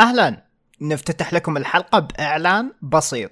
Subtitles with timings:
[0.00, 0.44] أهلا.
[0.80, 3.30] نفتتح لكم الحلقة بإعلان بسيط.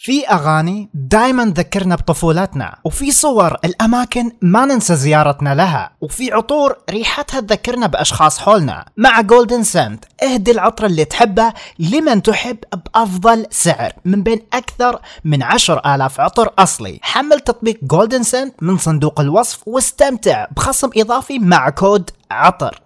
[0.00, 7.40] في أغاني دائما تذكرنا بطفولتنا وفي صور الأماكن ما ننسى زيارتنا لها وفي عطور ريحتها
[7.40, 8.86] تذكرنا بأشخاص حولنا.
[8.96, 15.42] مع Golden Scent اهدي العطر اللي تحبه لمن تحب بأفضل سعر من بين أكثر من
[15.42, 16.98] عشر آلاف عطر أصلي.
[17.02, 22.80] حمل تطبيق Golden Scent من صندوق الوصف واستمتع بخصم إضافي مع كود عطر.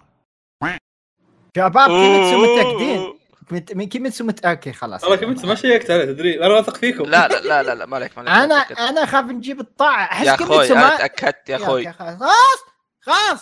[1.57, 3.14] شباب كيف متأكدين؟
[3.50, 4.45] مت- من كيف مت...
[4.45, 5.04] أوكي خلاص.
[5.04, 7.04] والله كنت ما شيكت عليه تدري أنا واثق فيكم.
[7.04, 8.89] لا لا لا لا, لا ما عليك ما عليك أنا.
[8.89, 10.04] أنا اخاف نجيب الطاعة.
[10.04, 11.93] أحس يا كيميتسو أخوي أنا ما تاكدت يا أخوي.
[11.93, 12.59] خلاص.
[13.00, 13.40] خلاص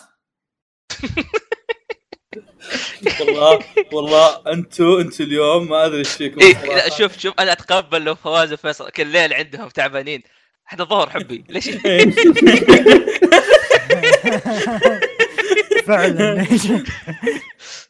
[3.20, 3.58] والله
[3.92, 8.52] والله أنتوا أنتوا اليوم ما أدري إيش فيكم إيه شوف شوف أنا أتقبل لو فواز
[8.52, 10.22] وفيصل كل ليل عندهم تعبانين.
[10.68, 11.44] إحنا ظهر حبي.
[11.48, 11.70] ليش؟
[15.86, 16.46] فعلا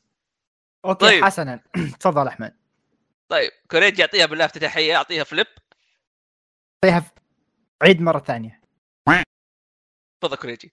[0.85, 1.25] okay طيب.
[1.25, 1.61] حسنا.
[2.01, 2.57] تفضل أحمد.
[3.29, 5.47] طيب كوريج يعطيها بالله افتتاحيه اعطيها فليب.
[6.85, 7.03] طيب
[7.83, 8.61] عيد مرة ثانية.
[10.23, 10.73] تفضل كوريجي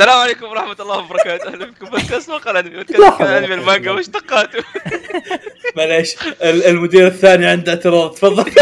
[0.00, 4.64] السلام عليكم ورحمة الله وبركاته، أهلا بكم بودكاست مقال أنمي، بودكاست أنمي المانجا واشتقاته.
[5.76, 8.14] معليش ال- المدير الثاني عنده اعتراض.
[8.14, 8.52] تفضل.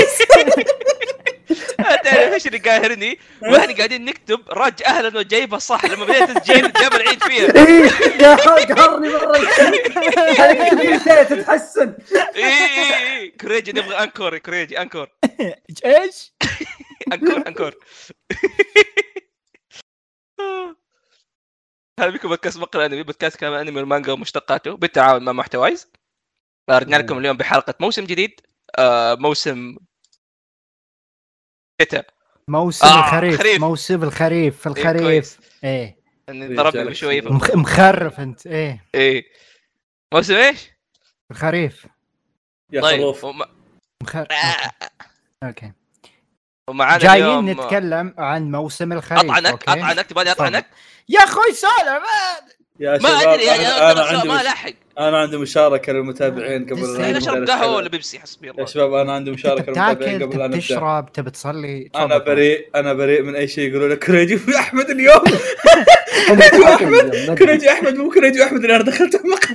[2.05, 6.95] تعرف إيش اللي قاهرني؟ وإحنا قاعدين نكتب رج أهلا وجايبها صح لما بديت تسجيل جاب
[6.95, 7.55] العيد فيها.
[8.59, 9.39] إيه قهرني مرة
[10.99, 11.97] بدايه تتحسن
[12.37, 15.09] إي إي إي كوريجي نبغى encore كوريجي encore
[15.85, 16.33] إيش؟
[17.13, 17.75] encore encore.
[22.01, 25.93] هذا بكم بودكاست مقال أنمي، بودكاست كلام أنمي والمانجا ومشتقاته بالتعاون مع محتوايز.
[26.71, 28.41] رجعنا لكم اليوم بحلقة موسم جديد،
[28.79, 29.77] آه، موسم
[31.83, 32.07] شتاء
[32.49, 33.61] موسم آه، الخريف خريف.
[33.61, 35.39] موسم الخريف إيه، الخريف.
[35.65, 35.97] إيه.
[36.29, 37.33] يعني ضربنا رجالك بشوي شباب.
[37.33, 38.47] مخ- مخرف أنت.
[38.47, 38.85] إيه.
[38.95, 39.25] إيه.
[40.15, 40.71] موسم إيش؟
[41.31, 41.87] الخريف.
[42.73, 43.25] يا طيب خروف.
[43.25, 43.43] وم...
[44.03, 44.71] مخرف آه،
[45.43, 45.73] أوكي.
[46.69, 50.67] ومعانا جايين اليوم نتكلم عن موسم الخريف أطعنك؟ okay؟ أطعنك؟ تبغاني أطعنك؟
[51.09, 52.03] يا أخوي سولف
[52.81, 54.35] يا ما أدري يعني أنا, أنا أنا عندي ما
[54.67, 54.75] مش...
[54.99, 57.77] أنا عندي مشاركة للمتابعين قبل تستاهل لا اشرب قهوة.
[57.77, 60.59] ولا بيبسي حسبي يا الله شباب أنا عندي مشاركة للمتابعين قبل لا نبدأ.
[60.59, 62.19] تشرب تبي تصلي أنا.
[62.19, 63.99] بريء أنا بريء من أي شيء يقولوا لك.
[63.99, 65.21] كريجي في أحمد اليوم.
[66.31, 69.55] أنا أحمد كريجي أحمد مو كريجي أحمد اللي أنا دخلت المقهى.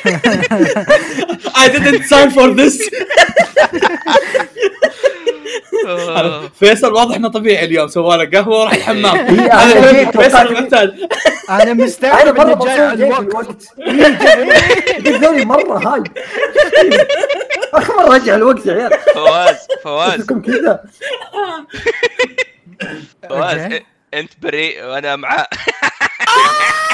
[1.62, 2.76] I didn't sign for this.
[2.82, 3.70] آه.
[6.60, 9.16] فيصل واضح إنه طبيعي اليوم سوى له قهوة وراح الحمام.
[9.38, 11.08] إيه، جيت فيصل المعتاد
[11.50, 13.66] أنا أنا مستغرب مره إنه جاي على الوقت.
[13.78, 16.02] الوقت قدرني مرة هاي.
[17.74, 18.90] آخر مرة رجع الوقت يا عيال.
[19.14, 20.22] فواز فواز.
[20.26, 20.80] كذا.
[23.28, 23.78] فواز okay.
[23.78, 23.82] إ-
[24.14, 25.46] أنت بريء وأنا معاه.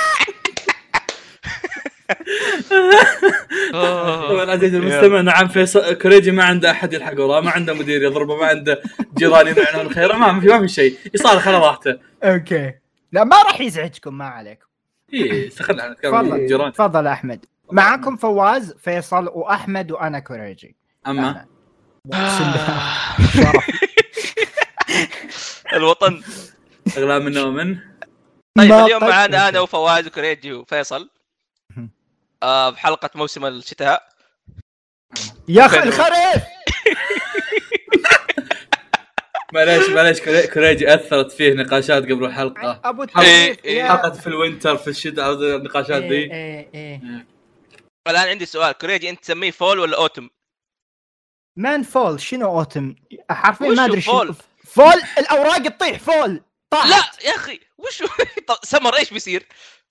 [4.28, 8.36] طبعا عزيزي المستمع نعم فيصل كوريجي ما عنده أحد يلحق وراه ما عنده مدير يضربه
[8.36, 8.82] ما عنده
[9.18, 10.98] جيران ينعونه الخير ما في ما في شيء.
[11.14, 11.98] يصالح على راحته.
[12.22, 12.72] okay.
[13.12, 14.66] لا ما راح يزعجكم ما عليكم
[15.14, 17.44] اي استخدم عن نتكلم عن تفضل الجيران تفضل أحمد.
[17.72, 21.46] معكم فواز فيصل وأحمد وأنا كوريجي أما.
[25.74, 26.22] الوطن.
[26.98, 27.76] أغلى منا ومن؟
[28.54, 29.10] طيب اليوم طيب.
[29.10, 31.00] معانا أنا وفواز وكريجي وفيصل.
[31.02, 31.15] آه
[32.42, 34.08] بحلقة موسم الشتاء.
[35.48, 36.42] يا أخي الخريف!
[39.54, 42.80] معليش معليش كوري- كوريجي أثرت فيه نقاشات قبل الحلقة.
[42.84, 43.88] أبو إيه، إيه.
[43.88, 47.26] حلقة في ال winter في الشتاء النقاشات ذي إيه،.
[48.08, 48.72] الآن عندي سؤال.
[48.72, 50.28] كوريجي أنت تسميه fall ولا autumn؟
[51.58, 52.94] man fall؟ شنو autumn؟
[53.30, 54.34] حرفيا ما أدري fall؟ شنو.
[54.66, 58.02] fall؟ الأوراق تطيح fall طاح لا يا أخي وش
[58.72, 59.46] سمر إيش بيصير؟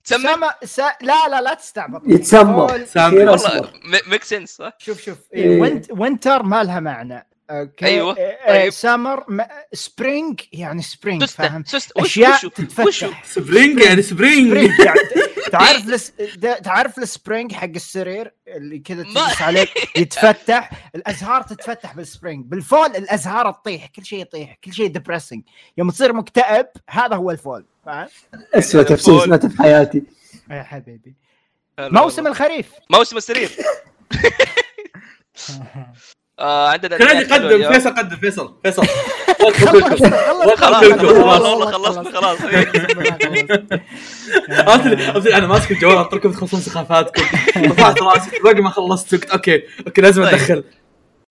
[0.06, 0.78] تسمي سما س...
[0.78, 3.70] لا لا لا تستعبط يصير والله.
[4.06, 5.44] make sense صح؟ شوف شوف إيه.
[5.44, 5.60] إيه.
[5.60, 5.86] wint...
[5.90, 7.86] winter ما لها معنى okay.
[7.86, 8.70] أيوة، إيه، طيب.
[8.72, 9.42] summer م...
[9.72, 14.78] spring يعني spring سوسته فاهم؟ سوسته وش أشياء وشو وشو تتفتح سبرينج يعني سبرينج سبرينج
[14.80, 14.98] يعني
[15.52, 16.12] تعرف لس...
[16.64, 19.66] تعرف ال spring حق السرير اللي كذا ما- تجلس عليه
[19.96, 25.42] يتفتح؟ الأزهار تتفتح بال spring بال fall الأزهار تطيح كل شيء يطيح كل شيء depressing
[25.78, 28.08] يوم تصير مكتئب هذا هو ال fall فاهم؟
[28.54, 30.02] اسوء تفسير سمعته في حياتي.
[30.50, 31.14] يا حبيبي.
[31.78, 32.26] موسم.
[32.26, 32.70] الخريف.
[32.90, 33.50] موسم السرير.
[36.38, 37.72] آه عندنا حلوة قدم.
[37.72, 38.86] فيصل قدم فيصل فيصل
[40.56, 40.82] خلاص.
[40.84, 42.38] والله خلصنا خلاص
[44.50, 47.22] أصلي أصلي أنا ماسك الجوال اطركم تخلصون سخافاتكم
[47.56, 50.34] رفعت راسي باقي ما خلصت قلت okay okay لازم طيب.
[50.34, 50.64] أدخل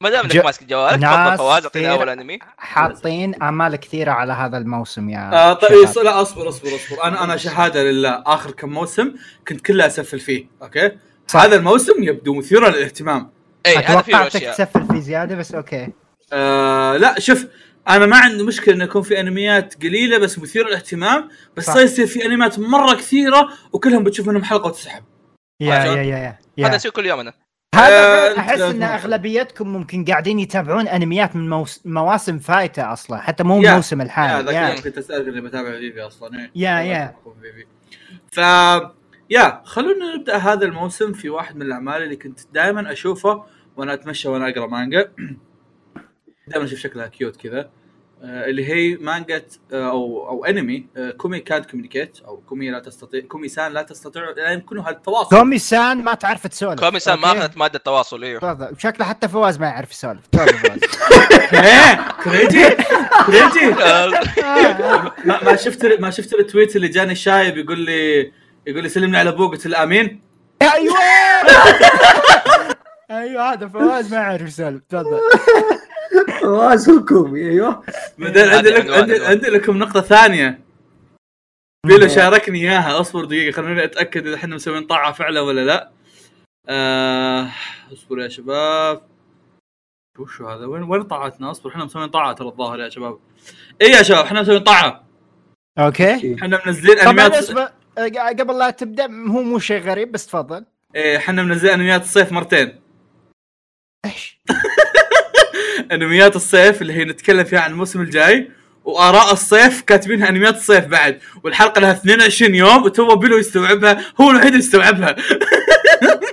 [0.02, 1.92] ما دام إنك ماسك جوالك تفضل فواز اعطينا كثير.
[1.92, 5.72] أول أنمي حاطين أمال كثيرة على هذا الموسم يا آه طيب.
[6.04, 9.12] لا أصبر أصبر أصبر أنا أنا شهادة لله آخر كم موسم
[9.48, 10.92] كنت كله أسفل فيه okay
[11.28, 11.40] صح.
[11.42, 13.35] هذا الموسم يبدو مثيرا للاهتمام
[13.66, 13.80] اي
[14.28, 15.88] أشياء تسفل فيه زيادة بس okay
[16.34, 17.46] آه لا شوف
[17.90, 21.74] أنا ما عندي مشكلة انه يكون في أنميات قليلة بس مثيرة للاهتمام بس صح.
[21.74, 25.04] صار يصير في أنميات مرة كثيرة وكلهم بتشوف منهم حلقة وتسحب
[25.62, 26.76] يا يا يا يا, هذا يا.
[26.76, 27.34] يصير كل يوم أنا
[27.74, 31.82] آه، هذا أنت احس ان أغلبيتكم ممكن قاعدين يتابعون أنميات من موس...
[31.86, 33.70] مواسم فايتة أصلا حتى مو يا.
[33.70, 34.68] الموسم يا الحالي يا.
[34.68, 36.52] اليوم كنت أسألك اللي بتابع فيفي أصلا إيه.
[36.56, 37.16] يا- يا.
[38.32, 38.38] ف
[39.30, 43.44] يا خلونا نبدأ هذا الموسم في واحد من الأعمال اللي كنت دائما أشوفه
[43.78, 45.12] وأنا اتمشى وأنا اقرا مانجا.
[46.48, 47.70] دائما أشوف شكلها cute كذا.
[48.24, 49.42] آه، اللي هي مانجا
[49.74, 53.82] آه، أو أو انمي آه، كومي كانت كوميونيكيت أو كومي لا تستطيع كومي سان لا
[53.82, 56.80] تستطيع لا يمكنها التواصل كومي سان ما تعرف تسولف.
[56.80, 58.40] كومي سان ما؟ اخذت مادة تواصل إيوه.
[58.40, 60.28] تفضل شكله حتى فواز ما يعرف يسولف.
[60.28, 60.80] تفضل فواز.
[62.24, 62.70] كريجي
[63.26, 63.70] كريجي
[65.26, 68.32] ما, ما شفت ما شفت ال tweet اللي جاني الشايب يقول لي
[68.68, 70.22] يقول لي سلمني على أبوك قلت له آمين.
[70.62, 70.96] أيوه!
[73.12, 74.84] أيوه هذا فواز ما يعرف يسولف.
[74.90, 75.20] تفضل.
[76.42, 77.84] فواز الكومي أيوه.
[78.18, 78.90] بعدين عندي لك
[79.24, 80.60] عندي, لكم نقطة ثانية.
[81.88, 85.92] بيلو شاركني إياها أصبر دقيقة خلوني أتأكد إذا إحنا مسويين طاعة فعلا ولا لا.
[86.70, 87.52] آه
[87.94, 89.02] أصبر يا شباب.
[90.20, 93.20] وش هذا؟ وين وين طاعتنا؟ أصبر إحنا مسويين طاعة ترى الظاهر يا شباب.
[93.82, 95.04] اي يا شباب إحنا مسويين طاعة.
[95.80, 96.36] okay.
[96.36, 97.72] إحنا منزلين انميات اسمع
[98.40, 100.66] قبل لا تبدأ هو مو شيء غريب بس تفضل.
[100.96, 102.85] إيه، إحنا منزلين أنميات الصيف مرتين.
[104.06, 104.40] إيش؟
[105.92, 108.50] أنميات الصيف اللي هي نتكلم فيها عن الموسم الجاي
[108.86, 111.20] وآراء الصيف كاتبينها أنميات الصيف بعد.
[111.44, 115.16] والحلقة لها 22 يوم وتو بيلو يستوعبها هو الوحيد اللي يستوعبها.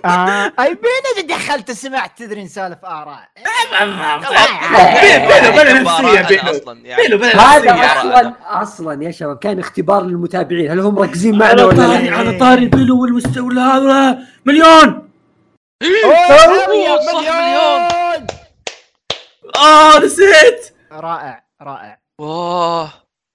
[0.05, 0.53] آه.
[0.61, 3.29] أي بين دخلت سمعت تدري نسالف آراء.
[5.03, 10.03] بيلو بيلو نفسية مباراة بيلو أصلا بيلو بيلو هذا أصلا أصلا يا شباب كان اختبار
[10.03, 10.71] للمتابعين.
[10.71, 15.02] هل هم مركزين معنا ولا؟ على طاري بيلو والمستوى هذا مليون.
[16.05, 18.27] أوه، صح، مليون
[19.57, 20.75] آه نسيت.
[20.93, 21.99] رائع رائع.
[22.19, 22.93] واه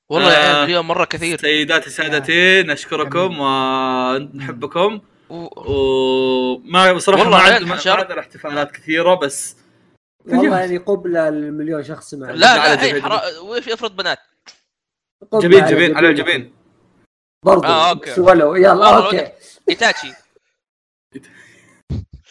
[0.10, 0.56] والله يا آه.
[0.56, 1.38] عيال مليون مرة كثير.
[1.40, 5.02] سيداتي سادتي نشكركم ونحبكم.
[5.30, 9.56] و- وما بصراحة والله ما عندنا احتفالات كثيرة بس
[10.26, 14.20] والله يعني قبله المليون شخص معنا لا لا افرض بنات.
[15.32, 16.54] قبلة جبين جبين على الجبين
[17.46, 17.68] برضو.
[17.68, 18.14] آه، أوكي.
[18.16, 19.32] سولوا يلا والله أوكي.
[19.70, 20.14] إيتاتشي.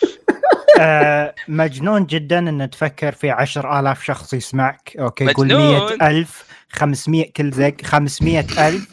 [0.81, 5.61] آه مجنون جدا إن تفكر في عشر آلاف شخص يسمعك أوكي قول مجنون.
[5.61, 8.89] مية ألف خمسمية كل زق خمسمية ألف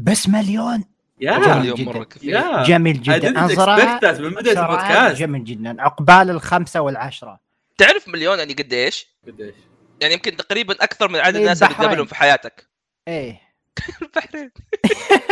[0.00, 0.84] بس مليون
[1.20, 2.06] يا جميل مليون جداً.
[2.22, 5.20] يا جميل جدا من بداية صراحة البودكاست.
[5.20, 7.40] جميل جدا عقبال الخمسة والعشرة
[7.78, 9.54] تعرف مليون يعني قديش؟ قديش
[10.00, 11.74] يعني يمكن تقريبا أكثر من عدد إيه، الناس اللي.
[11.74, 12.68] تقابلهم في حياتك
[13.08, 13.40] إيه
[14.02, 14.50] البحرين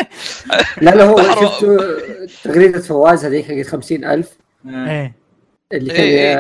[0.83, 1.79] لا لا هو شفتوا
[2.44, 4.42] تغريدة فواز هذيك حقت 50000 آه.
[4.67, 5.14] إيه
[5.73, 6.35] اللي إيه،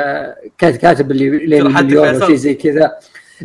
[0.58, 0.78] كان إيه.
[0.78, 2.26] كاتب اللي لين المليون أو.
[2.26, 2.98] شيء زي كذا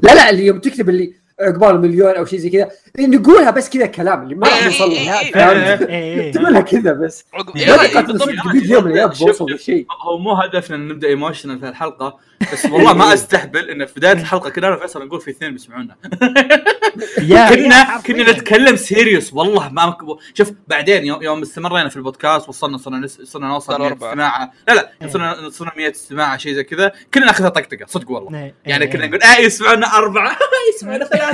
[0.04, 2.70] لا لا اللي يوم تكتب اللي عقبال المليون أو شيء زي كذا
[3.00, 6.62] نقولها بس كذا كلام اللي ما راح إيه، نوصل إيه، له إيه، فهمت؟ إيه تقولها
[6.62, 7.26] كذا بس
[7.56, 11.70] إيه، إيه، يوم من الأيام شوف- بوصل لشيء هو مو هدفنا إن نبدأ emotional في
[11.70, 12.18] الحلقة
[12.54, 15.96] بس والله ما أستهبل إن في بداية الحلقة كنا أنا وفيصل نقول في اثنين بيسمعونا
[17.50, 19.98] كنا كنا نتكلم سيريوس والله ما.
[20.34, 23.08] شوف بعدين يوم, يوم استمرينا في البودكاست وصلنا صرنا.
[23.08, 24.10] صرنا نوصل صار 100 أربعة.
[24.10, 25.08] استماعة لا لا إيه.
[25.08, 28.92] صرنا صرنا 100 استماعة شيء زي كذا كنا ناخذها طقطقة صدق والله إيه، يعني إيه،
[28.92, 29.10] كنا إيه.
[29.10, 30.38] نقول آه يسمعونا أربعة
[30.76, 31.27] يسمعونا ثلاثة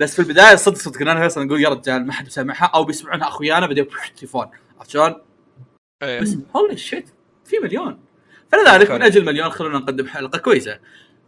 [0.00, 3.66] بس في البداية صدق صدق أنا نقول يا رجال ما حد سامعها أو بيسمعونها أخويانا
[3.66, 4.46] بعدين تليفون
[4.78, 5.14] عرفت شلون؟
[6.02, 6.20] إيه.
[6.20, 7.08] بس holy shit
[7.44, 8.00] في مليون.
[8.52, 9.02] فلذلك من.
[9.02, 10.78] أجل مليون خلونا نقدم حلقة كويسة.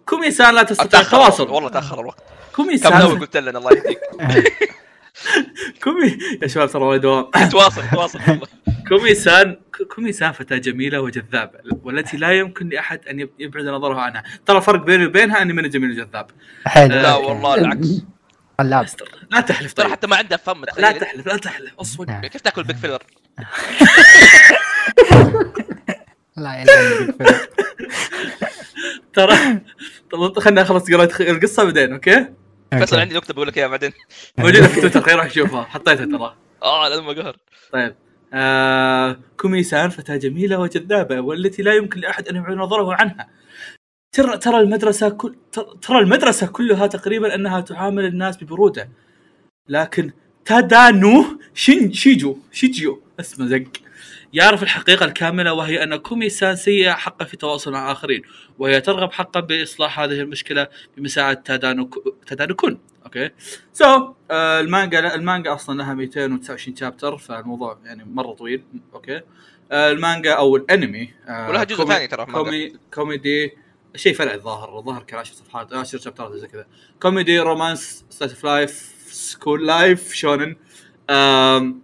[0.07, 1.51] كومي سان لا تستطيع التواصل.
[1.51, 2.23] والله تأخر الوقت.
[2.55, 3.19] كومي كم سان.
[3.19, 4.01] قلت لنا الله يهديك.
[5.85, 6.19] كومي.
[6.43, 7.31] يا شباب ترى والله دوام.
[7.51, 8.19] تواصل تواصل.
[8.89, 9.57] كومي سان.
[9.97, 14.23] كومي سان فتاة جميلة وجذابة والتي لا يمكن لأحد أن يب- يبعد نظره عنها.
[14.47, 16.31] ترى الفرق بيني وبينها أني من جميل وجذاب.
[16.67, 16.95] حلو.
[16.95, 17.15] لا.
[17.15, 17.55] والله
[18.61, 18.97] العكس.
[19.31, 19.93] لا تحلف ترى طيب.
[19.93, 21.73] حتى ما عنده فم لا تحلف لا تحلف.
[21.81, 22.27] اصوت نعم.
[22.27, 23.03] كيف تاكل big filler؟
[26.37, 26.65] لا.
[29.15, 29.61] ترى
[30.13, 32.27] طب خليني اخلص قراءة القصة بعدين أوكي؟
[32.71, 33.01] فيصل أوكي.
[33.01, 33.93] عندي نكتة بقول لك إياها بعدين.
[34.39, 36.37] موجودة في تويتر خلينا نروح نشوفها حطيتها ترى.
[36.63, 37.37] آه لازم قهر.
[37.73, 37.95] طيب.
[38.33, 43.29] آه كومي سان فتاة جميلة وجذابة والتي لا يمكن لأحد أن يبعد نظره عنها.
[44.13, 45.35] ترى ترى المدرسة كل
[45.87, 48.89] ترى- المدرسة كلها تقريبا أنها تعامل الناس ببرودة.
[49.69, 50.11] لكن
[50.45, 53.65] تادانو شين شيجو شيجيو اسمه زق
[54.33, 58.23] يعرف الحقيقة الكاملة وهي أن كومي سان سيئة حقة في التواصل مع الاخرين
[58.59, 60.67] وهي ترغب حقا بإصلاح هذه المشكلة
[60.97, 61.91] بمساعده تادانو
[62.27, 62.79] تادانو كون.
[63.07, 63.31] أوكي.
[63.73, 68.63] سو so, آه المانجا المانجا أصلا لها 229 chapter فالموضوع يعني مرة طويل.
[68.95, 69.21] أوكي.
[69.73, 72.27] آه المانجا أو الأنمي آه ولها جزء ثاني ترى.
[72.27, 73.53] كومي كوميدي
[73.97, 74.79] شيء فرع الظاهر.
[74.79, 76.67] الظاهر كان 10 صفحات 10 chapter ات زي كذا.
[77.03, 78.73] comedy romance slice of life
[79.07, 80.57] school life shonen.
[81.11, 81.83] آم،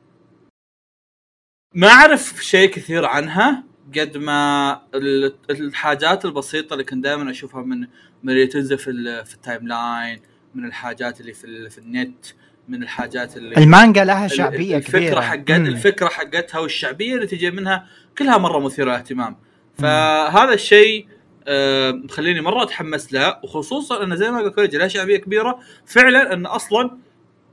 [1.74, 3.64] ما أعرف شيء كثير عنها
[3.98, 7.80] قد ما ال- الحاجات البسيطة اللي كنت دائما أشوفها من
[8.22, 8.90] من اللي تنزل في
[9.34, 10.22] ال timeline
[10.54, 12.26] من الحاجات اللي في في النت
[12.68, 15.50] من الحاجات اللي المانجا لها شعبية الفكرة كبيرة حقت.
[15.50, 17.86] الفكرة حقتها والشعبية اللي تجي منها
[18.18, 19.36] كلها مرة مثيرة للاهتمام
[19.78, 21.06] فهذا الشيء
[21.46, 26.32] آه، مخليني مرة أتحمس لها وخصوصا انه زي ما قلت كوريجي لها شعبية كبيرة فعلا
[26.32, 26.90] أن أصلا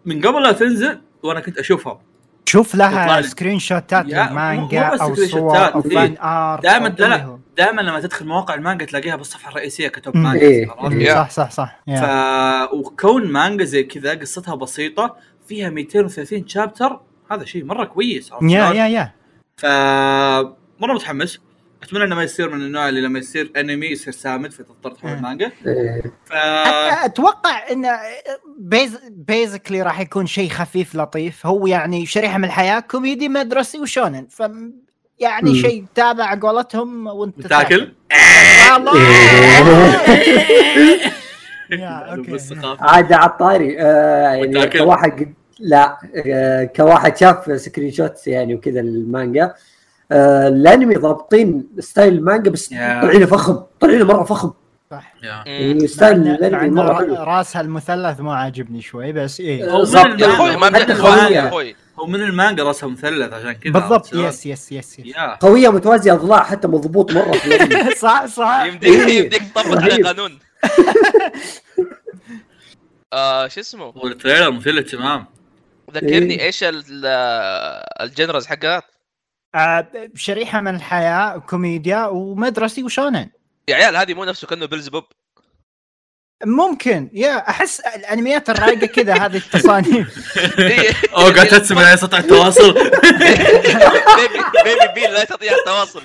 [0.05, 2.01] من قبل لا تنزل وأنا كنت أشوفها
[2.45, 3.21] شوف لها.
[3.21, 4.05] screenshot ات
[4.93, 5.95] بس أو صور أو إيه.
[5.95, 7.37] فان ارت دائما لا اللي هو.
[7.59, 10.17] دائما لما تدخل مواقع المانجا تلاقيها بالصفحة الرئيسية كتب.
[10.17, 10.75] مانجا إيه.
[10.91, 11.13] إيه.
[11.13, 12.03] صح صح صح ف.
[12.73, 15.15] وكون مانجا زي كذا قصتها بسيطة
[15.47, 16.99] فيها 230 chapter
[17.31, 19.11] هذا شيء مرة كويس عرفت يا؟ yeah yeah
[19.57, 19.65] ف
[20.81, 21.39] مرة متحمس
[21.83, 25.21] أتمنى إنه ما يصير من النوع اللي لما يصير انمي يصير summed فتضطر تحول.
[25.21, 25.51] مانجا.
[26.25, 26.33] ف
[27.05, 27.99] أتوقع انه
[28.59, 33.86] bas- basically راح يكون شيء خفيف لطيف هو يعني شريحة من الحياة كوميدي مدرسي و
[33.86, 34.41] shonen ف
[35.19, 35.55] يعني.
[35.55, 37.91] شيء تابع قولتهم وانت تاكل.
[42.81, 43.81] عاد على الطاري.
[43.81, 45.97] آه يعني؟ كواحد قد- لا
[46.27, 49.53] آه كواحد شاف screenshots يعني وكذا المانجا.
[50.11, 52.73] آه الانمي ضابطين style المانجا بس.
[53.01, 53.59] طلعينه فخم.
[53.79, 54.51] طلعينه مرة فخم.
[54.91, 55.13] صح.
[55.23, 56.37] يعني style
[57.27, 59.71] راسها المثلث مو عاجبني شوي بس إيه.
[59.71, 60.21] هو من ضبط.
[60.21, 60.67] يا أخوي ما.
[61.31, 65.69] يا أخوي هو من المانجا راسها مثلث عشان كذا بالضبط؟ yes yes yes yes قوية
[65.69, 68.63] متوازية اضلاع حتى مضبوط مرة في صح صح.
[68.67, 69.23] يمديك إيه.
[69.23, 70.05] يمديك تطبق عليه رهيب.
[70.05, 70.39] قانون
[73.13, 75.25] آه شو اسمه؟ هو ال trailer مثلث تمام.
[75.91, 76.45] ذكرني إيه.
[76.45, 77.05] إيش ال-
[78.01, 78.81] الجنرز حقها؟
[79.55, 83.29] آه، شريحة من الحياة كوميديا ومدرسي وشونن.
[83.67, 85.03] يا عيال هذه مو نفسه كأنه بيلزبوب
[86.45, 87.09] ممكن.
[87.13, 90.07] يا أحس الأنميات الرايقة كذا هذه التصانيف.
[91.17, 92.73] أو قاعد تسمع على سطح التواصل.
[92.73, 96.01] بيبي بيبي بيل لا يستطيع التواصل.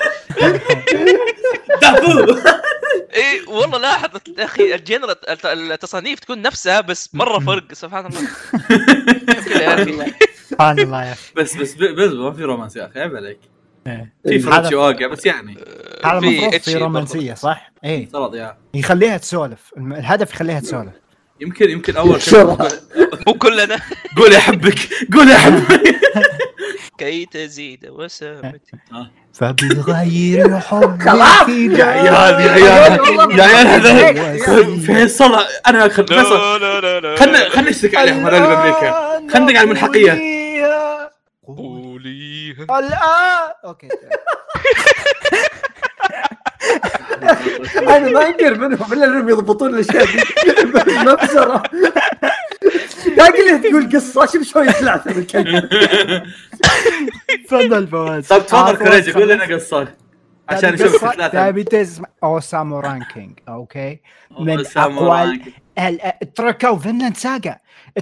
[1.83, 2.38] دابو.
[3.17, 8.21] اي والله لاحظ يا أخي الجنرا الت- التصانيف تكون نفسها بس مرة فرق سبحان الله.
[10.50, 11.33] سبحان الله يا أخي.
[11.37, 13.38] بس بس بس ما في رومانس يا أخي عيب عليك.
[13.85, 15.59] في هذا- فرنشي واقع بس يعني.
[16.05, 16.75] هذا في المفروض في.
[16.75, 18.05] رومانسية صح؟ إيه.
[18.05, 18.57] افترض يا.
[18.75, 19.73] يخليها تسولف.
[19.76, 20.93] الهدف يخليها تسولف.
[21.41, 22.21] يمكن يمكن أول.
[22.21, 22.69] كلمه
[23.26, 23.76] مو كلنا.
[24.17, 24.79] قول احبك
[25.14, 25.83] قول احبك
[26.99, 28.73] كي تزيد وسامتي
[29.33, 31.49] فبغير حبك خلاص.
[31.49, 33.38] يا عيال يا عيال.
[33.38, 34.37] يا عيال هذا
[34.87, 35.35] فيصل
[35.67, 36.38] أنا خل فيصل.
[37.17, 38.93] خلنا خلنا نشتكي عليهم هذول بامريكا
[39.33, 40.12] خلنا نقعد على الملحقية.
[41.47, 42.63] قوليها.
[42.63, 43.53] الآن.
[43.65, 43.89] أوكي.
[47.79, 50.23] أنا ما انكر منهم إلا إنهم يضبطون الأشياء دي.
[50.99, 51.63] مبزره
[53.07, 55.27] لكن تقول قصة شوف شوي ثلاثة من
[57.45, 58.29] تفضل فواز.
[58.29, 59.89] طب تفضل كريجي قول لنا قصة.
[60.49, 64.00] عشان نشوف ثلاثة تبي تسمع Ousama Ranking okay؟
[64.41, 65.41] من اقوى
[66.35, 67.59] تركوا Vinland Saga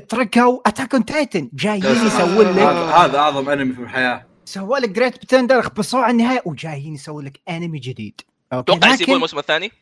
[0.09, 1.51] تركوا Attack on Titan.
[1.52, 4.26] جايين يسوون هذا لك هذا أعظم انمي في الحياة.
[4.45, 8.21] سووا لك Great Pretender اخبصوه على النهايه وجايين يسوون لك انمي جديد.
[8.53, 9.73] okay أتوقع يسيبون الموسم الثاني؟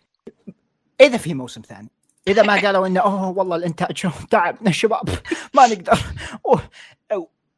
[1.01, 1.91] إذا في موسم ثاني.
[2.29, 5.09] إذا ما قالوا إنه أوه والله الإنتاج تعبنا الشباب
[5.55, 5.99] ما نقدر.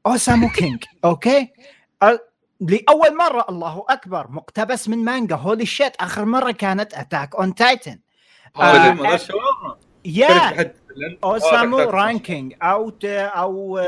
[0.06, 0.84] Ousama Ranking.
[1.04, 1.52] okay؟
[2.60, 5.36] لأول مرة الله أكبر مقتبس من مانجا.
[5.36, 7.98] holy shit آخر مرة كانت Attack on Titan
[10.06, 10.72] آه، يا آه،
[11.24, 11.88] Ousama تك.
[11.94, 13.78] Ranking أو أو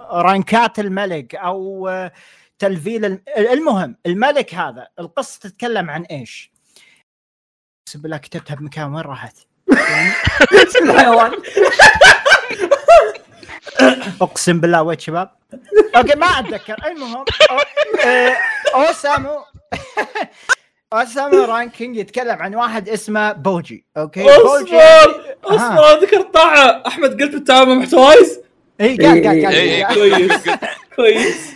[0.00, 2.12] رانكات الملك أو أه،
[2.58, 6.52] تلفيل الم- المهم الملك هذا القصة تتكلم عن إيش؟
[7.88, 9.36] أقسم بالله كتبتها بمكان وين راحت؟
[10.68, 11.32] اسم الحيوان
[14.20, 15.30] أقسم بالله وين شباب؟
[15.96, 18.36] أوكي ما أتذكر المهم أو- آه،
[18.74, 19.38] اوسامو
[20.92, 24.76] اوسامو رانكينج يتكلم عن واحد اسمه بوجي أوكي؟ بوجي.
[24.76, 25.24] اصبر.
[25.44, 26.82] اصبر ذكرت طاعة.
[26.86, 28.40] أحمد قلت بالتعامل مع محتوايز
[28.80, 29.84] إي قال قال قال.
[29.84, 29.94] قال.
[29.94, 30.56] كويس
[30.96, 31.52] كويس.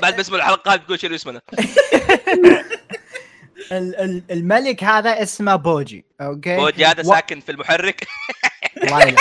[0.00, 1.40] بعد بسم الحلقات تقول شيلوا اسمنا.
[3.72, 8.06] ال- ال- الملك هذا اسمه بوجي أوكي؟ بوجي هذا و- ساكن في المحرك.
[8.84, 9.14] الله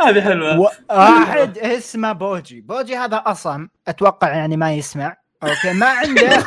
[0.00, 0.72] هذه حلوة.
[0.90, 2.60] واحد اسمه بوجي.
[2.60, 5.16] بوجي هذا أصم أتوقع يعني ما يسمع.
[5.42, 6.44] okay ما عنده.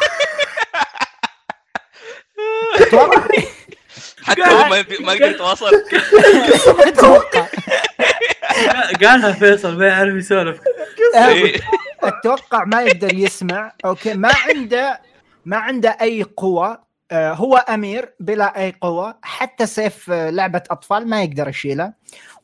[2.75, 3.22] أتوقع
[4.24, 4.70] حتى هو
[5.01, 5.72] ما يقدر يتواصل.
[6.79, 7.48] أتوقع.
[9.01, 10.60] قالها فيصل ما يعرف يسولف.
[11.15, 11.62] إيه.
[12.03, 13.72] أتوقع ما يقدر يسمع.
[13.86, 15.01] okay ما عنده
[15.46, 16.90] ما عنده أي قوة.
[17.13, 21.94] هو أمير بلا أي قوة حتى سيف آه، لعبة أطفال ما يقدر يشيله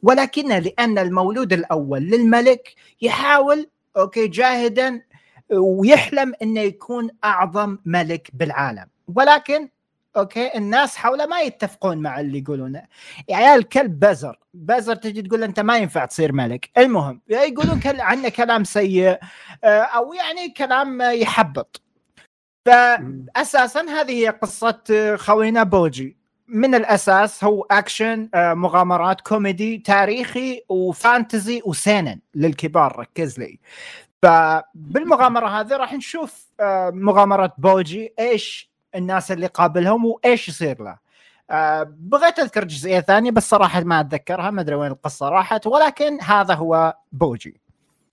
[0.04, 5.02] ولكنه لأن المولود الأول للملك يحاول okay جاهدا
[5.52, 8.86] ويحلم إنه يكون أعظم ملك بالعالم.
[9.16, 9.70] ولكن
[10.18, 12.84] okay الناس حوله ما يتفقون مع اللي يقولونه.
[13.30, 14.40] يا عيال الكلب بزر.
[14.54, 16.70] بزر تجي تقول أنت ما ينفع تصير ملك.
[16.78, 19.18] المهم يقولون عنه كلام سيء
[19.64, 21.82] آه، أو يعني كلام آه، يحبط.
[22.68, 26.18] فاساسا هذه هي قصة آه، خوينا بوجي.
[26.48, 33.60] من الأساس هو أكشن آه، مغامرات كوميدي تاريخي و fantasy و seinen للكبار ركز لي.
[34.22, 41.08] فبالمغامرة هذه راح نشوف آه، مغامرة بوجي إيش الناس اللي قابلهم وإيش يصير له.
[41.84, 46.54] بغيت أذكر جزئية ثانية بس صراحة ما أتذكرها ما أدري وين القصة راحت ولكن هذا
[46.54, 47.62] هو بوجي.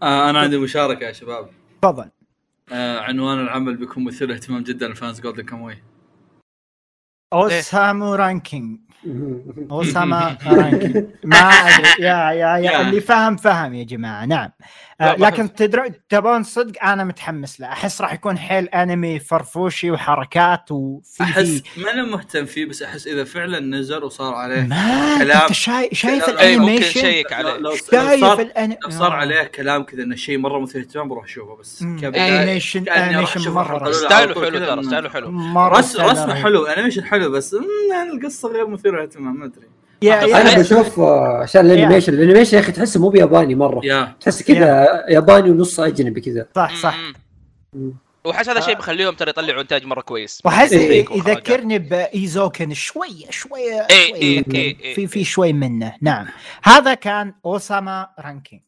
[0.02, 1.48] آه أنا عندي مشاركة يا شباب.
[1.82, 2.10] تفضل.
[2.72, 5.82] آه عنوان العمل بيكون مثير اهتمام جدا ل fans Golden Kamuy.
[7.32, 8.80] Ousama Ranking.
[9.70, 11.04] Ousama Ranking.
[11.24, 11.88] ما ادري.
[12.04, 12.80] يا يا يا.
[12.80, 14.24] اللي فهم فهم يا جماعة.
[14.24, 14.50] نعم.
[15.00, 17.66] لكن تدرون تبون صدق أنا متحمس له.
[17.66, 23.06] أحس راح يكون حيل أنمي فرفوشي وحركات وفي أحس ما أنا مهتم فيه بس أحس
[23.06, 25.40] إذا فعلا نزل وصار عليه ما كلام.
[25.42, 27.26] أنت شاي شايف ممكن ال animation؟ شايف
[27.60, 33.50] لو صار عليه كلام كذا إنه شيء مرة مثير اهتمام بروح اشوفه بس animation animation
[33.50, 35.28] مرة style ه حلو ترى style ه حلو.
[35.68, 36.34] رسمه.
[36.34, 37.56] حلو animation حلو بس
[37.90, 39.66] يعني القصة غير مثيرة اهتمام ما أدري.
[40.22, 44.12] أنا بشوف آه، عشان ال animation ال animation يا أخي تحسه مو بياباني مرة.
[44.20, 46.46] تحس كذا ياباني ونص أجنبي كذا.
[46.56, 46.98] صح صح.
[48.24, 50.40] وحس هذا الشيء بيخليهم ترى يطلعوا إنتاج مرة كويس.
[50.44, 51.06] وأحس إيه.
[51.10, 54.14] يذكرني ب Eizouken شوية شوية شوية إيه،.
[54.14, 54.94] إيه، إيه.
[54.94, 55.94] في في شوي منه.
[56.00, 56.26] نعم.
[56.62, 58.62] هذا كان أوساما رانكينج.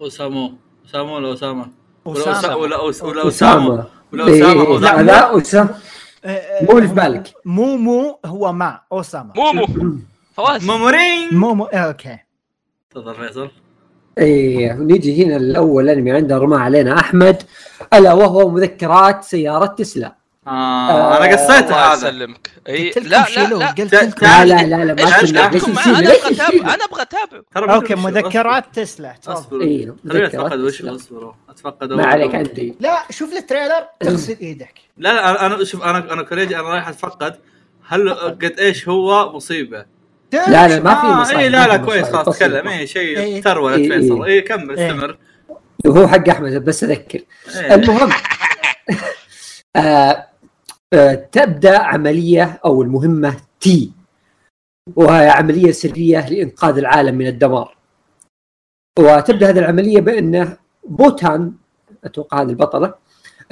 [0.00, 0.52] أوسامو.
[0.84, 1.70] أوسامو ولا أوساما؟
[2.08, 3.22] أوسا- ولا أوس- ولا
[4.12, 5.02] ولا اسامه هو لا،.
[5.02, 5.74] لا اسامه
[6.62, 7.32] مو اللي في بالك.
[7.44, 9.32] مو مو هو ما أوساما.
[9.36, 9.66] مو مو.
[10.36, 10.66] فواز.
[10.66, 12.18] مامورين مو مو آه، أوكي.
[12.90, 13.50] تفضل فيصل.
[14.18, 17.42] إيه نيجي هنا الأول أنمي عنده رمى علينا أحمد
[17.94, 20.14] ألا وهو مذكرات سيارة تسلا.
[20.46, 22.08] آه أنا قصيته الله هذا.
[22.08, 22.50] يسلمك.
[22.68, 23.66] إي لا لا لا.
[23.66, 27.74] قلت تعال- لا لا لا لا ما؟ أنا أبغى أتابع أنا أبغى أتابع.
[27.74, 29.14] أوكي مذكرات تسلا.
[29.28, 29.58] اصبر
[30.04, 30.82] مذكرات اتفقد وش.
[30.82, 31.32] أصبروا.
[31.48, 34.74] اتفقد ما عليك عندي لا شوف التريلر تغسل إيدك.
[34.98, 37.34] لا لا أنا شوف أنا أنا كوريجي أنا رايح أتفقد.
[37.88, 39.84] هل قد إيش هو مصيبة؟
[40.32, 42.06] لا لا ما في آه مصايب إي لا لا كويس.
[42.06, 42.38] خلاص.
[42.38, 42.68] تكلم.
[42.68, 42.86] إي إيه.
[42.86, 44.34] شيء إيه، فيصل إيه.
[44.34, 44.86] إي كمل إيه.
[44.86, 45.16] استمر.
[45.86, 47.20] هو حق أحمد بس أذكر.
[47.56, 47.74] إيه.
[47.74, 48.10] المهم
[49.76, 50.26] آه
[51.32, 53.92] تبدأ عملية أو المهمة T
[54.96, 57.76] وهي عملية سرية لإنقاذ العالم من الدمار.
[58.98, 61.52] وتبدأ هذه العملية بانه بوتان
[62.04, 62.94] أتوقع هذه البطلة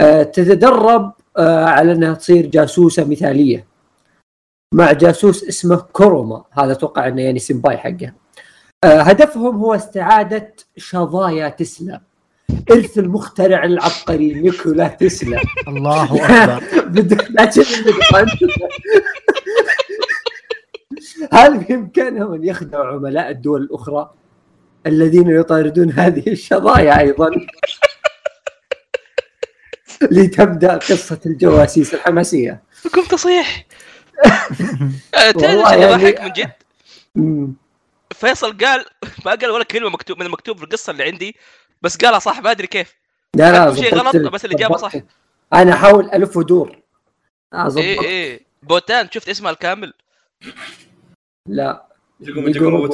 [0.01, 3.67] آه تتدرب آه على أنها تصير جاسوسة مثالية
[4.75, 6.45] مع جاسوس اسمه كوروما.
[6.51, 8.13] هذا أتوقع أنه يعني سمباي حقه.
[8.85, 12.01] آه هدفهم هو استعادة شظايا تسلا.
[12.71, 16.65] ارث المخترع العبقري نيكولا تسلا الله أكبر.
[21.33, 24.11] هل بإمكانهم أن يخدعوا عملاء الدول الأخرى
[24.87, 27.31] الذين يطاردون هذه الشظايا أيضا؟
[30.11, 32.63] لتبدأ قصة الجواسيس الحماسية.
[32.85, 33.67] بكم تصيح
[35.15, 36.53] يعني- يضحك من جد.
[38.15, 38.85] فيصل قال
[39.27, 41.37] ما قال ولا كلمة مكتوب من المكتوب في القصة اللي عندي.
[41.83, 42.95] بس قالها صح ما أدري كيف.
[43.37, 44.93] لا لا شيء غلط، بس الإجابة صح.
[45.53, 46.83] أنا احاول ألف ودور.
[47.53, 48.05] آه، إيه ضبطت.
[48.07, 48.41] إيه.
[48.63, 49.93] بوتان شفت اسمها الكامل؟
[51.49, 51.87] لا.
[52.27, 52.87] تقوم تقوم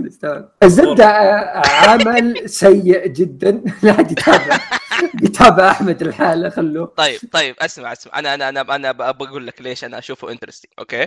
[0.00, 0.52] نستوعب.
[0.62, 3.62] الزبدة آه، عمل سيء جدا.
[3.82, 4.60] لا حد يتابع
[5.22, 6.86] يتابع أحمد الحالة خلوه.
[6.96, 8.18] طيب طيب اسمع اسمع.
[8.18, 11.06] أنا أنا أنا أنا أبغى أقول لك ليش أنا أشوفه انترستنج أوكي؟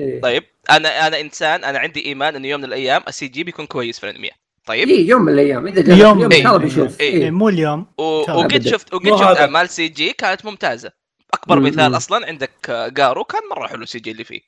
[0.00, 0.20] إيه.
[0.20, 3.98] طيب أنا أنا إنسان أنا عندي إيمان إنه يوم من الأيام السي جي بيكون كويس
[4.00, 4.34] في الانمياء
[4.66, 6.58] طيب إيه يوم من الأيام إذا جاء يوم- ان شاء الله إيه.
[6.58, 7.22] بيشوف إيه.
[7.24, 7.30] إيه.
[7.30, 8.02] مو اليوم و-.
[8.02, 8.68] وقد.
[8.68, 9.40] شفت وقد شفت هذا.
[9.40, 10.92] اعمال سي جي كانت ممتازة
[11.34, 11.66] أكبر مم.
[11.66, 14.40] مثال أصلا عندك آه، جارو كان مرة حلو السي جي اللي فيه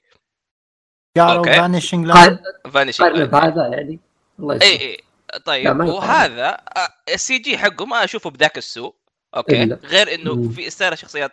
[1.18, 1.52] أوكي.
[1.52, 2.38] فانيشنج قارن
[2.72, 3.98] فانيشنج بهذا يعني
[4.38, 4.96] الله اي يسلمك اي
[5.32, 5.80] لا، طيب.
[5.80, 8.94] وهذا آه، ال CG حقه ما أشوفه بذاك السوء
[9.36, 9.78] okay إلا.
[9.84, 10.48] غير إنه مم.
[10.48, 11.32] في style شخصيات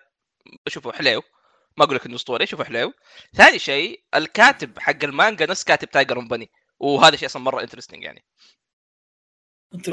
[0.68, 1.22] أشوفه حليو
[1.78, 2.94] ما أقول لك إنه اسطوري شوفه حلو.
[3.36, 8.24] ثاني شيء الكاتب حق المانجا نفس كاتب Tiger Bunny وهذا شيء أصلا مرة interesting يعني.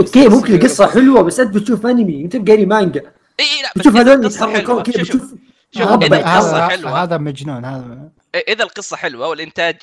[0.01, 4.27] okay ممكن القصة حلوة بس أنت بتشوف انمي انت بقاري مانجا إي لا بتشوف هذول
[4.27, 5.39] يتحركون كذا شوف- شوف- بتشوف
[5.79, 7.03] شوف هذا إذا القصة هذا حلوة.
[7.03, 8.13] هذا مجنون هذا.
[8.49, 9.77] إذا القصة حلوة والإنتاج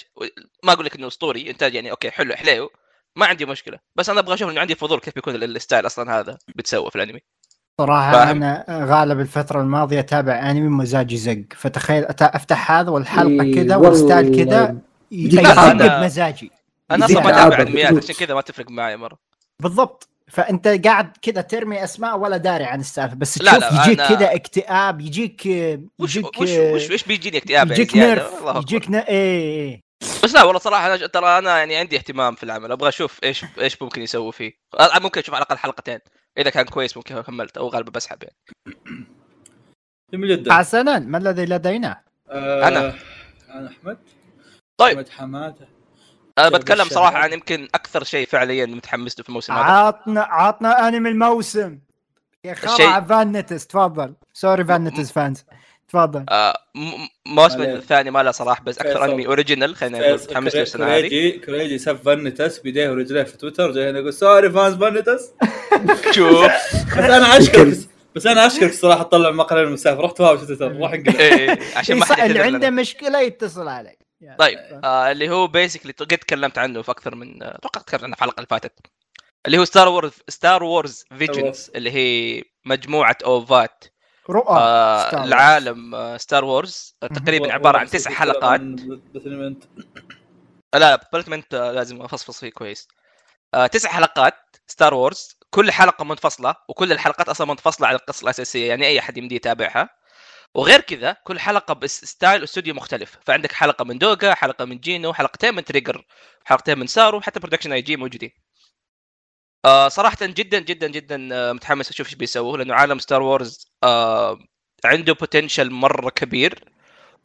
[0.64, 2.70] ما أقول لك إنه أسطوري إنتاج يعني okay حلو حليو
[3.16, 3.80] ما عندي مشكلة.
[3.96, 6.90] بس أنا أبغى أشوف إنه عندي فضول كيف بيكون ال- ال style أصلا هذا بتسوى
[6.90, 7.20] في الأنمي.
[7.82, 13.56] صراحة فاهم؟ أنا غالب الفترة الماضية أتابع أنمي مزاجي زق فتخيل أفتح هذا والحلقة إيه،
[13.56, 13.76] كذا.
[13.76, 14.76] وال style كذا
[15.12, 15.72] يزق.
[15.72, 16.52] بمزاجي
[16.92, 18.04] أنا يزيد أصلا ما أنميات الفلوس.
[18.10, 19.18] عشان كذا ما تفرق معي مرة
[19.60, 24.02] بالضبط فأنت قاعد كذا ترمي أسماء ولا داري عن السالفة بس لا، تشوف لا، يجيك
[24.02, 25.42] أنا- كذا اكتئاب يجيك
[26.00, 28.56] وش يجيك وش وش, وش بيجيني اكتئاب يعني يجيك زيادة؟ نيرف.
[28.56, 28.96] يجيك ن...
[28.96, 29.06] إيه
[29.42, 29.82] إيه
[30.24, 33.46] بس لا والله صراحة أنا ترى أنا يعني عندي اهتمام في العمل أبغى أشوف إيش
[33.62, 34.52] إيش ممكن يسووا فيه
[35.02, 36.00] ممكن أشوف على الأقل حلقتين
[36.38, 38.36] إذا كان كويس ممكن كملت أو غالبا بسحب يعني.
[40.14, 40.54] جميل جدا.
[40.54, 41.00] حسنا.
[41.00, 42.94] ما الذي لدينا؟ آه، أنا.
[43.50, 43.98] أنا أحمد.
[44.78, 44.92] طيب.
[44.98, 45.68] أحمد حماده
[46.40, 46.86] أنا شوف بتكلم.
[46.86, 49.64] صراحة عن يمكن أكثر شيء فعليا متحمس له في الموسم هذا.
[49.64, 51.80] عطنا عطنا أنمي الموسم.
[52.46, 54.14] يا الشيء- خرع فان نتس تفضل.
[54.34, 55.44] سوري فان نتس فانز
[55.94, 56.26] تفضل.
[56.30, 56.58] آه
[57.26, 57.62] موسم.
[57.62, 59.06] الثاني ما له صراحة بس أكثر.
[59.06, 61.00] أنمي اوريجينال خلينا نقول متحمس له السنة هذه.
[61.00, 65.32] كريجي كريجي سب فنتس بيديه ورجليه في تويتر جاي هنا يقول سوري فانز فنتس
[66.12, 66.46] شوف
[66.98, 67.78] بس أنا أشكرك
[68.16, 71.98] بس أنا أشكرك الصراحه تطلع مقال المسافر رحت واو في تويتر روح انقل إيه، عشان
[71.98, 72.70] ما حد اللي عنده.
[72.70, 73.98] مشكلة يتصل علي
[74.40, 74.60] طيب.
[74.84, 78.22] آه اللي هو بيسكلي قد تكلمت عنه في أكثر من آه، أتوقع تكلمت عنه في
[78.22, 78.74] الحلقة اللي فاتت.
[79.46, 83.84] اللي هو Star Wars Star Wars Visions اللي هي مجموعة OVA ات.
[84.30, 85.28] رؤى آه Star Wars.
[85.28, 88.62] العالم آه Star Wars تقريبا عبارة عن تسع حلقات.
[90.74, 92.88] لا development لازم أفصفص فيه كويس.
[93.54, 94.34] آه تسع حلقات
[94.68, 99.18] Star Wars كل حلقة منفصلة وكل الحلقات أصلا منفصلة عن القصة الأساسية يعني أي أحد
[99.18, 99.90] يمدي يتابعها.
[100.56, 103.18] وغير كذا كل حلقة بس style استوديو مختلف.
[103.26, 106.06] فعندك حلقة من دوغا حلقة من جينو حلقتين من Trigger
[106.46, 108.32] حلقتين من سارو حتى Production I.G موجودين.
[109.66, 114.40] آه صراحة جدا جدا جدا آه متحمس أشوف إيش بيسووا لأنه عالم Star Wars آه
[114.86, 116.64] عنده potential مرة كبير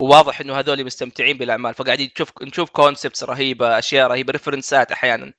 [0.00, 5.32] وواضح إنه هذول مستمتعين بالأعمال فقاعدين نشوف نشوف concepts رهيبة أشياء رهيبة reference ات أحيانا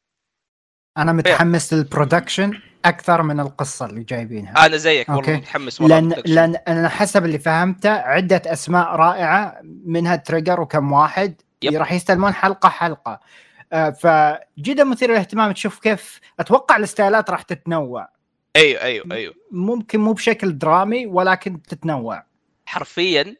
[0.97, 5.33] أنا متحمس لل production أكثر من القصة اللي جايبينها أنا زيك والله okay.
[5.33, 6.15] متحمس مره لأن.
[6.25, 11.41] لأن أنا حسب اللي فهمته عدة أسماء رائعة منها Trigger وكم واحد.
[11.73, 13.19] راح يستلمون حلقة حلقة
[13.71, 18.09] فجدا مثير للاهتمام تشوف كيف أتوقع ال style ات راح تتنوع
[18.55, 22.23] أيوه أيوه أيوه ممكن مو بشكل درامي ولكن تتنوع
[22.65, 23.35] حرفيا.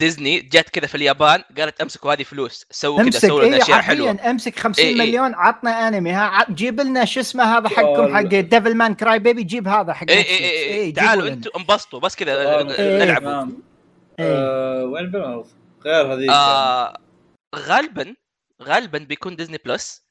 [0.00, 4.08] ديزني جت كذا في اليابان قالت امسكوا هذه فلوس سووا كذا سووا لنا اشياء حلوة
[4.08, 4.98] حرفيا امسك 50 إيه إيه.
[4.98, 8.14] مليون عطنا أنمي ها جيب لنا شو اسمه هذا حقكم.
[8.14, 10.16] حق Devilman Crybaby جيب هذا حق اي.
[10.16, 11.28] اي اي إيه، تعالوا.
[11.28, 13.62] أنتم انبسطوا بس كذا آه، نلعبوا تمام.
[14.20, 14.34] إيه.
[14.34, 15.46] آه، وين بنعرض؟
[15.84, 16.98] غير هذيك آه
[17.56, 18.14] غالبا
[18.62, 20.04] غالبا بيكون Disney Plus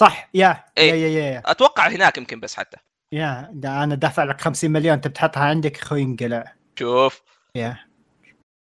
[0.00, 0.90] صح يا إيه.
[0.90, 1.42] يا يا يا.
[1.46, 2.76] أتوقع هناك يمكن بس حتى.
[3.12, 6.54] يا ده أنا دافع لك 50 مليون انت بتحطها عندك؟ أخوي انقلع.
[6.78, 7.22] شوف.
[7.54, 7.78] يا.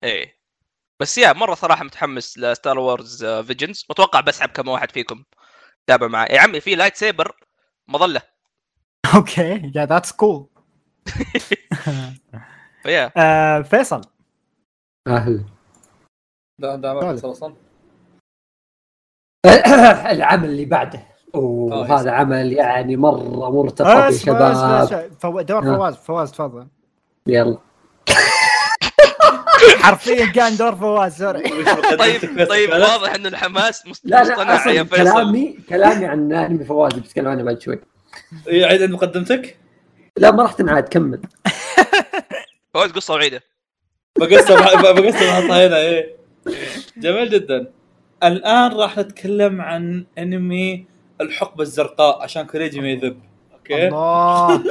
[0.05, 0.41] إيه.
[1.01, 5.25] بس يا مرة صراحة متحمس ل Star Wars Visions متوقع بسحب كم واحد فيكم.
[5.87, 6.29] تابع معي.
[6.31, 7.37] يا عمي في lightsaber
[7.89, 8.23] مظلة.
[9.15, 9.73] okay.
[9.75, 10.47] yeah that's cool
[12.83, 14.01] فيا فيصل.
[15.07, 15.45] أهلا.
[16.59, 17.70] ده ده ما طالب.
[20.15, 21.01] العمل اللي بعده.
[21.35, 25.11] آه، وهذا عمل يعني مرة مرتقب يا اسمع اسمع شباب.
[25.21, 25.41] فو...
[25.41, 25.77] دور آه.
[25.77, 26.67] فواز فواز تفضل.
[27.27, 27.59] يلا.
[29.83, 31.43] حرفيا كان دور فواز sorry.
[31.99, 34.97] طيب طيب؟ واضح إنه الحماس مست- لا لا مصطنع يا فيصل.
[35.03, 37.81] كلامي كلامي عن أنمي فواز بتكلم عنه بعد شوي.
[38.49, 39.57] عيد عند مقدمتك؟
[40.17, 41.21] لا ما راح تنعاد كمل.
[42.75, 43.41] فواز قصة وعيدة.
[44.19, 46.17] بقسم بقسم احطها هنا إيه
[46.97, 47.73] جميل جدا.
[48.25, 50.85] الآن راح نتكلم عن أنمي
[51.21, 53.21] الحقبة الزرقاء عشان كوريجي ما يذب.
[53.53, 54.49] okay؟ الله.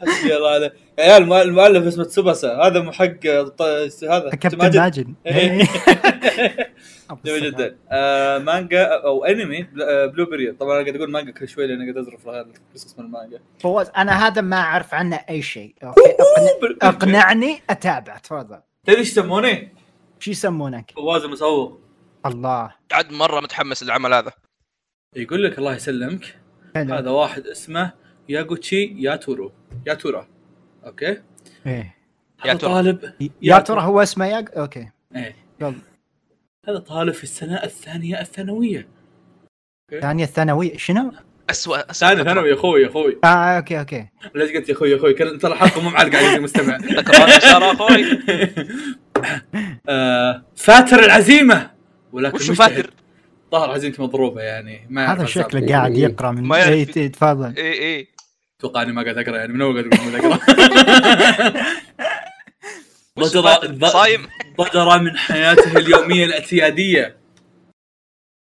[0.00, 0.72] حسبي الله عليه.
[0.98, 2.54] يا عيال الم- المؤلف اسمه تسوباسا.
[2.56, 4.76] هذا مو حق هذا كابتن ماجد.
[4.76, 5.14] ماجد.
[5.26, 5.62] إيه.
[7.24, 7.76] جميل جدا.
[7.90, 11.82] آه مانجا أو أنمي آه، Blue Period طبعا أنا قاعد أقول مانجا كل شوي لأني
[11.92, 12.28] قاعد أزرف
[12.74, 13.38] بس اسم المانجا.
[13.60, 15.74] فواز أنا هذا ما أعرف عنه أي شيء.
[15.84, 16.00] okay.
[16.82, 18.58] أقنعني أتابع تفضل.
[18.86, 19.68] تدري إيش يسمونه؟
[20.22, 21.80] شو يسمونك؟ فواز المسوق.
[22.26, 22.74] الله.
[22.92, 24.32] عاد مرة متحمس للعمل هذا.
[25.16, 26.38] يقول لك الله يسلمك.
[26.74, 26.94] حلو.
[26.94, 27.92] هذا واحد اسمه
[28.28, 29.52] ياغوتشي ياتورو.
[29.86, 30.28] ياتورا.
[30.86, 31.22] okay؟
[31.66, 31.96] إيه.
[32.40, 32.72] هذا ياتورا.
[32.72, 34.88] طالب يا ترى هو اسمه ياق okay.
[35.16, 35.36] إيه.
[35.60, 35.74] يلا.
[36.68, 38.88] هذا طالب في السنة الثانية الثانوية.
[40.00, 40.76] ثانية الثانوية.
[40.76, 41.12] شنو؟
[41.50, 43.18] اسوء اسوء ثاني ثانوي يا أخوي يا أخوي.
[43.24, 44.08] آه okay okay.
[44.34, 46.78] ليش قلت يا أخوي يا أخوي ترى الحلقة مو معلقه على المستمع.
[47.02, 48.04] تكرار اشاره أخوي.
[49.88, 51.70] آه، فاتر العزيمة
[52.12, 52.68] ولكن وش مجتهد.
[52.72, 52.90] فاتر؟
[53.52, 55.24] ظهر عزيمته مضروبة يعني ما هذا.
[55.24, 56.02] شكله قاعد إيه.
[56.02, 56.96] يقرأ من ما يعرف.
[56.96, 58.08] إيه، تفضل اي اي
[58.58, 60.38] أتوقع إني ما قاعد أقرأ يعني من أول قاعد أقول أقرأ
[63.18, 64.26] ضجر؟ صايم
[64.58, 67.16] ضجر من حياته اليومية الاعتياديه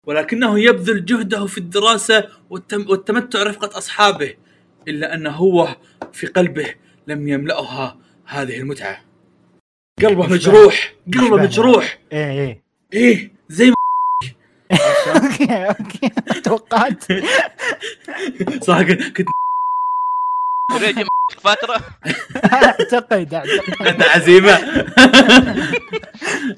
[0.08, 4.34] ولكنه يبذل جهده في الدراسة والتم والتمتع رفقة أصحابه
[4.88, 5.76] إلا ان هو
[6.14, 6.76] في قلبه
[7.08, 9.02] لم يملأها هذه المتعة
[10.02, 12.00] قلبه مجروح قلبه مجروح.
[12.12, 12.64] إيه إيه.
[12.94, 13.76] إيه زي ما
[15.16, 16.10] okay okay.
[16.44, 17.04] توقعت.
[18.66, 19.28] صراحة كنت
[20.82, 21.06] ريجي
[21.40, 21.78] فترة.
[22.54, 24.04] أعتقد أعتقد.
[24.04, 24.54] عزيمة.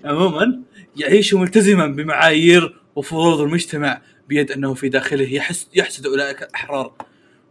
[0.06, 0.62] عموما
[0.96, 6.94] يعيش ملتزما بمعايير وفروض المجتمع بيد أنه في داخله يحس يحسد أولئك الأحرار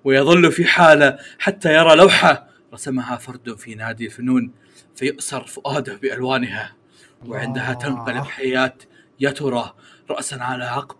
[0.04, 4.52] ويظل في حالة حتى يرى لوحة رسمها فرد في نادي الفنون.
[4.96, 6.72] فيؤسر فؤاده بألوانها
[7.26, 7.82] وعندها الله.
[7.84, 8.74] تنقلب حياة
[9.20, 9.74] يا ترى
[10.10, 10.96] راسا على عقب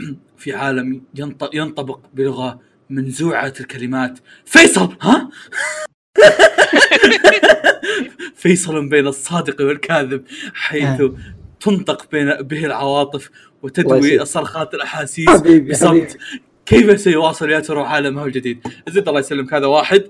[0.38, 5.28] في عالم ينط- ينطبق بلغة منزوعه الكلمات فيصل ها
[8.34, 11.14] فيصل بين الصادق والكاذب حيث آه.
[11.60, 13.30] تنطق بين به العواطف
[13.62, 14.22] وتدوي.
[14.22, 15.30] الصرخات الأحاسيس
[15.70, 16.18] بصمت
[16.66, 20.04] كيف سيواصل يا ترى عالمه الجديد؟ زيد الله يسلمك هذا واحد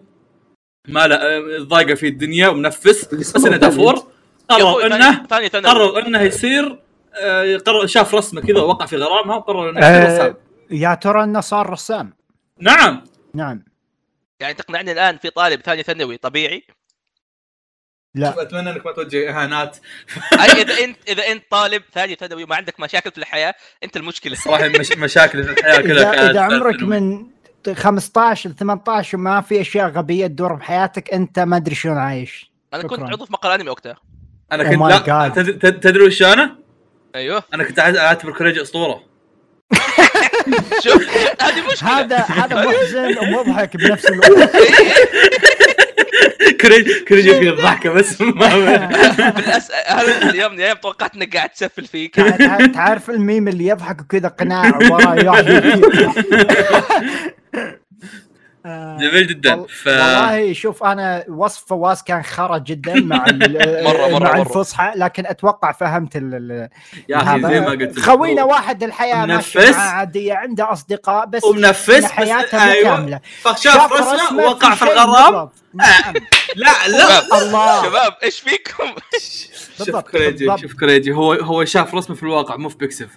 [0.89, 1.19] ما له
[1.65, 3.15] ضايقة في الدنيا ومنفس.
[3.15, 4.07] بس انه دافور.
[4.49, 6.79] قرر انه ثاني ثاني قرر إنه يصير
[7.15, 10.35] آه، قرر شاف رسمه كذا ووقع في غرامها وقرر إنه يصير آه، رسام.
[10.71, 12.13] يا ترى إنه صار رسام؟
[12.61, 13.05] نعم.
[13.35, 13.65] نعم.
[14.41, 16.65] يعني تقنعني الآن في طالب ثاني ثانوي طبيعي؟
[18.15, 18.43] لا.
[18.43, 19.77] أتمنى إنك ما توجه إهانات.
[20.33, 24.35] أي إذا انت إذا أنت طالب ثاني ثانوي وما عندك مشاكل في الحياة أنت المشكلة.
[24.35, 26.83] صراحة مش مشاكل في الحياة كلها اذا إذا عمرك.
[26.83, 27.27] من
[27.71, 32.51] 15 ل 18 وما في أشياء غبية تدور بحياتك أنت ما أدري شلون عايش.
[32.75, 33.01] أنا كنت.
[33.01, 33.97] عضو في مقال أنمي وقتها
[34.53, 35.35] أنا Oh كنت my لا God.
[35.35, 36.57] تدري تد- تدري وش أنا؟
[37.15, 37.43] أيوه.
[37.55, 39.03] أنا كنت أعتبر كوريجي أسطورة.
[40.85, 41.09] شوف
[41.43, 42.01] هذه مشكلة.
[42.01, 44.57] هذا هذا محزن ومضحك بنفس الوقت.
[46.61, 48.49] كوريجي كوريجي في الضحكة بس ما
[49.31, 49.71] بالأس...
[49.87, 51.87] هذا اليوم الأيام توقعت انك قاعد تسفل
[52.39, 55.15] تع- تعرف الميم اللي يضحك وكذا قناع وراه
[59.01, 64.09] جميل جدا ف والله شوف أنا وصف فواز كان خرا جدا مع مرة- مرة- مع
[64.09, 64.41] مرة.
[64.41, 66.69] الفصحى لكن أتوقع فهمت ال- ال-
[67.09, 67.43] يا أخي.
[67.43, 69.75] زي ما قلت لك، خوينا واحد الحياة منفس.
[69.75, 75.49] عادية عنده أصدقاء بس ومنفس حياته أيوه كاملة فشاف رسمه وقع في الغرام
[76.57, 77.83] لا لا شباب الله.
[77.83, 78.85] شباب إيش فيكم؟
[79.79, 80.59] شوف بالضبط.
[80.61, 83.09] شوف كوريجي هو هو شاف رسمه في الواقع مو في Pixiv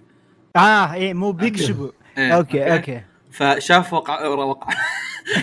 [0.56, 3.02] آه إيه مو Pixiv إيه، okay okay
[3.38, 4.68] فشاف وقع وقع.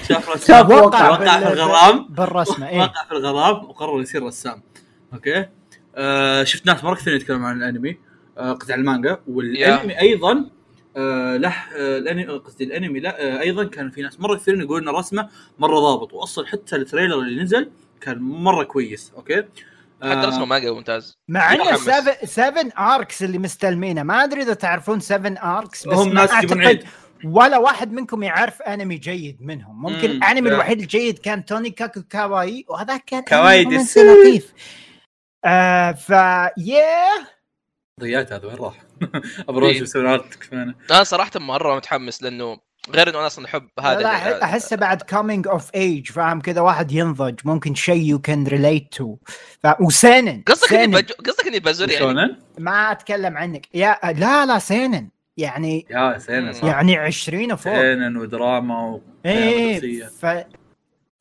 [0.08, 2.78] شاف رسمه شاف وقع وقع في الغرام بالرسمة إيه.
[2.80, 4.62] وقع في الغرام وقرر يصير رسام.
[5.14, 5.46] okay؟
[5.96, 7.98] آه شفت ناس مرة كثير يتكلمون عن الأنمي
[8.38, 9.20] آه قطع المانجا.
[9.28, 10.50] والأنمي أيضا
[10.96, 14.88] آه له آه الأنمي قصدي الأنمي لا آه أيضا كان في ناس مرة كثيرين يقولون
[14.88, 15.28] رسمه
[15.58, 16.12] مرة ضابط.
[16.12, 19.12] واصلا حتى ال trailer اللي نزل كان مرة كويس.
[19.16, 19.44] okay؟
[20.02, 21.18] حتى رسمه مانجا ممتاز.
[21.28, 21.80] مع ان متحمس.
[21.80, 24.02] 7 7 Arcs اللي مستلمينه.
[24.02, 26.84] ما أدري إذا تعرفون 7 Arcs بس هم ما ناس أعتقد عيد.
[27.24, 30.54] ولا واحد منكم يعرف أنمي جيد منهم ممكن مم، الأنمي لا.
[30.54, 34.52] الوحيد الجيد كان Tonikaku Kawaii وهذا كان kawaii لطيف
[35.44, 36.10] آه ف
[36.58, 37.26] ياه
[38.00, 38.74] ضيعت هذا وين راح؟
[39.48, 39.76] ابروش.
[39.76, 42.58] يسوي ارت كفانا أنا صراحة مرة متحمس لأنه
[42.90, 46.92] غير إنه أنا أصلا أحب هذا لا احسه بعد كومينج اوف ايج فاهم كذا واحد
[46.92, 49.16] ينضج ممكن شيء يو كان ريليت تو
[49.80, 50.96] وسينن قصدك إني.
[51.00, 56.64] قصدك إني بزر يعني؟ ما أتكلم عنك يا لا لا سينن يعني يا سينا صح
[56.64, 60.04] يعني 20 وفوق سينا ودراما و إيه قصصية.
[60.06, 60.24] ف...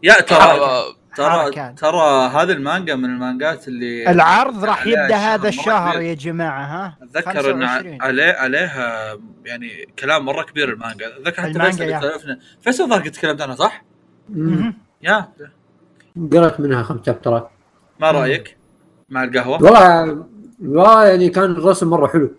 [0.03, 0.83] يا ترى
[1.15, 1.73] ترى.
[1.73, 6.01] ترى هذه المانجا من المانجات اللي العرض راح يبدأ هذا الشهر.
[6.01, 8.01] يا جماعة ها أتذكر إن 25.
[8.01, 13.41] عليه عليها يعني كلام مرة كبير المانجا أتذكر حتى المانجا، فيصل فيصل ظهر قد تكلمت
[13.41, 13.83] عنها صح؟
[15.01, 15.27] يا
[16.31, 17.49] قرأت منها خمس شابترات
[17.99, 18.57] ما رأيك؟
[19.09, 20.25] مع القهوة؟ والله
[20.61, 22.35] والله يعني كان الرسم مرة حلو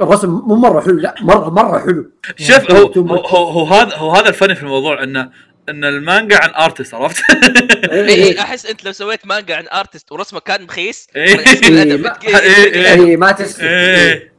[0.00, 3.48] الرسم مو مرة حلو لا مرة مرة حلو شوف هو too هو.
[3.48, 5.30] هو, هذا هو هذا الفن في الموضوع انه
[5.68, 8.40] إن المانجا عن artist عرفت؟ إيه، إيه، إيه.
[8.40, 11.34] أحس أنت لو سويت مانجا عن artist ورسمه كان مخيس إيه.
[11.68, 12.92] الادب إيه،.
[12.92, 14.32] اي ما تسلم إيه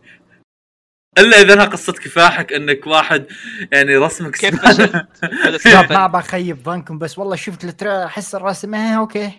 [1.17, 3.25] إلا إذا انها قصة كفاحك إنك واحد
[3.71, 5.91] يعني رسمك كيف فشلت.
[5.91, 9.31] ما بخيب ظنكم بس والله شفت ال trailer أحس الرسم okay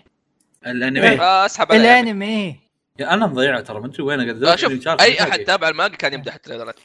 [0.67, 1.83] الأنمي آه، أسحب يعني.
[1.83, 2.64] الأنمي
[2.99, 5.39] يا أنا مضيعة ترى ما أدري وين قاعد آه، أدور شوف في الشارع، أي أحد.
[5.39, 6.77] تابع المانجا كان يمدح ال trailer ات.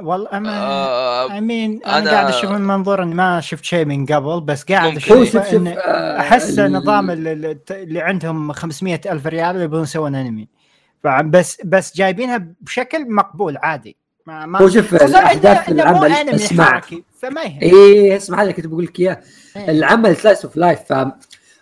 [0.00, 3.84] والله أنا آه، اي مين أنا أنا- قاعد أشوف من منظور إني ما شفت شيء
[3.84, 8.00] من قبل بس قاعد أشوف شوف شوف إن آه، أحس ال- نظام ال- ال- اللي
[8.00, 10.48] عندهم 500 ألف ريال يبون يسوون انمي
[11.24, 13.96] بس بس جايبينها بشكل مقبول عادي.
[14.26, 16.80] ما ما هو شوف الأحداث العمل اسمع.
[17.22, 19.20] فما إيه اسمع هذا كنت بقول لك إياه.
[19.56, 19.70] إيه.
[19.70, 20.80] العمل slice of life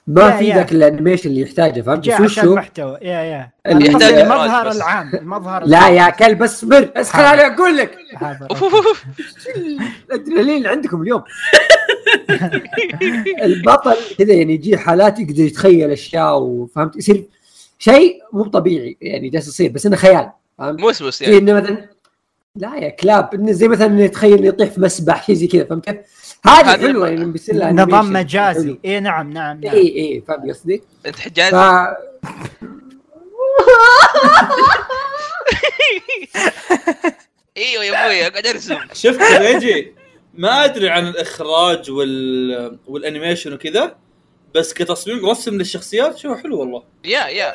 [0.07, 0.53] ما يا- في.
[0.53, 4.71] ذاك ال animation اللي يحتاجه فهمت بس عشان وشو محتوى يا يا اللي يحتاج المظهر.
[4.71, 5.89] العام المظهر لا.
[5.89, 7.23] يا كلب اصبر اسخر.
[7.25, 7.97] علي أقول لك.
[9.57, 11.23] الأدرينالين اللي عندكم اليوم
[13.43, 17.25] البطل كذا يعني يجي حالات يقدر يتخيل أشياء وفهمت يصير
[17.79, 21.89] شيء مو طبيعي يعني جالس يصير بس إنه خيال فهمت موسوس في يعني انه مثلا
[22.57, 25.85] لا يا كلاب إنه زي مثلا يتخيل إنه يطيح في مسبح شيء زي كذا فهمت
[25.85, 25.97] كيف؟
[26.47, 28.13] هذه حلوة يعني بيصير لها نظام animation.
[28.13, 28.79] مجازي حلو.
[28.85, 31.21] اي نعم نعم نعم اي اي فاهم قصدي؟ أنت ف...
[31.21, 31.55] حجاز
[37.57, 39.95] إيوه يا أبوي أقعد أرسم شفت ريجي
[40.35, 43.97] ما أدري عن الإخراج وال وال animation وكذا
[44.55, 47.49] بس كتصميم رسم للشخصيات شو حلو والله يا يا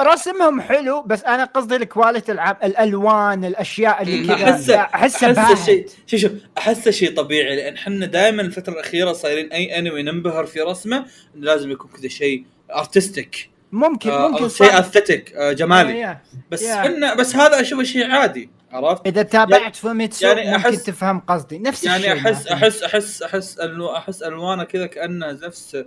[0.00, 4.26] آه، رسمهم حلو بس أنا قصدي ال quality العام الألوان الأشياء اللي.
[4.26, 5.66] كذا احسه أحسه أحسه باهت.
[5.66, 10.46] شيء شوف شوف أحسه شيء طبيعي لأن إحنا دائما الفترة الأخيرة صايرين أي انمي ننبهر
[10.46, 14.74] في رسمه لازم يكون كذا شيء artistic ممكن آه ممكن شيء صح.
[14.74, 16.22] aesthetic آه جمالي يا- يا.
[16.50, 16.86] بس يا.
[16.86, 21.58] انه بس هذا أشوفه شيء عادي عرفت؟ إذا تابعت فوميتسو يعني ممكن أحس- تفهم قصدي
[21.58, 22.54] نفس يعني الشيء احس مثلاً.
[22.54, 25.84] احس احس أحس ألو أحس ألوانه كذا كأنه نفس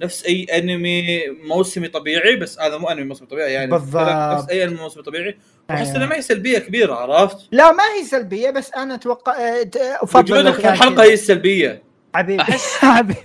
[0.00, 4.08] نفس أي أنمي موسمي طبيعي بس هذا مو أنمي موسمي طبيعي يعني بالضبط.
[4.08, 5.38] نفس أي أنمي موسمي طبيعي
[5.70, 5.96] واحس أيوة.
[5.96, 9.76] إنه ما هي سلبية كبيرة عرفت؟ لا ما هي سلبية بس أنا أتوقع آه، ت-
[9.76, 11.02] افضل لو وجودك في الحلقة.
[11.02, 11.82] هي السلبية
[12.14, 12.42] حبيبي
[12.80, 13.20] حبيبي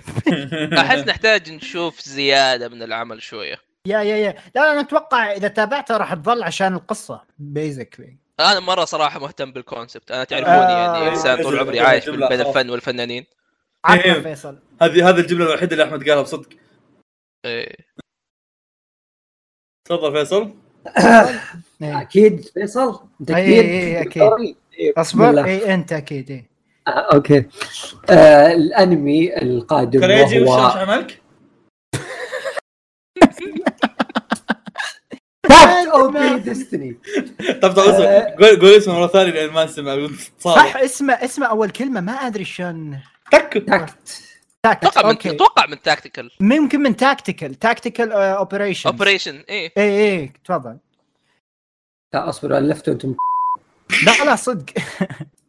[0.80, 3.56] أحس نحتاج نشوف زيادة من العمل شوية
[3.86, 8.84] يا يا يا لا أنا أتوقع إذا تابعتها راح تظل عشان القصة basically أنا مرة
[8.84, 10.70] صراحة مهتم بال concept أنا تعرفوني آه.
[10.96, 13.26] يعني إنسان طول عمري عايش بين الفن والفنانين
[13.84, 14.20] عفوا إيه.
[14.20, 16.48] فيصل هذه هذه الجملة الوحيدة اللي أحمد قالها بصدق
[17.44, 17.76] إيه.
[19.88, 20.54] تفضل فيصل
[21.82, 22.00] إيه.
[22.00, 24.56] أكيد فيصل انت أي- أكيد أكيد.
[24.78, 25.44] إيه، بسم اصبر.
[25.44, 26.50] اي أنت أكيد إيه.
[26.88, 27.44] آه، okay
[28.10, 31.22] آه الأنمي القادم كريجي وش وهو وش عملك؟
[35.94, 36.38] Op.
[36.38, 36.96] Destiny
[37.62, 38.36] طب طب اسمع آه.
[38.40, 42.12] قول قول اسمه مرة ثانية لأن ما نسمع صح صح اسمه اسمه أول كلمة ما
[42.12, 44.22] أدري شلون تك تاكت.
[44.62, 44.84] تاكت.
[44.84, 49.72] أتوقع من أتوقع من tactical ممكن من tactical tactical operation operation إيه.
[49.78, 50.76] اي اي تفضل.
[52.14, 53.14] لا اصبروا الفتوا أنتم
[54.06, 54.64] لا لا صدق.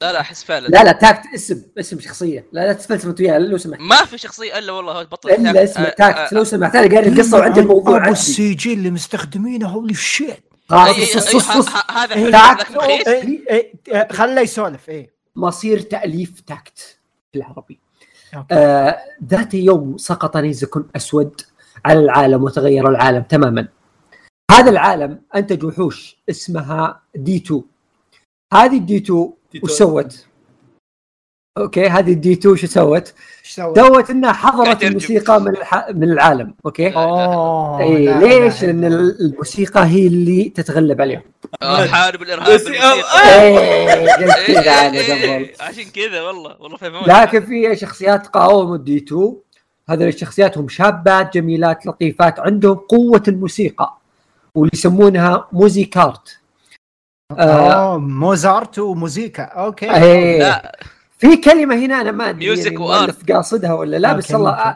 [0.01, 0.67] لا لا أحس فعلا.
[0.67, 2.45] لا لا تاكت اسم اسم شخصية.
[2.51, 3.81] لا لا تفلسف أنت وياها لو سمحت.
[3.81, 6.75] ما في شخصية إلا والله هو بطل إلا تاك- اسمه آه، تاكت آه، لو سمحت.
[6.75, 8.09] أنا قاري القصة وعندي الموضوع عندي.
[8.11, 10.85] ال C G اللي مستخدمينه holy shit آه،
[11.91, 12.31] هذا إيه.
[12.31, 15.09] تاكت رخيص إيه، إيه، إيه، خله يسولف إيه.
[15.35, 16.97] مصير تأليف تاكت
[17.33, 17.79] بالعربي
[18.35, 18.55] okay.
[18.55, 21.41] آه ذات يوم سقط نيزك أسود
[21.85, 23.67] على العالم وتغير العالم تماما
[24.51, 27.63] هذا العالم انتج وحوش اسمها D2
[28.53, 30.25] هذه ال D2 وش سوت؟
[31.57, 34.83] okay هذه ال D2 شو سوت؟ سوت؟ إنها حضرت.
[34.83, 35.89] الموسيقى من الح...
[35.89, 38.85] من العالم okay؟ أوه إي لا، ليش؟ لا، لأن
[39.19, 41.21] الموسيقى هي اللي تتغلب عليهم.
[41.61, 42.59] آه، حارب الإرهاب إيه،
[44.59, 45.49] قبل.
[45.59, 49.35] عشان كذا والله والله لكن في شخصيات قاوموا ال D2
[49.89, 53.97] هذول الشخصيات هم شابات جميلات لطيفات عندهم قوة الموسيقى
[54.55, 56.39] واللي يسمونها Musicart.
[57.31, 59.43] آه أوه موزارت وموزيكا.
[59.43, 59.87] okay.
[60.39, 60.79] لا.
[61.21, 64.69] في كلمة هنا أنا ما أدري Music يعني قاصدها ولا لا بس okay، والله ممكن.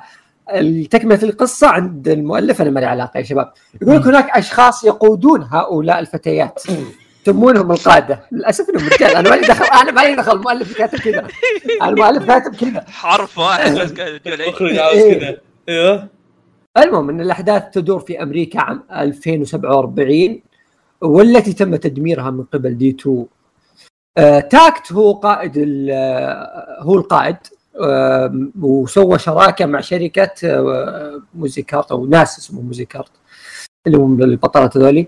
[0.50, 3.54] آه، التكملة القصة عند المؤلف أنا ما لي علاقة يا شباب.
[3.82, 6.64] يقول لك هناك أشخاص يقودون هؤلاء الفتيات.
[7.28, 8.20] يسمونهم القادة.
[8.32, 9.16] للأسف إنهم رجال.
[9.16, 10.32] أنا مالي دخل أنا مالي دخل.
[10.32, 11.28] المؤلف كاتب كذا
[11.84, 14.90] المؤلف كاتب كذا حرف واحد بس قاعد تقول إيه.
[14.90, 15.20] إيه.
[15.20, 15.38] كذا
[15.70, 16.08] أيوه.
[16.78, 20.42] المهم إن الأحداث تدور في أمريكا عام 2047
[21.02, 23.28] والتي تم تدميرها من قبل D2 آه،
[24.40, 27.36] تاكت هو قائد ال- آه، هو القائد
[27.84, 33.12] آم، وسوى شراكة مع شركة آه، Musicart أو ناس اسمهم Musicart
[33.88, 35.08] اللي هم البطلات هذولي.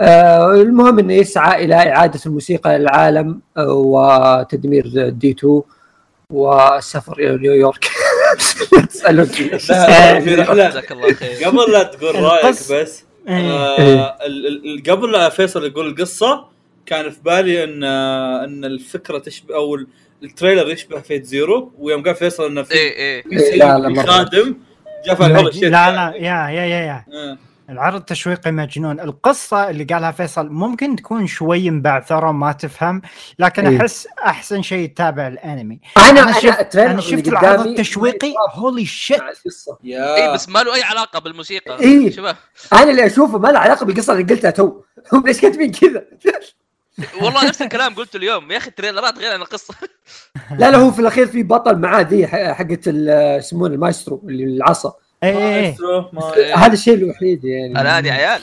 [0.00, 5.62] آه، المهم إنه يسعى إلى إعادة الموسيقى للعالم آه، وتدمير D2
[6.30, 7.88] والسفر إلى نيويورك.
[8.88, 9.24] تسألون.
[9.26, 10.68] في رحله
[11.46, 13.50] قبل لا تقول رأيك بس إيه.
[13.52, 16.44] آه ال- ال- قبل لا فيصل يقول القصة
[16.86, 19.86] كان في بالي إن آه، إن الفكرة تشبه أو ال-
[20.22, 23.22] ال trailer يشبه Fate Zero ويوم قال فيصل انه في إيه إيه.
[23.22, 24.08] في سيد لا، لا، في.
[24.08, 24.56] خادم
[25.06, 25.68] جاء فاهم لا والله الشيء.
[25.68, 27.04] لا يا يا يا يا.
[27.14, 27.38] آه.
[27.70, 29.00] العرض التشويقي مجنون.
[29.00, 33.02] القصة اللي قالها فيصل ممكن تكون شوي مبعثرة ما تفهم
[33.38, 33.80] لكن إيه.
[33.80, 35.80] أحس أحسن شيء يتابع الأنمي.
[35.98, 38.34] أنا أنا أنا شفت أنا شفت العرض التشويقي.
[38.52, 39.20] holy shit
[39.86, 41.80] اي بس ما له أي علاقة بالموسيقى.
[41.80, 42.10] إيه.
[42.10, 42.36] شباب
[42.72, 44.80] أنا اللي أشوفه ما له علاقة بالقصة اللي قلتها تو.
[45.12, 46.04] هم ليش كاتبين كذا؟
[47.22, 48.52] والله نفس الكلام قلته اليوم.
[48.52, 49.74] يا أخي ال trailer ات غير عن القصة.
[50.58, 54.44] لا لا هو في الأخير في بطل معاه ذي ح- حقت ال- يسمونه المايسترو اللي
[54.44, 54.92] العصا.
[55.24, 56.54] اي اي مايسترو، ما- إيه.
[56.56, 57.80] هذا الشيء الوحيد يعني.
[57.80, 58.40] الان يا عيال.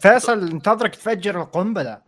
[0.00, 1.98] فيصل انتظرك تفجر القنبلة.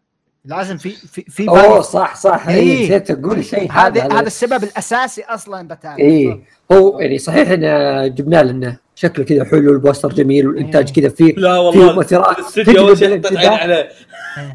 [0.45, 2.49] لازم في في في أوه صح صح.
[2.49, 2.57] إيه.
[2.78, 3.72] اي نسيت أقول شيء.
[3.72, 6.41] هذا هذا السبب الأساسي أصلا بتابع إيه.
[6.73, 10.95] هو يعني صحيح انه جبنا إنه شكله كذا حلو ال poster جميل والإنتاج إيه.
[10.95, 13.49] كذا فيه لا والله مؤثرات أول شيء حطيت الانتباه.
[13.49, 13.89] عليه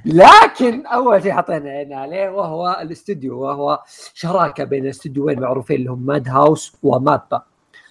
[0.05, 3.79] لكن أول شيء حطينا عيننا عليه وهو الاستوديو وهو
[4.13, 7.41] شراكة بين استوديوين معروفين اللي هم Madhouse و MAPPA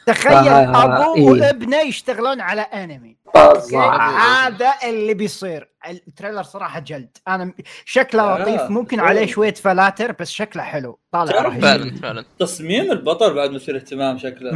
[0.06, 1.22] تخيل أبوه إيه.
[1.22, 7.52] وابنه يشتغلون على أنمي أوكي؟ بالضبط هذا اللي بيصير ال trailer صراحة جلد أنا
[7.84, 8.38] شكله آه.
[8.38, 9.08] لطيف ممكن أوه.
[9.08, 14.50] عليه شوية فلاتر بس شكله حلو طالع فعلا فعلا تصميم البطل بعد مثير اهتمام شكله.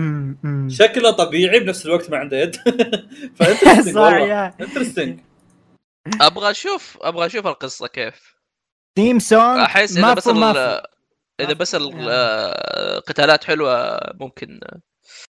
[0.69, 2.57] شكله طبيعي بنفس الوقت ما عنده يد
[3.37, 5.21] ف interesting والله interesting
[6.21, 8.39] أبغى أشوف أبغى أشوف القصة كيف
[8.97, 10.29] theme song أحس إذا بس.
[11.41, 11.95] إذا بس يعني.
[12.99, 14.61] القتالات حلوة ممكن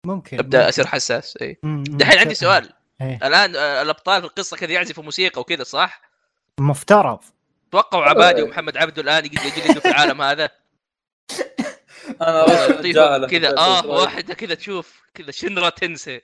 [0.05, 0.68] ممكن أبدأ ممكن.
[0.68, 1.59] اصير حساس إي.
[1.62, 2.70] دحين عندي سؤال.
[3.01, 3.18] إيه.
[3.22, 6.01] الآن آه، الأبطال في القصة كذا يعزفوا موسيقى وكذا صح؟
[6.61, 7.18] مفترض.
[7.72, 10.49] توقعوا عبادي ومحمد عبده الآن يجلدوا في العالم هذا؟
[12.22, 13.57] أنا كذا.
[13.59, 16.20] آه واحدة كذا تشوف كذا شنرا تنسى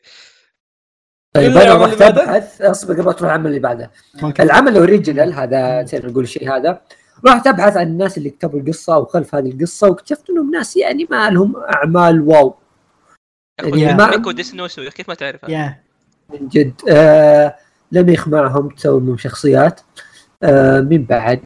[1.34, 3.90] طيب أنا العمل رحت اللي بعده؟ ابحث أصبر قبل تروح العمل اللي بعده.
[4.14, 4.42] ممكن.
[4.42, 6.82] العمل ال original هذا نسينا نقول الشيء هذا.
[7.26, 11.30] رحت ابحث عن الناس اللي كتبوا القصة وخلف هذه القصة واكتشفت إنهم ناس يعني ما
[11.30, 12.61] لهم أعمال wow.
[14.32, 15.80] ديسنوسو كيف ما تعرفها؟ يا
[16.30, 16.72] من جد.
[16.88, 17.56] آه
[17.92, 19.80] لم يخمعهم تسوي منهم شخصيات.
[20.42, 21.44] آه مين بعد.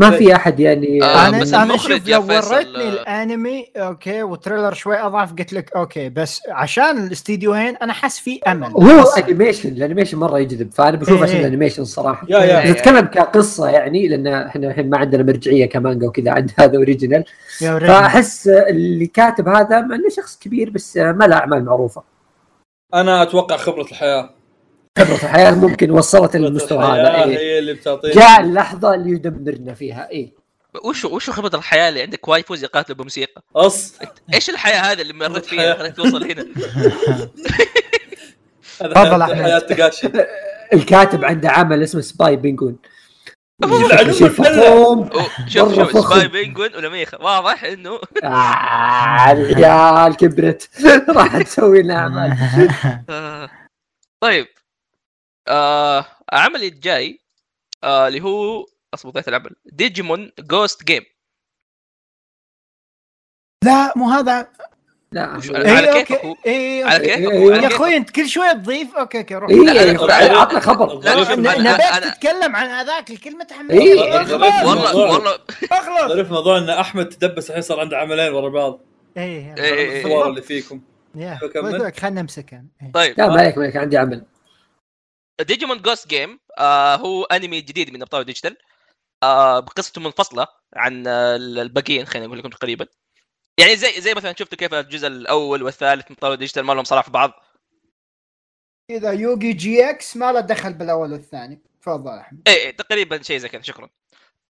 [0.00, 2.88] ما في أحد يعني آه، أنا بس أنا شوف لو وريتني.
[2.88, 8.66] الأنمي أوكي وتريلر شوي أضعف قلت لك أوكي بس عشان الاستديوهين أنا حاس في أمل
[8.66, 11.40] هو انيميشن الأنيميشن مرة يجذب فأنا بشوف إيه عشان إيه.
[11.40, 12.38] الأنيميشن صراحة يا.
[12.38, 16.76] يا اذا نتكلم كقصة يعني لأن إحنا الحين ما عندنا مرجعية كمانجا وكذا عند هذا
[16.76, 17.24] اوريجينال.
[17.58, 22.02] فأحس اللي كاتب هذا مع إنه شخص كبير بس ما له أعمال معروفة
[22.94, 24.30] أنا أتوقع خبرة الحياة
[24.98, 27.38] خبرة الحياة ممكن وصلت للمستوى هذا إيه.
[27.38, 30.34] هي اللي بتعطينا جاء اللحظة اللي يدمرنا فيها إيه
[30.84, 33.94] وشو وشو خبرة الحياة اللي عندك waifus يقاتلوا بموسيقى؟ أص
[34.34, 35.74] إيش الحياة هذه اللي مريت فيها.
[35.74, 36.46] خليك توصل هنا؟
[38.82, 40.10] هذا تفضل تقاشي
[40.74, 42.78] الكاتب عنده عمل اسمه Spy Penguin.
[43.62, 44.12] فخم
[45.48, 46.12] شوف شوف.
[46.12, 47.90] سباي بينجوين ولميخه واضح إنه
[48.24, 50.70] آه العيال كبرت
[51.08, 52.36] راح تسوي لنا اعمال
[53.10, 53.50] آه.
[54.20, 54.46] طيب
[55.48, 57.20] آه عملي الجاي
[57.84, 61.02] آه اللي هو أصبر ضيعت العمل ديجيمون جوست جيم
[63.64, 64.48] لا مو هذا.
[65.12, 65.22] لا.
[65.22, 66.36] على إيه، كيفك.
[66.46, 67.06] إيه، على.
[67.08, 67.66] كيفك يا.
[67.66, 69.50] أخوي أنت كل شوية تضيف؟ أوكي أوكي روح.
[69.50, 70.94] لا، لا، عطنا خبر.
[70.94, 75.10] لا، ظريف شوف، ن- أنا- نبيك أنا- تتكلم عن هذاك الكلمة تحمل إيه، والله موضوع.
[75.10, 75.38] والله.
[75.72, 76.12] أخلص.
[76.12, 78.80] ظريف موضوع إن أحمد تدبس الحين صار عنده عملين ورا بعض.
[79.16, 79.54] إيه.
[79.98, 80.80] الصور اللي فيكم.
[81.14, 81.38] يا
[82.00, 82.26] خلنا
[82.82, 82.92] إيه.
[82.94, 83.18] طيب.
[83.18, 84.22] لا ما عليك عندي عمل.
[85.42, 88.56] Digimon Ghost Game آه هو أنمي جديد من أبطال ديجيتال
[89.22, 92.86] آه بقصته منفصلة عن آه الباقيين خلينا نقول لكم تقريبا.
[93.60, 97.04] يعني زي زي مثلا شفتوا كيف الجزء الأول والثالث من أبطال ديجيتال ما لهم صراحة
[97.04, 97.32] في بعض.
[98.90, 101.62] إذا يوغي GX ما له دخل بالأول والثاني.
[101.82, 102.48] تفضل أحمد.
[102.48, 103.88] إيه إيه، تقريبا شيء زي كذا شكرا.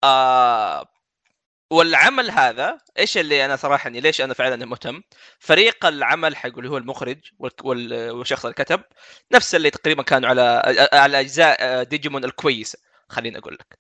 [0.04, 0.97] آه
[1.70, 5.02] والعمل هذا إيش اللي أنا صراحة يعني ليش أنا فعلا مهتم؟
[5.38, 8.82] فريق العمل حق اللي هو المخرج وال- وال- والشخص اللي كتب
[9.32, 10.62] نفس اللي تقريبا كانوا على
[10.92, 13.78] على أجزاء ديجيمون الكويسه خليني أقول لك.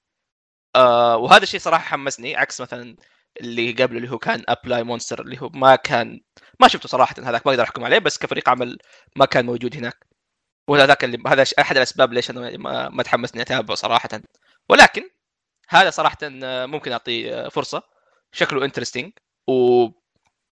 [0.76, 2.96] آه وهذا الشيء صراحة حمسني عكس مثلا
[3.40, 6.20] اللي قبله اللي هو كان Appli Monster اللي هو ما كان
[6.60, 8.78] ما شفته صراحة هذاك ما أقدر أحكم عليه بس كفريق عمل
[9.16, 10.06] ما كان موجود هناك.
[10.68, 12.56] وهذاك اللي هذا أحد الأسباب ليش أنا
[12.90, 14.08] ما تحمسني أتابعه صراحة.
[14.68, 15.10] ولكن
[15.68, 17.82] هذا صراحة آه، ممكن أعطيه آه، فرصة.
[18.32, 19.12] شكله interesting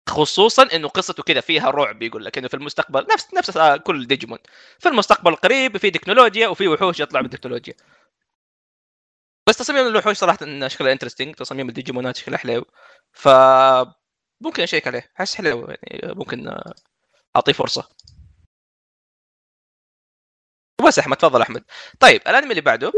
[0.09, 4.07] وخصوصا إنه قصته كذا فيها رعب يقول لك إنه في المستقبل نفس نفس آه، كل
[4.07, 4.39] ديجيمون
[4.79, 7.73] في المستقبل القريب في تكنولوجيا وفي وحوش يطلع من تكنولوجيا.
[9.47, 12.65] بس تصميم الوحوش صراحة شكلها interesting تصاميم الديجيمونات شكلها حلو.
[13.13, 13.27] ف
[14.41, 16.61] ممكن أشيك عليه أحس حلو يعني ممكن
[17.35, 17.89] أعطيه فرصة.
[20.99, 21.63] بس أحمد تفضل أحمد.
[21.99, 22.91] طيب الأنمي اللي بعده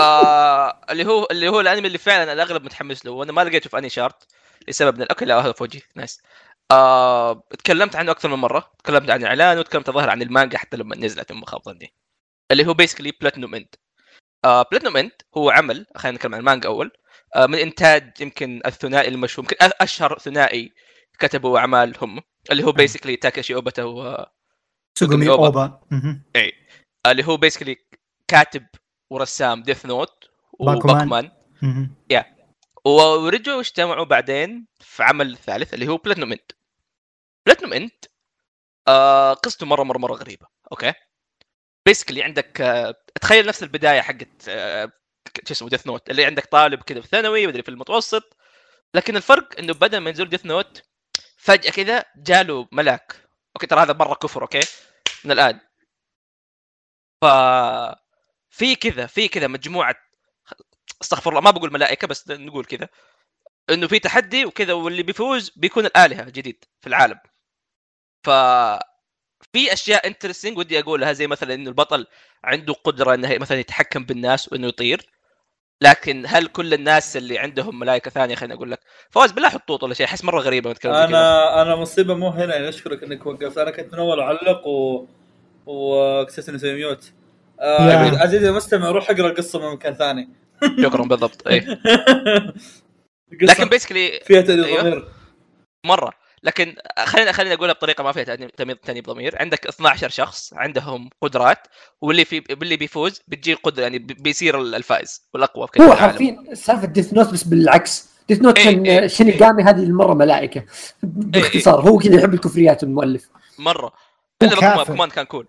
[0.00, 3.78] آه اللي هو اللي هو الأنمي اللي فعلا الاغلب متحمس له وأنا ما لقيته في
[3.78, 4.26] AniChart
[4.68, 6.22] لسبب من الاكل لا هذا في وجهي nice.
[6.70, 10.96] آه تكلمت عنه أكثر من مرة تكلمت عن اعلان وتكلمت الظاهر عن المانجا حتى لما
[10.96, 11.94] نزلت ما خاب ظني.
[12.50, 13.74] اللي هو basically Platinum End
[14.44, 16.92] آه Platinum End هو عمل خلينا نتكلم عن المانجا أول
[17.36, 20.72] آه من إنتاج يمكن الثنائي المشهور يمكن أشهر ثنائي
[21.18, 24.26] كتبوا اعمال هم اللي هو basically تاكاشي اوباتا و
[24.98, 25.28] سوغومي.
[25.28, 26.22] اوبا مهم.
[27.06, 27.76] اللي هو basically
[28.28, 28.66] كاتب
[29.10, 30.30] ورسام Death Note.
[30.52, 31.30] وباكمان.
[31.62, 31.94] مهم.
[32.84, 36.40] ورجعوا اجتمعوا بعدين في عمل ثالث اللي هو Platinum End
[37.46, 37.90] Platinum
[38.88, 40.46] آه قصته مرة مرة مرة غريبة.
[40.72, 40.92] okay
[41.86, 44.92] basically عندك آه تخيل نفس البداية حقت آه
[45.46, 48.36] شو اسمه Death Note اللي عندك طالب كذا في ثانوي مدري في المتوسط.
[48.94, 50.82] لكن الفرق إنه بدل ما ينزل Death Note
[51.36, 53.16] فجأة كذا جاله ملاك.
[53.56, 54.60] okay ترى هذا مرة كفر أوكي
[55.24, 55.60] من الآن.
[57.20, 57.24] ف
[58.50, 59.94] في كذا في كذا مجموعة
[61.02, 62.88] استغفر الله ما بقول ملائكة بس نقول كذا
[63.70, 67.18] إنه في تحدي وكذا واللي بيفوز بيكون الآلهة جديد في العالم
[68.24, 68.30] ف
[69.52, 72.06] في أشياء interesting ودي أقولها زي مثلا إنه البطل
[72.44, 75.06] عنده قدرة إنه مثلا يتحكم بالناس وإنه يطير
[75.82, 79.82] لكن هل كل الناس اللي عندهم ملائكة ثانية خليني أقول لك فواز بالله حط طوط
[79.82, 80.74] ولا شيء أحس مرة غريبة.
[80.84, 85.06] أنا أنا مصيبة مو هنا يعني أشكرك إنك وقفت أنا كنت من أول أعلق و
[85.68, 87.12] اني أسوي mute.
[87.60, 88.18] آه، يا.
[88.18, 90.28] عزيزي المستمع روح اقرأ القصة من مكان ثاني.
[90.82, 91.78] شكرا بالضبط اي
[93.42, 94.82] لكن basically فيها تأديب أيوه.
[94.82, 95.08] ضمير.
[95.86, 96.12] مرة.
[96.42, 99.36] لكن خلينا خلينا اقولها بطريقة ما فيها تأنيب- تانيب ضمير.
[99.40, 101.58] عندك 12 شخص عندهم قدرات
[102.02, 105.92] واللي في واللي بيفوز بتجي قدرة يعني بي- بيصير الفائز والأقوى في كل هو.
[105.94, 108.08] حرفيا سالفة Death Note بس بالعكس.
[108.28, 109.06] Death Note إيه، كان إيه.
[109.06, 110.64] شينيغامي هذه المرة ملائكة.
[111.02, 113.28] باختصار هو كذا يحب الكفريات المؤلف.
[113.58, 113.92] مرة.
[114.42, 114.84] إلا باكومان كافر.
[114.84, 115.46] باكومان كان cool.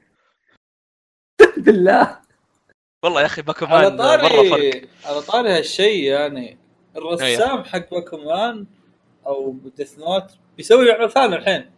[1.58, 2.18] بالله.
[3.04, 4.50] والله يا أخي على باكومان مرة فرق.
[4.50, 6.58] طاري على طاري هالشيء يعني
[6.98, 8.66] الرسام حق باكومان
[9.28, 11.72] أو ديث نوت بيسوي عمل ثاني الحين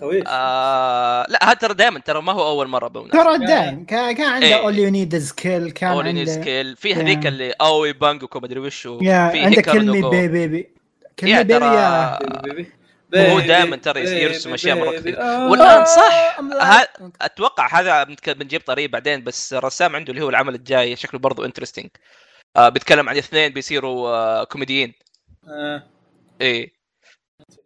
[0.00, 3.84] خويش آه لا هذا ترى دائما ترى ما هو أول مرة بونس ترى دايم.
[3.84, 4.54] كان كان عنده إيه.
[4.54, 6.94] اول يو نيد سكيل كان اول عنده سكيل في.
[6.94, 10.02] هذيك اللي أوي بانجوكو مدري وش هو يا في عندك كلمي.
[10.10, 10.70] بي بيبي
[11.18, 12.18] كلمي بيبي يا
[13.16, 15.00] هو دائما ترى يرسم أشياء مرة بيبي.
[15.00, 15.22] كثير.
[15.22, 15.50] آه.
[15.50, 16.36] والآن صح.
[16.40, 17.10] ها- لا.
[17.22, 21.88] أتوقع هذا بنجيب طريق بعدين بس الرسام عنده اللي هو العمل الجاي شكله برضو انترستنج
[22.56, 24.94] آه بيتكلم عن اثنين بيصيروا آه كوميديين
[25.48, 25.82] آه.
[26.40, 26.72] إيه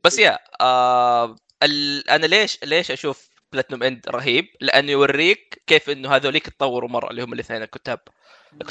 [0.05, 2.11] بس يا آه ال...
[2.11, 7.23] أنا ليش ليش أشوف Platinum End رهيب؟ لأنه يوريك كيف إنه هذوليك تطوروا مرة اللي
[7.23, 8.01] هم الاثنين الكتاب الكتاب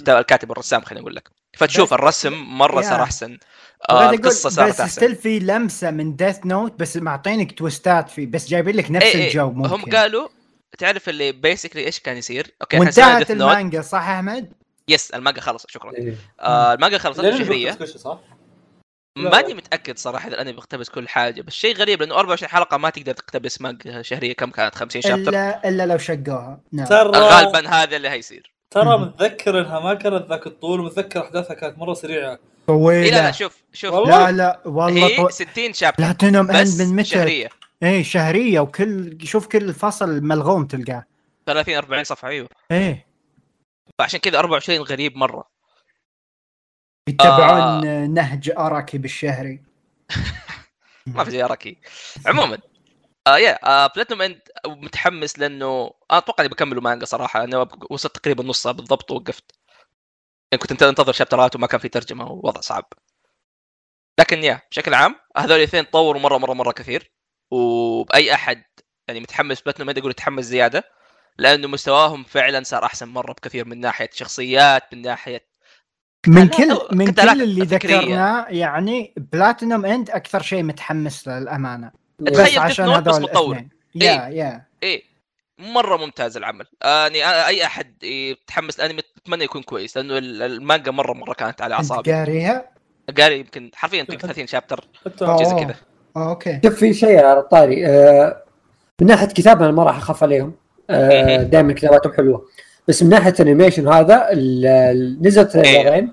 [0.08, 1.30] الكاتب والرسام خلينا نقول لك.
[1.58, 2.82] فتشوف بس- الرسم مرة.
[2.82, 3.38] صار أحسن.
[3.90, 4.92] آه القصة صارت بس أحسن.
[4.95, 9.06] still في لمسة من Death Note بس معطينك twist ات فيه بس جايبين لك نفس
[9.06, 9.70] إيه إيه، الجو ممكن.
[9.74, 10.28] هم قالوا
[10.78, 13.32] تعرف اللي basically إيش كان يصير؟ okay وانتهت.
[13.32, 14.54] المانجا صح أحمد؟
[14.88, 15.92] yes المانجا خلص شكرا.
[15.98, 16.16] إيه.
[16.40, 17.72] آه المانجا خلصت شهرية.
[17.86, 18.20] صح؟
[19.18, 22.90] ماني متأكد صراحة إذا أنا بقتبس كل حاجة بس شيء غريب لأنه 24 حلقة ما
[22.90, 26.62] تقدر تقتبس مانجا شهرية كم كانت 50 chapter؟ الا إلا لو شقوها.
[26.72, 26.88] نعم.
[27.16, 28.53] غالبا هذا اللي هيصير.
[28.74, 32.19] ترى متذكر إنها ما كانت ذاك الطول ومتذكر أحداثها كانت مرة سريعة.
[32.21, 33.93] إيه لا لا طويله شوف شوف.
[33.93, 34.30] والله.
[34.30, 35.30] لا لا والله هي طو...
[35.30, 36.04] 60 chapter.
[36.04, 37.49] Platinum End بس من متى؟ شهرية.
[37.84, 41.05] إيه شهرية وكل شوف كل فصل ملغوم تلقاه.
[41.45, 42.49] 30 40 صفحة أيوه.
[42.71, 43.07] إيه.
[43.99, 45.47] فعشان كذا 24 غريب مرة.
[47.09, 48.05] يتبعون آه.
[48.05, 49.61] نهج أراكي بالشهري.
[51.07, 51.78] ما في زي أراكي.
[52.26, 52.57] عموما
[53.28, 58.15] آه يا آه بلاتنوم اند متحمس لأنه أنا أتوقع إني بكمله مانجا صراحة أنا وصلت
[58.17, 59.51] تقريبا نصها بالضبط ووقفت.
[60.51, 62.86] يعني كنت انتظر شابترات وما كان في ترجمة ووضع صعب.
[64.19, 67.11] لكن يا بشكل عام هذول الاثنين طوروا مره مره مرة كثير.
[67.51, 68.63] وبأي أحد
[69.07, 70.84] يعني متحمس Platinum End يقول يتحمس زيادة
[71.38, 75.45] لأنه مستواهم فعلا صار أحسن مرة بكثير من ناحية شخصيات من ناحية
[76.28, 77.61] من كل من كل اللي.
[77.61, 82.03] ذكرناه يعني Platinum End أكثر شيء متحمس له للأمانة.
[82.32, 83.17] تخيل Death Note بس.
[83.17, 85.03] الاثنين yeah yeah إيه.
[85.59, 86.65] مرة ممتاز العمل.
[86.84, 91.34] آه، يعني آه، أي أحد يتحمس الانمي اتمنى يكون كويس لأنه ال- المانجا مرة مرة
[91.34, 92.11] كانت على أعصابي.
[92.13, 92.65] قاريها؟
[93.17, 94.88] قاري يمكن حرفيا يمكن 30 chapter.
[95.21, 95.26] زي
[95.65, 95.76] كذا.
[96.15, 96.60] آه، okay.
[96.65, 98.43] شوف في شيء على الطاري آه،
[99.01, 100.53] من ناحية كتابة أنا ما راح أخاف عليهم.
[100.89, 101.41] مهم.
[101.41, 102.45] دائما كتاباتهم حلوة.
[102.88, 104.30] بس من ناحية animation هذا
[105.21, 106.12] نزل trailer ين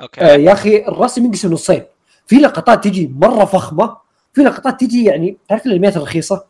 [0.00, 0.20] آه، okay.
[0.20, 1.82] يا أخي الرسم ينقسم نصين.
[2.26, 3.96] في لقطات تجي مرة فخمة
[4.32, 6.44] في لقطات تجي يعني تعرف الانميات الرخيصة؟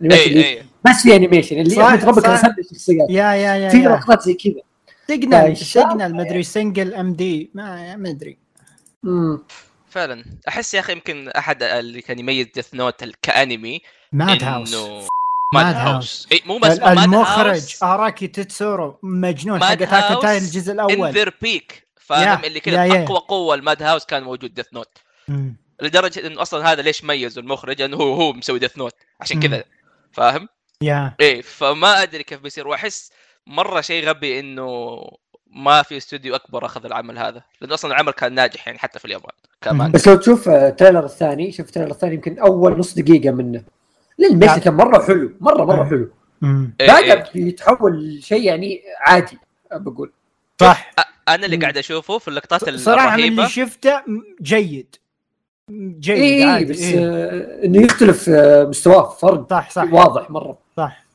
[0.00, 2.30] الانميات اي اللي اي بس في animation اللي صح، ربك صح.
[2.30, 4.62] رسم الشخصيات yeah yeah yeah في لقطات زي كذا.
[5.06, 8.38] Signal Signal مدري Signal MD ما ما أدري.
[9.88, 10.24] فعلا.
[10.48, 13.80] أحس يا أخي يمكن أحد اللي كان يميز Death Note كأنمي
[14.12, 14.76] Madhouse
[15.54, 16.28] Madhouse.
[16.32, 21.34] اي مو بس المخرج آراكي تتسورو مجنون حق Attack on Titan الجزء ان الأول their
[21.42, 23.04] peak فاهم اللي كذا.
[23.04, 24.98] أقوى قوة ال Madhouse كان موجود Death Note.
[25.82, 29.40] لدرجة انه أصلا هذا ليش ميزه المخرج؟ انه هو هو مسوي Death Note عشان.
[29.40, 29.64] كذا.
[30.12, 30.48] فاهم؟
[30.82, 31.14] yeah.
[31.20, 32.68] إيه فما أدري كيف بيصير.
[32.68, 33.12] وأحس
[33.46, 35.00] مرة شيء غبي إنه
[35.50, 37.42] ما في استوديو أكبر أخذ العمل هذا.
[37.60, 39.32] لأنه أصلا العمل كان ناجح يعني حتى في اليابان.
[39.60, 39.92] كمان.
[39.92, 43.30] بس لو تشوف آه، ال trailer الثاني شوف ال trailer الثاني يمكن أول نص دقيقة
[43.30, 43.62] منه.
[44.18, 45.32] للمشي كان مرة حلو.
[45.40, 45.84] مره مرة.
[45.84, 46.10] حلو.
[46.40, 46.74] مم.
[46.80, 47.48] إيه بعدها إيه.
[47.48, 49.38] يتحول شيء يعني عادي
[49.72, 50.12] بقول.
[50.60, 50.92] صح.
[51.28, 51.56] أنا اللي.
[51.56, 53.42] قاعد أشوفه في اللقطات صراحة من الرهيبة.
[53.42, 54.02] اللي شفته
[54.42, 54.96] جيد.
[55.70, 56.98] جيد اي عادي بس إيه.
[56.98, 61.06] آه إنه يختلف آه مستواه فرق صح صح واضح مرة صح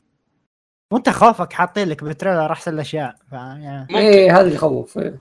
[0.92, 3.14] وانت خوفك حاطين لك بال trailer أحسن الأشياء.
[3.32, 3.98] يعني.
[3.98, 5.18] إيه هذا اللي يخوف إيه.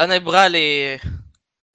[0.00, 0.98] أنا يبغى لي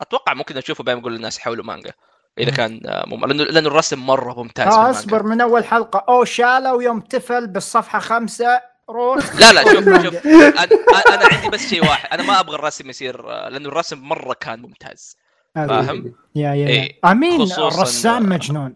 [0.02, 1.92] أتوقع ممكن أشوفه بعدين أقول للناس يحولوا مانجا
[2.40, 2.52] إذا.
[2.52, 3.26] كان آه، مم...
[3.26, 5.00] لأنه لأنه الرسم مرة ممتاز المانجا.
[5.00, 10.28] أصبر من أول حلقة أو شالوا يوم تفل بالصفحة خمسة روح لا لا شوف شوف
[10.28, 10.68] أنا
[11.16, 14.62] أنا عندي بس شيء واحد أنا ما أبغى الرسم يصير آه، لأنه الرسم مرة كان
[14.62, 15.18] ممتاز
[15.66, 16.82] فاهم؟ يا يا إيه.
[16.82, 18.74] يا امين الرسام مجنون.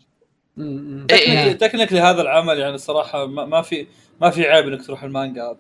[0.60, 1.54] إيه، إيه.
[1.54, 3.88] technically هذا العمل يعني الصراحه ما, ما في
[4.22, 5.56] ما في عيب إنك تروح المانجا.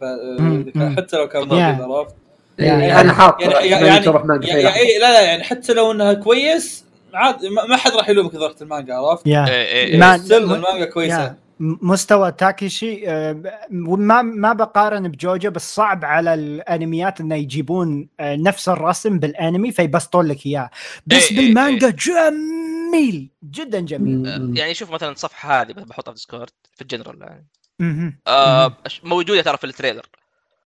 [0.97, 2.15] حتى لو كان عرفت
[2.59, 6.13] يعني يعني- أنا حاط يعني يعني تروح مانجا يعني, لا لا يعني حتى لو إنها
[6.13, 9.45] كويس عاد ما ما حد راح يلومك إذا رحت المانجا عرفت؟ يا
[10.38, 18.09] المانجا كويسة مستوى تاكيشي آه، ما ما بقارن بجوجو بس صعب على الانميات إنه يجيبون
[18.20, 20.70] آه، نفس الرسم بالانمي فيبسطون لك إياه.
[21.07, 24.41] بس إيه، إيه، بالمانجا جميل جدا جميل.
[24.41, 24.55] م.
[24.57, 28.20] يعني شوف مثلا الصفحه هذه بحطها في ديسكورد في الجنرال يعني.
[28.28, 30.05] آه موجودة ترى في التريلر.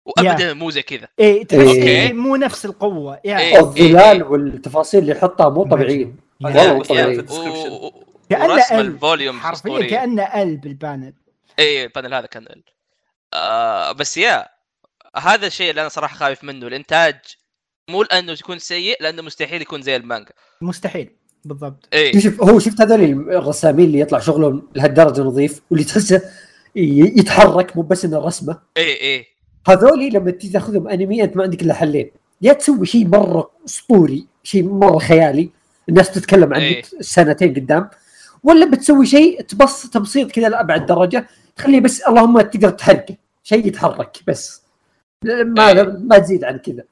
[0.05, 1.07] وابدا مو زي كذا.
[1.19, 1.84] إيه تحس إيه.
[1.84, 3.19] إيه مو نفس القوة.
[3.25, 3.39] يا.
[3.39, 3.59] إيه.
[3.59, 6.15] الظلال والتفاصيل اللي يحطها مو طبيعية.
[6.43, 7.25] والله مو طبيعية.
[8.34, 8.93] ورسم قلب.
[8.95, 11.13] ال volume حرفيا كانه قلب ال panel.
[11.59, 12.63] اي ال panel هذا كان ال.
[13.34, 14.47] آه بس يا
[15.17, 16.67] هذا الشيء اللي أنا صراحة خايف منه.
[16.67, 17.15] الإنتاج
[17.89, 20.32] مو لأنه يكون سيء لأنه مستحيل يكون زي المانجا.
[20.61, 21.15] مستحيل.
[21.45, 21.88] بالضبط.
[21.93, 26.21] اي شوف هو شفت هذول الرسامين اللي يطلع شغلهم لهالدرجة نظيف واللي تحسه
[26.75, 28.59] يتحرك مو بس إنه رسمة.
[28.77, 29.25] اي اي
[29.67, 32.11] هذولي لما تيجي تاخذهم انمي أنت ما عندك إلا حلين.
[32.41, 35.49] يا تسوي شيء مرة أسطوري شيء مرة خيالي.
[35.89, 36.84] الناس تتكلم عنه إيه.
[36.99, 37.89] سنتين قدام.
[38.43, 44.17] ولا بتسوي شيء تبسط تبسيط كذا لابعد درجة تخليه بس اللهم تقدر تحرقه شيء يتحرك
[44.27, 44.61] بس
[45.25, 45.83] ما إيه.
[45.83, 46.83] ما تزيد عن كذا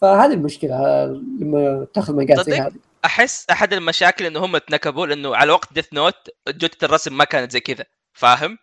[0.00, 1.04] فهذه المشكلة
[1.40, 2.72] لما تاخذ تصدق؟ هذه
[3.04, 7.50] أحس أحد المشاكل انه هم تنكبوا لأنه على وقت ديث نوت جودة الرسم ما كانت
[7.50, 8.58] زي كذا فاهم؟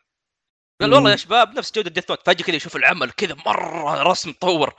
[0.81, 0.93] قال.
[0.93, 4.73] والله يا شباب نفس جودة ديث نوت فجأة كذا يشوف العمل كذا مرة رسم تطور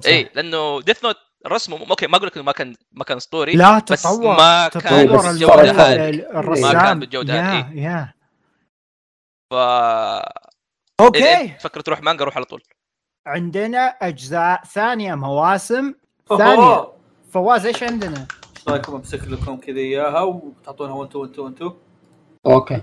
[0.00, 0.08] صح.
[0.08, 1.16] اي لأنه ديث نوت
[1.46, 4.68] رسمه أوكي ما أقول لك إنه ما كان ما كان اسطوري لا بس تطور ما
[4.68, 6.60] كان بس تطور بالجودة ال- هذه.
[6.62, 7.72] ما كان بالجودة يا هذه.
[7.78, 8.12] يا
[9.52, 10.24] ف إذا
[11.00, 12.62] أوكي تفكر تروح مانجا روح على طول.
[13.26, 15.94] عندنا أجزاء ثانية مواسم
[16.28, 16.92] ثانية ثانية.
[17.32, 18.26] فواز إيش عندنا؟
[18.56, 21.72] إيش رايكم أمسك لكم كذا إياها وتعطونها 1 2 1 2
[22.46, 22.82] أوكي.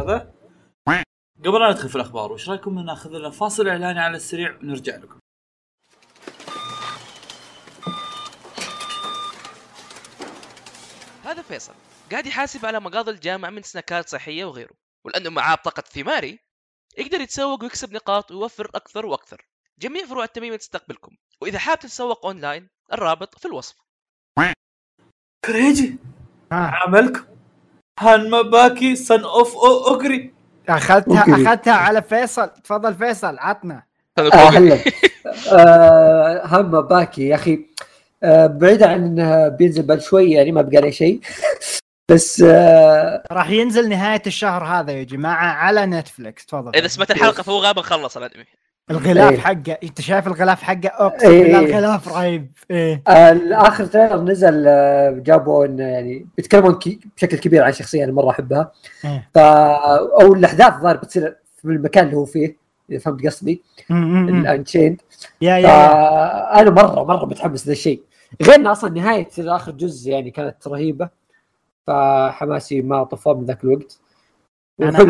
[0.00, 0.32] هذا.
[1.44, 5.18] قبل لا ندخل في الأخبار وش رأيكم ناخذ لنا فاصل إعلاني على السريع ونرجع لكم؟
[11.32, 11.72] هذا فيصل.
[12.10, 14.74] قاعد يحاسب على مقاضي الجامعة من سناكات صحية وغيره
[15.04, 16.38] ولأنه معاه بطاقة ثماري
[16.98, 19.46] يقدر يتسوق ويكسب نقاط ويوفر أكثر وأكثر.
[19.78, 23.74] جميع فروع التميم تستقبلكم وإذا حاب تتسوق أونلاين الرابط في الوصف.
[25.46, 25.96] كريجي
[26.52, 27.24] ها عملكم
[28.00, 30.34] هان باكي سن اوف اوغري
[30.68, 31.42] اخذتها أوكي.
[31.42, 32.48] أخذتها على فيصل.
[32.48, 33.82] تفضل فيصل عطنا.
[34.18, 34.78] آه هلا.
[35.52, 37.66] آه هم باكي يا أخي.
[38.22, 41.20] آه بعيدا عن إنها بينزل بعد شوي يعني ما بقى عليه شيء.
[42.10, 46.76] بس آه راح ينزل نهاية الشهر هذا يا جماعة على نتفلكس تفضل.
[46.76, 48.44] إذا سمعت الحلقة فهو غالبا خلص الأنمي.
[48.90, 49.38] الغلاف إيه.
[49.38, 51.42] حقه أنت شايف الغلاف حقه؟ أقسم إيه.
[51.42, 52.52] بالله الغلاف رهيب.
[52.70, 53.02] إيه.
[53.08, 58.12] آه، اخر تريلر نزل آه، جابوا انه يعني بيتكلمون كي- بشكل كبير عن شخصية أنا
[58.12, 58.72] مرة أحبها.
[59.04, 59.28] إيه.
[59.34, 62.56] ف أو الأحداث الظاهر بتصير في المكان اللي هو فيه
[62.90, 63.62] إذا فهمت قصدي.
[63.90, 65.00] الأنشيند.
[65.40, 65.68] يا يا.
[65.88, 68.02] فأنا مرة مرة متحمس لهذا الشيء.
[68.42, 71.08] غير انه أصلا نهاية آخر جزء يعني كانت رهيبة
[71.86, 73.98] فحماسي ما طفى من ذاك الوقت.
[74.78, 75.06] وحلو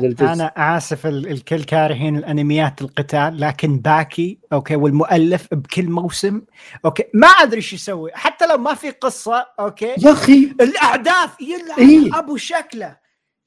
[0.00, 0.32] ذا الجزء.
[0.32, 6.42] أنا آسف ال- الكل كارهين الأنميات القتال لكن باكي أوكي والمؤلف بكل موسم
[6.84, 8.10] أوكي ما أدري إيش يسوي.
[8.14, 9.94] حتى لو ما في قصة أوكي.
[9.98, 10.54] يا أخي.
[10.60, 12.18] الأحداث يلعب إيه.
[12.18, 12.96] أبو شكله.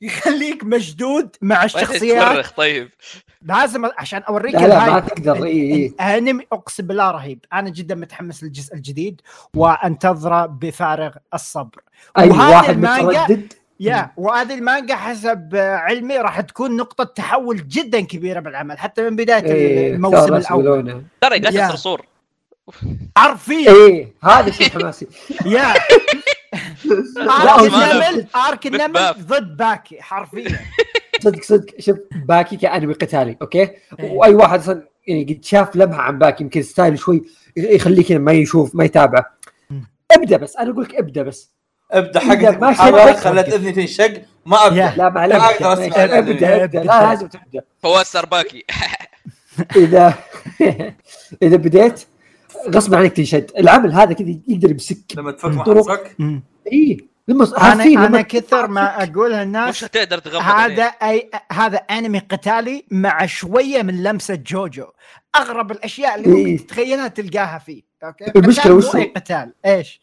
[0.02, 2.46] يخليك مشدود مع الشخصيات.
[2.58, 2.90] طيب.
[3.42, 5.00] لازم عشان أوريك لا لا ما.
[5.00, 5.44] تقدر.
[5.46, 7.46] إي الانمي أقسم بالله رهيب.
[7.54, 9.22] أنا جدا متحمس للجزء الجديد
[9.56, 11.82] وأنتظره بفارغ الصبر.
[12.18, 18.40] أي واحد المانجا- متردد؟ يا وهذه المانجا حسب علمي راح تكون نقطة تحول جدا كبيرة
[18.40, 21.04] بالعمل حتى من بداية إيه، الموسم الأول.
[21.22, 21.68] ترى قاعد يا.
[21.70, 22.06] صرصور
[23.18, 23.72] حرفيا.
[23.72, 25.08] إيه هذا شيء حماسي.
[25.46, 25.74] يا.
[27.16, 29.14] لا، ارك النمل ارك النمل.
[29.20, 30.60] ضد باكي حرفيا.
[31.20, 31.66] صدق صدق.
[31.80, 34.12] شوف باكي كأنمي قتالي أوكي؟ إيه.
[34.12, 37.24] وأي واحد أصلا يعني قد شاف لمحة عن باكي يمكن ستايل شوي
[37.58, 39.26] يخليك ما يشوف ما يتابعه.
[40.12, 41.52] ابدأ بس أنا أقول لك ابدأ بس.
[41.92, 43.54] ابدأ ما محاولة خلت.
[43.54, 44.78] إذني تنشق ما أبدأ.
[44.82, 44.94] يا.
[44.98, 45.62] لا ما لا عليك
[45.98, 46.32] الأنمي.
[46.32, 46.84] ابدأ ابدأ.
[46.84, 47.62] لا لازم تبدأ.
[47.80, 48.66] فواز سرباكي
[49.76, 50.14] إذا
[51.44, 52.06] إذا بديت
[52.70, 53.52] غصب عنك تنشد.
[53.58, 56.44] العمل هذا كذا يقدر يمسك لما تفك مم.
[56.74, 56.98] اي
[57.30, 60.84] لما أنا أنا لما كثر ما أقول مش للناس هتقدر تغمض هذا.
[60.84, 64.86] اي هذا أنمي قتالي مع شوية من لمسة جوجو
[65.36, 66.52] أغرب الأشياء اللي إيه.
[66.52, 70.02] ممكن تتخيلها تلقاها فيه أوكي المشكلة قتال وش؟ أي قتال إيش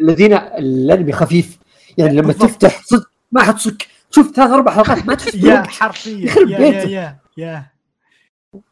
[0.00, 1.58] الذين الأنمي خفيف
[1.98, 2.48] يعني لما بالضبط.
[2.50, 5.62] تفتح صدق ما حتصك شوف ثلاث أربع حلقات ما تحس يا.
[5.62, 6.90] حرفيا يخرب يا يا بيتك.
[6.90, 7.66] يا يا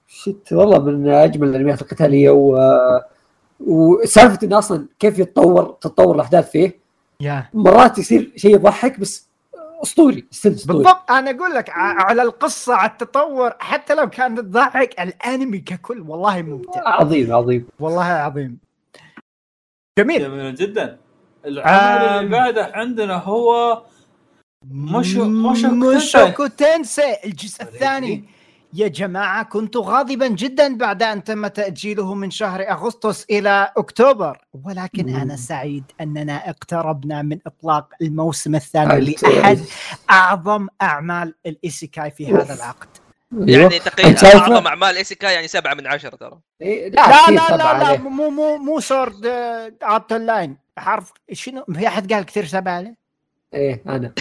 [0.09, 2.59] شت والله من أجمل الأنميات القتالية و
[3.61, 6.80] وسالفه انه أصلا كيف يتطور تتطور الأحداث فيه
[7.21, 7.49] يا.
[7.55, 9.27] مرات يصير شيء يضحك بس
[9.83, 16.01] أسطوري بالضبط أنا أقول لك على القصة على التطور حتى لو كان تضحك الأنمي ككل
[16.01, 16.89] والله ممتع.
[16.89, 17.67] عظيم عظيم.
[17.81, 18.59] والله عظيم.
[19.99, 20.21] جميل.
[20.23, 20.99] جميل جدا.
[21.47, 21.69] العمل
[22.09, 22.19] آم.
[22.25, 23.83] اللي بعده عندنا هو
[24.65, 28.25] موشو- موشوكو موشوكو تنسي الجزء الثاني.
[28.75, 35.07] يا جماعة كنت غاضبا جدا بعد أن تم تأجيله من شهر أغسطس إلى أكتوبر ولكن
[35.07, 35.17] مم.
[35.17, 39.59] أنا سعيد أننا اقتربنا من إطلاق الموسم الثاني أنت- لأحد
[40.11, 42.89] أعظم أعمال ال isekai في هذا العقد
[43.49, 43.63] أيوه.
[43.63, 47.65] يعني تقريبا؟ أعظم أعمال isekai يعني سبعة من عشرة ترى إيه، لا لا لا لا
[47.65, 47.99] عليه.
[47.99, 49.27] مو مو مو سورد
[49.83, 52.95] ارت لاين حرف شنو في أحد قال كثير سبعة عليه؟
[53.55, 54.13] إيه أنا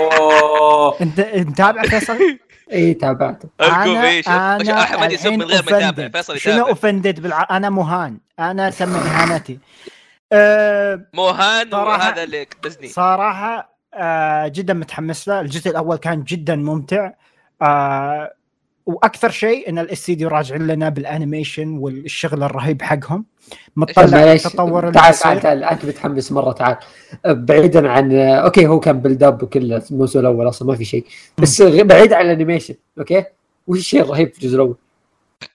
[0.00, 2.18] اوه انت متابع فيصل؟
[2.70, 3.48] إيه تابعته.
[3.60, 6.08] إيش أنا أحمد يسب من غير ما يتابع.
[6.08, 6.68] فيصل شنو يتابع.
[6.70, 7.46] offended بالع...
[7.50, 8.18] أنا مهان.
[8.38, 9.58] أنا تم اهانتي
[10.32, 15.40] أه مو هان صراحة- وهذا اللي دزني صراحة أه جدا متحمس له.
[15.40, 17.10] الجزء الأول كان جدا ممتع.
[17.62, 18.34] أه
[18.90, 23.24] وأكثر شيء إن الاستديو راجعين لنا بال animation والشغل الرهيب حقهم.
[23.76, 25.14] مطلع التطور اللي تعال.
[25.14, 26.76] تعال تعال أنت متحمس مرة تعال.
[27.26, 31.04] بعيدا عن أوكي هو كان build up وكله الموسم الأول أصلا ما في شيء.
[31.38, 33.24] بس بعيد عن ال animation أوكي؟
[33.66, 34.76] وش الشيء الرهيب في الجزء الأول؟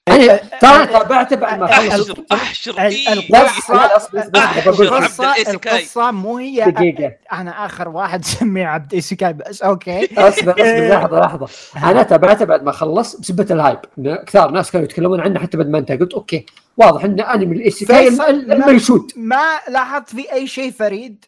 [0.09, 0.27] يعني
[0.61, 3.07] ترى تابعته بعد ما خلص احشر أحشر ال- إيه.
[3.15, 5.03] القصة- لا لا اصبر اصبر أحشر بقول عبد لك.
[5.03, 5.79] القصة ال isekai.
[5.79, 11.19] القصة مو هي دقيقة أنا آخر واحد سميه عبد isekai بس أوكي أصبر أصبر لحظة
[11.19, 11.47] لحظة
[11.91, 13.79] أنا تابعته بعد ما خلص بسبة ال hype
[14.27, 16.45] كثار ناس كانوا يتكلمون عنه حتى بعد ما انتهى قلت أوكي
[16.77, 18.55] واضح انه أنمي ال isekai فيصل، الم- لا.
[18.55, 21.25] المنشود ما لاحظت في أي شيء فريد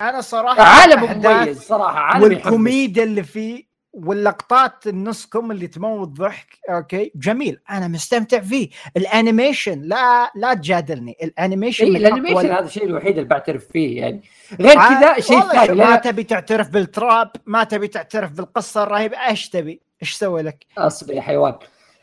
[0.00, 2.22] أنا صراحة عالم مميز صراحة عالم.
[2.24, 8.68] والكوميديا اللي فيه واللقطات النص كوم اللي تموت ضحك أوكي؟ جميل أنا مستمتع فيه.
[8.96, 11.16] ال animation لا لا تجادلني.
[11.22, 14.22] ال animation إيه ال animation هذا الشيء الوحيد اللي بعترف فيه يعني.
[14.60, 19.48] غير ع- كذا شيء ثاني ما تبي تعترف بالتطور ما تبي تعترف بالقصة الرهيبة إيش
[19.48, 21.54] تبي؟ إيش سوي لك؟ اصبر يا حيوان.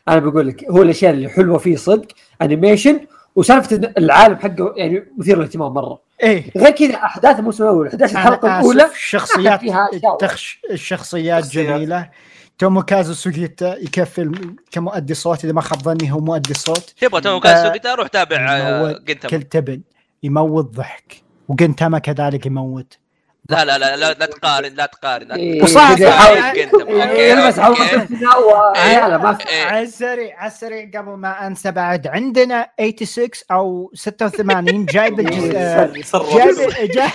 [0.08, 2.06] أنا بقول لك هو الأشياء اللي حلوة فيه صدق
[2.42, 3.00] animation
[3.38, 6.00] وسالفة العالم حقه يعني مثير للاهتمام مرة.
[6.22, 6.50] إيه.
[6.56, 9.88] غير كذا أحداث الموسم الأول أحداث الحلقة الأولى الشخصيات فيها
[10.20, 11.66] تخش الشخصيات شخصيات.
[11.66, 12.10] جميلة.
[12.58, 14.32] توموكازو سوقيتا يكفي
[14.70, 16.94] كمؤدي صوت إذا ما خاب ظني هو مؤدي صوت.
[17.00, 19.80] تبغى توموكازو سوقيتا روح تابع يموت جينتاما كل تبن
[20.22, 21.22] يموت ضحك.
[21.48, 22.98] وجينتاما كذلك يموت.
[23.50, 27.32] لا لا لا لا لا تقارن لا تقارن إيه، وصح- كذا يحاول- صح- جينتاما إيه،
[27.32, 27.82] يلمس أوكي.
[27.82, 29.06] حلقه أوكي الاثناء و- إيه.
[29.08, 29.48] لا ما في.
[29.48, 29.64] إيه.
[29.64, 32.06] على السريع على السريع قبل ما أنسى بعد.
[32.06, 35.92] عندنا 86 أو 86 جايب الجزء آه،
[36.86, 37.10] جايب,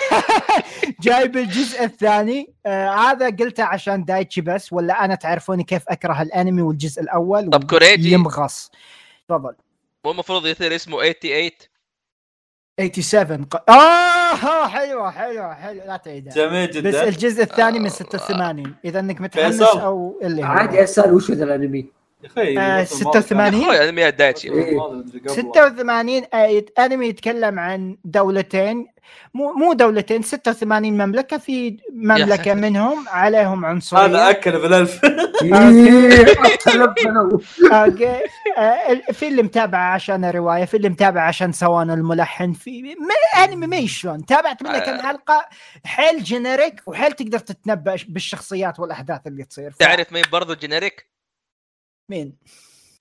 [1.02, 2.54] جايب الجزء الثاني.
[2.66, 7.64] آه هذا قلته عشان دايتشي بس ولا أنا تعرفوني كيف أكره الأنمي والجزء الأول طب
[7.70, 8.12] كوريجي.
[8.14, 8.72] يمغص
[9.30, 9.54] تفضل.
[10.06, 11.52] مو المفروض يصير اسمه 88
[12.80, 13.70] 87 ق...
[13.70, 15.86] آه حلوة حلوة حلوة.
[15.86, 19.62] لا تعيدها جميل بس جدا الجزء الثاني من 86 إذا إنك متحمس.
[19.62, 21.86] أو اللي عادي أسأل وش ذا الأنمي؟
[22.24, 24.70] يا أخي آه، الوطن الماضي 86 يا أخوي انميات دايتشي كان- إيه.
[24.72, 25.34] الماضي اللي قبله.
[25.34, 28.88] 86 آية أنمي يتكلم عن دولتين
[29.34, 32.54] مو مو دولتين 86 مملكة في مملكة.
[32.54, 35.02] منهم عليهم عنصرية هذا أكل بالالف
[35.44, 36.22] إيه،
[36.54, 37.40] أتلبن.
[37.72, 38.20] okay
[38.58, 42.96] آه، في اللي متابع عشان الروايه في اللي متابع عشان ساوانو الملحن في
[43.44, 45.02] أنمي ما شلون تابعت منه كم آه.
[45.02, 45.46] حلقة
[45.86, 51.14] حيل generic وحيل تقدر تتنبأ بالشخصيات والأحداث اللي تصير تعرف مين برضو generic
[52.10, 52.34] مين؟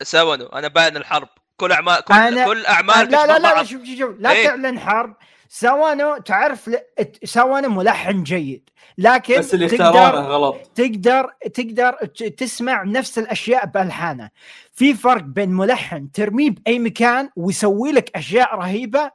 [0.03, 1.29] ساوانو أنا بعد الحرب.
[1.57, 3.65] كل اعمال كل, أنا- كل أعمال لا لا لا, لا.
[3.65, 4.47] شوف شوف لا إيه.
[4.49, 5.17] تعلن حرب.
[5.49, 6.77] ساوانو تعرف ل...
[7.25, 8.71] ساوانو ملحن جيد.
[8.99, 10.57] لكن بس اللي تقدر غلط.
[10.75, 14.31] تقدر تقدر ت- تسمع نفس الأشياء بألحانة.
[14.73, 19.11] في فرق بين ملحن ترميه بأي مكان ويسوي لك أشياء رهيبة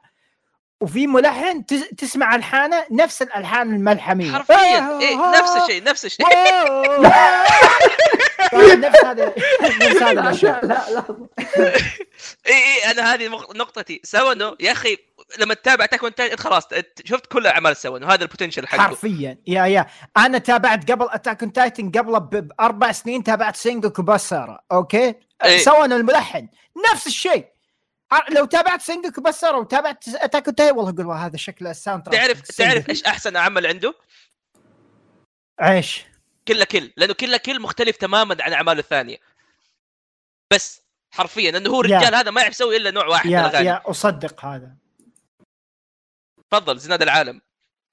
[0.80, 4.32] وفي ملحن تس- تسمع ألحانه نفس الألحان الملحمية.
[4.32, 4.98] حرفيا.
[5.00, 6.26] إيه نفس الشيء نفس الشيء.
[8.52, 11.04] طيب، نفس هذا نفس هذا لا لا لا
[12.46, 12.52] اي
[12.84, 14.00] اي أنا هذه نقطتي.
[14.04, 14.96] ساوانو يا أخي
[15.38, 16.62] لما تتابع Attack on انت خلاص
[17.04, 18.82] شفت كل أعمال ساوانو هذا ال potential حقه.
[18.82, 19.38] حرفيا.
[19.46, 19.86] يا يا.
[20.16, 25.14] أنا تابعت قبل Attack on Titan قبل ب- بأربع سنين تابعت سينجوكو باسارا okay؟
[25.44, 25.58] إيه.
[25.58, 26.48] ساوانو الملحن
[26.92, 27.44] نفس الشيء.
[28.30, 32.14] لو تابعت سينجوكو باسارا وتابعت Attack on Titan والله أقول والله هذا شكله ال soundtrack
[32.14, 32.40] تعرف.
[32.40, 33.94] تعرف إيش أحسن عمل عنده؟
[35.62, 36.04] إيش
[36.48, 39.16] كله كل لأنه كله كل مختلف تماما عن أعماله الثانية
[40.52, 41.80] بس حرفيا لأنه هو.
[41.80, 44.74] الرجال هذا ما يعرف يسوي إلا نوع واحد يا يا أصدق هذا
[46.50, 47.40] تفضل زناد العالم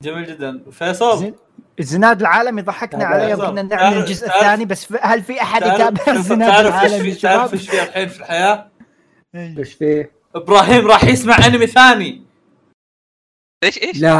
[0.03, 1.34] جميل جدا فيصل
[1.80, 3.36] زناد العالم يضحكنا هذا عليه.
[3.36, 7.70] وكنا نعمل الجزء الثاني بس هل في أحد يتابع زناد تعرف إيش العالم تعرف؟ إيش
[7.70, 8.72] في الحين في الحياة؟
[9.36, 12.22] إيش فيه؟ إبراهيم راح يسمع أنمي ثاني.
[13.64, 14.12] إيش إيش؟ لا.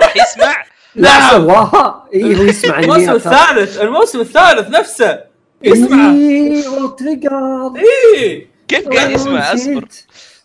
[0.00, 1.30] راح يسمع؟ لا.
[1.30, 2.08] سواها.
[2.14, 3.12] اي هو يسمع الموسم.
[3.12, 5.24] الثالث الموسم الثالث نفسه.
[5.62, 6.10] يسمع.
[6.10, 7.32] إيه، وتريجر
[7.76, 8.46] إيه.
[8.68, 9.88] كيف قاعد يسمع؟ أصبر.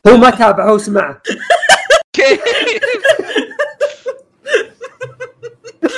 [0.08, 1.22] هو ما تابع هو سمع
[2.14, 2.42] كيف؟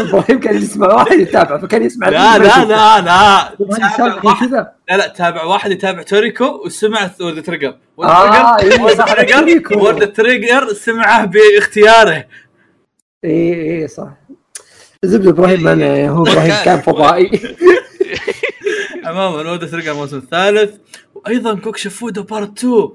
[0.02, 3.56] إبراهيم كان يسمع واحد يتابع فكان يسمع لا لا لا لا.
[3.98, 4.72] تابع كذا.
[4.90, 7.76] لا لا تابع واحد يتابع توريكو وسمع World Trigger.
[7.98, 9.80] Trigger؟ توريكو.
[9.86, 12.26] World Trigger سمعه باختياره.
[13.26, 14.10] اي اي صح.
[15.04, 17.56] زبدة إبراهيم أنا هو إبراهيم كان فضائي.
[19.06, 20.76] عموما World Trigger الموسم الثالث.
[21.16, 22.90] وأيضا كوكشي مودا part 2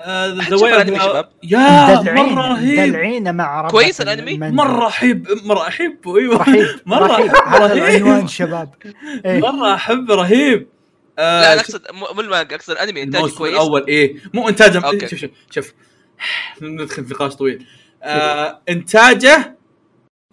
[0.00, 2.80] آه، شاف Way of- الأنمي شباب؟ يا مرة رهيب.
[2.80, 4.54] مدلعين مع كويس؟ المنزل.
[4.54, 6.36] مرة احب مرة أحبه أيوه.
[6.48, 8.74] رهيب مرة رهيب احب هذا العنوان رهيب شباب.
[9.26, 9.40] إيه.
[9.40, 10.68] مرة احب رهيب.
[11.18, 11.82] آه، لا أنا أقصد
[12.14, 13.52] مو المانجا أقصد الأنمي انتاج كويس.
[13.54, 14.16] الأول إيه.
[14.34, 15.08] مو إنتاجه okay.
[15.08, 15.72] شوف شوف شوف.
[16.62, 17.66] ندخل في نقاش طويل.
[18.02, 19.56] آه إنتاجه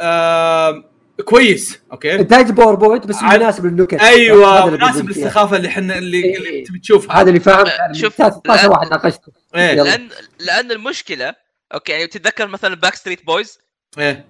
[0.02, 0.84] آه
[1.26, 3.94] كويس okay؟ انتاج PowerPoint بس عاد- مناسب للنكت.
[3.94, 5.10] أيوه مناسب.
[5.10, 6.38] للسخافه اللي إحنا اللي, إيه.
[6.38, 7.22] اللي تبي تشوفها.
[7.22, 8.68] هذا اللي فاهم آه، شوف، 16 لا.
[8.68, 9.32] واحد ناقشته.
[9.56, 9.84] يلا.
[9.84, 10.10] لأن
[10.40, 11.36] لأن المشكلة
[11.74, 13.60] okay يعني تتذكر مثلا Back Street Boys
[13.98, 14.26] إيه.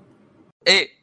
[0.68, 0.98] إيه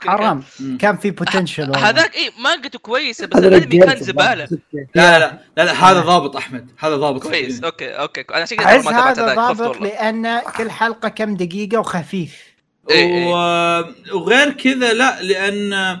[0.00, 0.10] كان.
[0.10, 0.42] حرام.
[0.80, 4.48] كان في potential هذاك إيه مانجته كويسه بس هذا الانمي كان زبالة.
[4.72, 6.70] لا لا لا لا, لا هذا ضابط أحمد.
[6.78, 8.20] هذا ضابط كويس أوكي أوكي.
[8.20, 12.51] أنا عشان كذا هذا ضابط لأن كل حلقة كم دقيقة وخفيف.
[12.90, 13.26] إيه، إيه.
[13.34, 16.00] و- وغير كذا لا لأن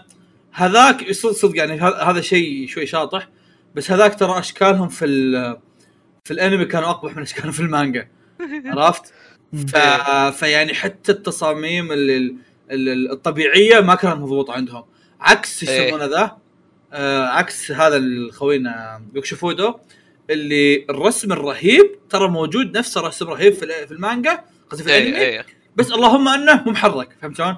[0.52, 3.28] هذاك صدق صدق يعني هذا شيء شوي شاطح
[3.74, 5.58] بس هذاك ترى أشكالهم في ال-
[6.24, 8.08] في الأنمي كانوا أقبح من أشكالهم في المانجا
[8.66, 9.12] عرفت؟
[9.72, 9.76] ف...
[10.38, 12.36] فيعني حتى التصاميم ال- ال-
[12.88, 14.84] ال- الطبيعية ما كانت مضبوطه عندهم
[15.20, 15.86] عكس إيش إيه.
[15.86, 16.36] يسمونه ذا
[16.92, 19.74] آه عكس هذا الخوينا يوكشفودو
[20.30, 25.28] اللي الرسم الرهيب ترى موجود نفس الرسم رهيب في في المانجا قصدي في الأنمي إيه
[25.40, 25.46] إيه
[25.76, 27.56] بس اللهم انه مو محرك فهمت شلون؟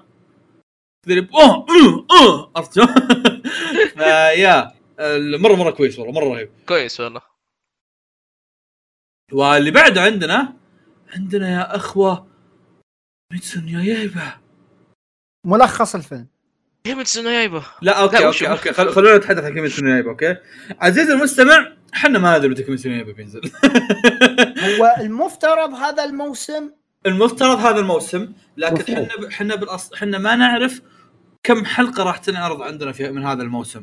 [1.07, 2.87] تدري أوه أوه أوه عرفت شلون؟
[3.97, 7.21] فيا ال- مرة مرة كويس والله مرة رهيب كويس والله
[9.33, 10.53] واللي بعده عندنا
[11.15, 12.27] عندنا يا أخوة
[13.33, 14.33] كيميتسو نو يايبا
[15.47, 16.27] ملخص الفيلم
[16.85, 18.93] كيميتسو نو يايبا لا okay لا، okay؟ okay خل...
[18.93, 20.37] خلونا نتحدث عن كيميتسو نو يايبا okay
[20.81, 23.41] عزيزي المستمع إحنا ما ندري متى كيميتسو نو يايبا بينزل
[24.79, 26.71] هو المفترض هذا الموسم
[27.07, 28.93] المفترض هذا الموسم لكن.
[28.93, 30.83] إحنا إحنا بالاصل إحنا ما نعرف
[31.43, 33.83] كم حلقة راح تنعرض عندنا في من هذا الموسم.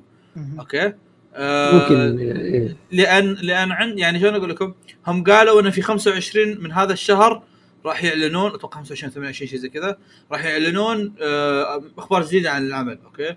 [0.60, 0.94] okay؟
[1.36, 2.78] آه ممكن إيه.
[2.92, 4.74] لأن لأن عند يعني شلون أقول لكم؟
[5.08, 7.44] هم قالوا إنه في 25 من هذا الشهر
[7.86, 9.98] راح يعلنون أتوقع 25 28 شيء زي كذا
[10.32, 13.36] راح يعلنون آه، أخبار جديدة عن العمل okay؟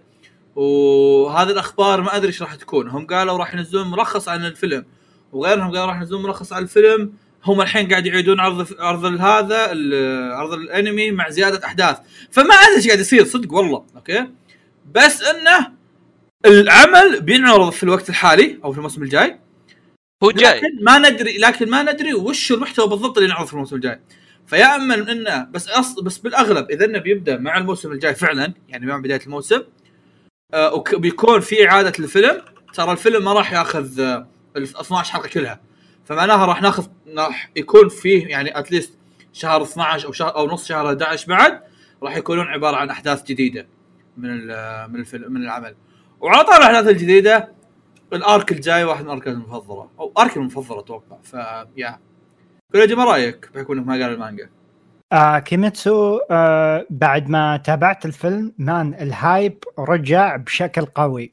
[0.57, 2.89] وهذه الأخبار ما أدري إيش راح تكون.
[2.89, 4.85] هم قالوا راح ينزلون ملخص عن الفيلم.
[5.33, 7.13] وغيرهم قالوا راح ينزلون ملخص عن الفيلم
[7.45, 9.57] هم الحين قاعد يعيدون عرض عرض هذا
[10.35, 11.99] عرض الانمي مع زيادة أحداث.
[12.31, 14.27] فما أدري إيش قاعد يصير صدق والله okay؟
[14.95, 15.73] بس إنه
[16.47, 19.39] العمل بينعرض في الوقت الحالي أو في الموسم الجاي.
[20.23, 20.59] هو جاي.
[20.59, 24.01] لكن ما ندري لكن ما ندري وش المحتوى بالضبط اللي ينعرض في الموسم الجاي.
[24.47, 26.01] فيا أما إنه بس أص...
[26.01, 29.63] بس بالأغلب إذا إنه بيبدأ مع الموسم الجاي فعلا يعني مع بداية الموسم
[30.55, 32.43] آه وبيكون في إعادة الفيلم.
[32.75, 34.27] ترى الفيلم ما راح ياخذ آه
[34.57, 35.61] ال 12 حلقة كلها.
[36.05, 36.87] فمعناها راح ناخذ
[37.17, 38.99] راح يكون فيه يعني at least
[39.33, 41.61] شهر 12 أو شهر أو نص شهر 11 بعد
[42.03, 43.67] راح يكونون عبارة عن أحداث جديدة
[44.17, 44.47] من
[44.93, 45.75] من الفيلم من العمل.
[46.21, 47.53] وعلى طاري الأحداث الجديدة
[48.13, 49.91] ال arc الجاي واحد من الاركات المفضلة.
[50.01, 51.99] أو arc المفضل أتوقع فيا
[52.73, 54.51] قول يا جماعة رأيك بحكم انك مانقا المانجا.
[55.15, 61.31] آه كيميتسو آه بعد ما تابعت الفيلم man ال hype رجع بشكل قوي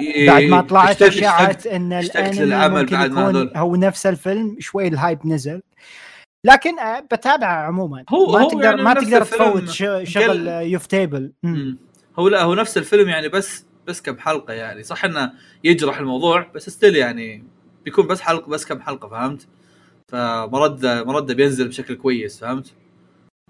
[0.00, 3.52] إيه، بعد ما طلعت اشاعات إن الانمي ممكن بعد ما يكون هذول.
[3.56, 5.62] هو نفس الفيلم شوي ال hype نزل
[6.44, 11.32] لكن آه، بتابعه عموما هو- ما هو تقدر يعني ما تقدر تفوت شغل كل- ufotable
[11.42, 11.78] مم.
[12.18, 15.32] هو لا هو نفس الفيلم يعني بس بس كم حلقه يعني صح إنه
[15.64, 17.44] يجرح الموضوع بس still يعني
[17.84, 19.46] بيكون بس حلقه بس كم حلقه فهمت؟
[20.08, 22.72] فمرده مرده بينزل بشكل كويس فهمت؟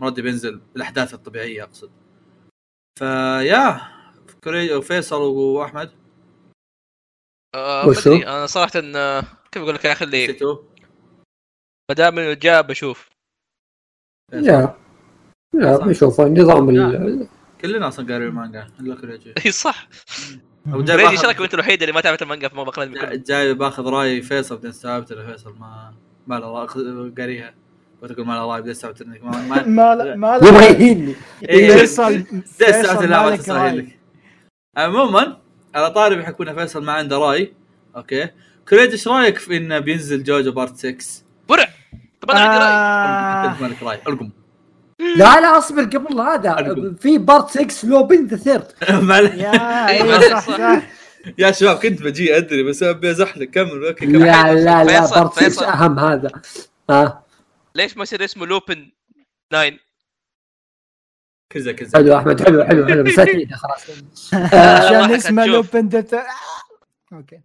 [0.00, 1.90] مرده بينزل بالاحداث الطبيعية أقصد.
[2.98, 3.80] فيا
[4.44, 5.90] كوري فيصل وأحمد.
[7.54, 10.26] آه، ما وشو؟ أنا صراحة آه، كيف أقول لك يا أخي اللي؟
[11.90, 13.08] ما دام إنه جاء بشوف.
[14.32, 14.76] لا
[15.54, 17.28] لا بنشوف النظام ال-
[17.60, 19.88] كلنا أصلا قاري المانجا إلا كوريجي إي صح.
[20.72, 23.54] أو جاي ريجي إيش باخذ رأيك أنت الوحيد اللي ما تابعت المانجا في كله جاي
[23.54, 25.94] باخذ رأي فيصل بعدين استوعبت انه فيصل ما
[26.26, 27.54] ما له قاريها.
[28.02, 31.14] وتقول ما له راي بعدين استوعبت انك ما ما ما لا- ما يبغى لا- يهيني.
[31.48, 31.68] إيه.
[31.68, 32.26] بعدين استوعبت
[32.56, 33.78] فيصل لا ما تستاهل.
[33.78, 33.98] لك.
[34.76, 35.36] عموما
[35.74, 37.52] على طاري ان فيصل ما عنده راي.
[37.96, 38.28] okay.
[38.68, 40.96] كريد إيش رأيك في انه بينزل جوجو part 6
[41.48, 41.68] برع.
[42.20, 42.72] طب أنا عندي رأي.
[42.72, 43.98] آه، أنت مالك رأي.
[44.08, 44.30] ألقم.
[45.16, 46.94] لا لا أصبر قبل هذا.
[47.00, 48.66] في part 6 Lupin the Third.
[49.38, 49.52] يا
[51.46, 53.44] إيه، شباب كنت بجي أدري بس أبي أزحلق.
[53.44, 54.18] كمل okay كمل.
[54.18, 55.64] لا لا لا part 6 فيصل.
[55.64, 56.30] أهم هذا.
[56.90, 57.22] ها
[57.74, 58.92] ليش ما يصير اسمه لوبن
[59.50, 59.72] 9
[61.52, 61.98] كذا كذا.
[61.98, 63.20] حلو أحمد حلو حلو حلو بس
[63.62, 63.90] خلاص.
[64.34, 65.74] عشان واحد اسمه حتشوف.
[65.74, 66.20] لوبن دت-
[67.12, 67.40] أوكي.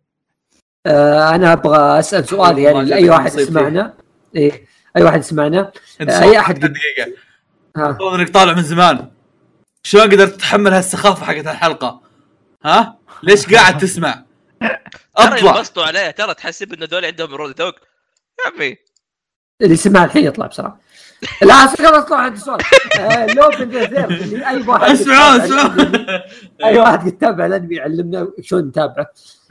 [0.86, 3.40] آه، أنا أبغى أسأل سؤال يعني لأي واحد.
[3.40, 3.94] يسمعنا؟
[4.36, 4.66] إيه
[4.98, 5.72] أي واحد يسمعنا؟
[6.40, 7.18] أحد قد- دقيقة.
[7.78, 7.92] ها.
[7.92, 9.12] طول إنك طالع من زمان.
[9.84, 12.02] شلون قدرت تتحمل هالسخافة حقت الحلقة؟
[12.66, 14.24] ها؟ ليش قاعد تسمع؟
[14.62, 14.80] ترى
[15.18, 15.56] أطلع.
[15.56, 17.72] ينبسطوا عليه ترى تحسب انه دول عندهم رود دوغ
[18.46, 18.78] يا عمي
[19.62, 20.80] اللي سمع الحين يطلع بسرعة.
[21.42, 22.60] لا خلاص طلع عندي سؤال.
[23.00, 26.20] آه، Lupin the Third اللي أي واحد اسمعوا اسمعوا.
[26.64, 29.08] أي واحد يتابع الأنمي يعلمنا شلون نتابعه.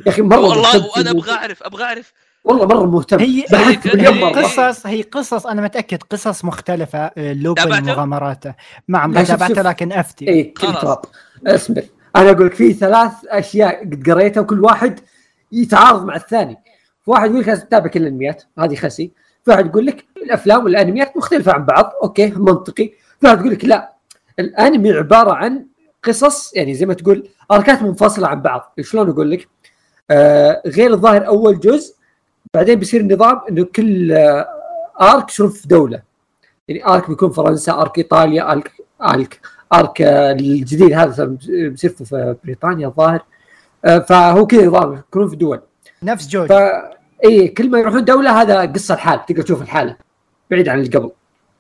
[0.07, 1.33] يا أخي مرة والله مهتم في وأنا أبغى.
[1.33, 2.13] أعرف أبغى أعرف.
[2.45, 3.19] والله مرة مهتم.
[3.19, 3.77] هي هي-
[4.43, 8.55] قصص هي قصص أنا متأكد قصص مختلفة آه، لوبن؟ مغامراته
[8.89, 9.63] ما عمري تابعته.
[9.63, 10.29] لكن أفتي.
[10.29, 10.55] اي
[11.47, 11.83] اصبر
[12.17, 15.01] أنا أقول لك في ثلاث أشياء قد قريتها وكل واحد
[15.53, 16.57] يتعارض مع الثاني.
[17.05, 18.43] في واحد يقول لك لازم تتابع كل الأنميات.
[18.59, 19.13] هذه خسي.
[19.45, 21.93] في واحد يقول لك الأفلام والأنميات مختلفة عن بعض.
[22.03, 22.93] okay منطقي.
[23.21, 23.93] في واحد يقول لك لا
[24.39, 25.67] الأنمي عبارة عن
[26.03, 28.75] قصص يعني زي ما تقول أركات منفصلة عن بعض.
[28.81, 29.49] شلون أقول لك؟
[30.11, 31.95] آه غير الظاهر أول جزء
[32.55, 34.49] بعدين بيصير النظام إنه كل آه
[35.01, 36.03] arc يصير في دولة.
[36.69, 39.41] يعني arc بيكون فرنسا arc إيطاليا arc arc
[39.73, 43.25] arc آه، الجديد هذا بيصير في بريطانيا الظاهر.
[43.85, 45.61] آه، فهو كذا نظام يكونون في دول.
[46.03, 46.53] نفس جوجو ف
[47.25, 49.97] اي كل ما يروحون دولة هذا قصة الحال تقدر تشوف الحالة
[50.51, 51.11] بعيد عن اللي قبل.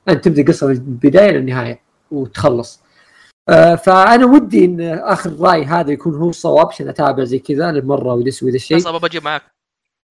[0.08, 1.80] أنت تبدأ قصة من البداية للنهاية
[2.10, 2.80] وتخلص.
[3.48, 8.14] آه فأنا ودي إن آخر رأي هذا يكون هو الصواب عشان أتابع زي كذا لمره
[8.14, 8.88] ويسوي ذا الشيء.
[8.88, 9.42] أبغى بجي معك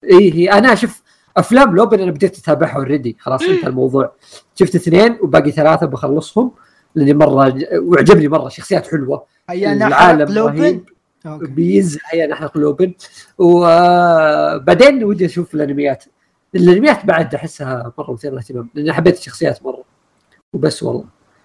[0.04, 1.02] اي هي أنا شوف
[1.36, 4.12] أفلام لوبن أنا بديت أتابعها already خلاص انتهى الموضوع.
[4.54, 6.50] شفت اثنين وباقي ثلاثة بخلصهم
[6.94, 9.24] لأني مرة وعجبني مرة شخصيات حلوة.
[9.50, 10.88] هيا العالم نحرق لوبن رهيب.
[11.26, 12.94] بينزل هيا نحرق لوبن
[13.38, 16.04] وبعدين ودي أشوف الأنميات.
[16.54, 19.84] الأنميات بعد أحسها مرة مثيرة للاهتمام لاني حبيت الشخصيات مرة.
[20.52, 21.04] وبس والله.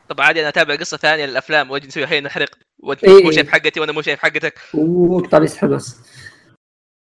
[0.10, 2.50] طب عادي أنا أتابع قصة ثانية للأفلام وأجي نسوي الحين نحرق.
[2.80, 3.24] وانت إيه.
[3.24, 3.36] مو إيه.
[3.36, 4.60] شايف حقتي وأنا مو شايف حقتك.
[4.74, 6.00] وقطع لي حماس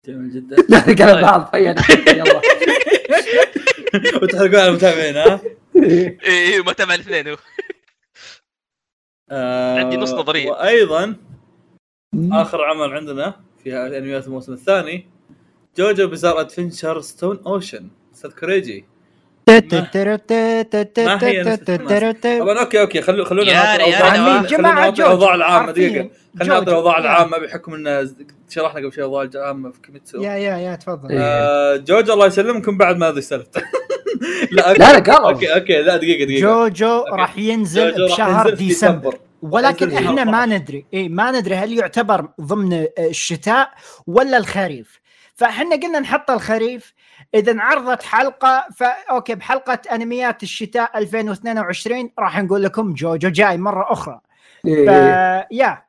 [0.07, 0.55] جميل جدا.
[0.75, 1.21] نحرق على طيب.
[1.21, 2.41] بعض هيا نحرق، يلا.
[4.23, 5.41] وتحرقون على المتابعين ها؟
[5.75, 7.27] اي اي ما تابع الاثنين.
[7.27, 7.37] هو
[9.31, 10.49] آه، عندي نص نظرية.
[10.49, 11.15] وأيضا
[12.31, 15.05] آخر عمل عندنا في أنميات الموسم الثاني
[15.77, 18.85] جوجو Bizarre Adventure Stone Ocean أستاذ كوريجي
[22.39, 23.91] طبعا okay okay خلو خلونا نعطي
[24.47, 25.71] خلونا الاوضاع العامه.
[25.71, 26.09] دقيقه
[26.39, 26.97] خلينا نعطي الاوضاع.
[26.97, 28.15] العامه بحكم ان
[28.49, 31.09] شرحنا قبل شوي الاوضاع العامه في كيميتسو يا يا يا تفضل
[31.83, 33.61] جوجو الله يسلمكم بعد ما ادري سالفته
[34.51, 34.73] لا.
[34.73, 37.03] لا لا okay okay لا دقيقه دقيقه جوجو.
[37.11, 40.45] راح ينزل بشهر ديسمبر ولكن إحنا ما 14.
[40.45, 40.85] ندري.
[40.93, 43.71] اي ما ندري هل يعتبر ضمن الشتاء
[44.07, 44.99] ولا الخريف.
[45.35, 46.93] فإحنا قلنا نحط الخريف.
[47.35, 53.91] إذا عرضت حلقة ف okay بحلقة أنميات الشتاء 2022 راح نقول لكم جوجو جاي مرة
[53.91, 54.19] أخرى.
[54.63, 55.47] ف إيه.
[55.51, 55.85] يا.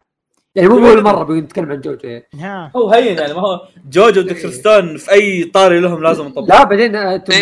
[0.54, 2.08] يعني مو أول مرة بنتكلم عن جوجو.
[2.08, 2.26] يعني.
[2.34, 2.72] ها.
[2.76, 6.64] هو هين يعني ما هو جوجو ودكتور ستون في أي طاري لهم لازم نطبق لا
[6.64, 7.32] بعدين آه، أنتم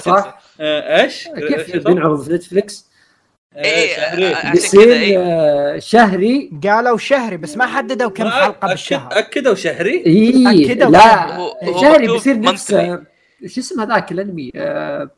[0.00, 2.93] صح؟ آه، إيش؟ كيف بينعرض في نتفلكس
[3.56, 4.26] إيه، شهري.
[4.34, 8.66] آه، عشان بيصير كذا اي آه، شهري قالوا شهري بس ما حددوا كم ما حلقة
[8.66, 12.72] أكد- بالشهر أكدوا شهري؟ اي أكدوا لا هو- شهري بيصير نفس.
[12.72, 13.02] آه،
[13.46, 15.10] شو اسم هذاك الأنمي؟ آه،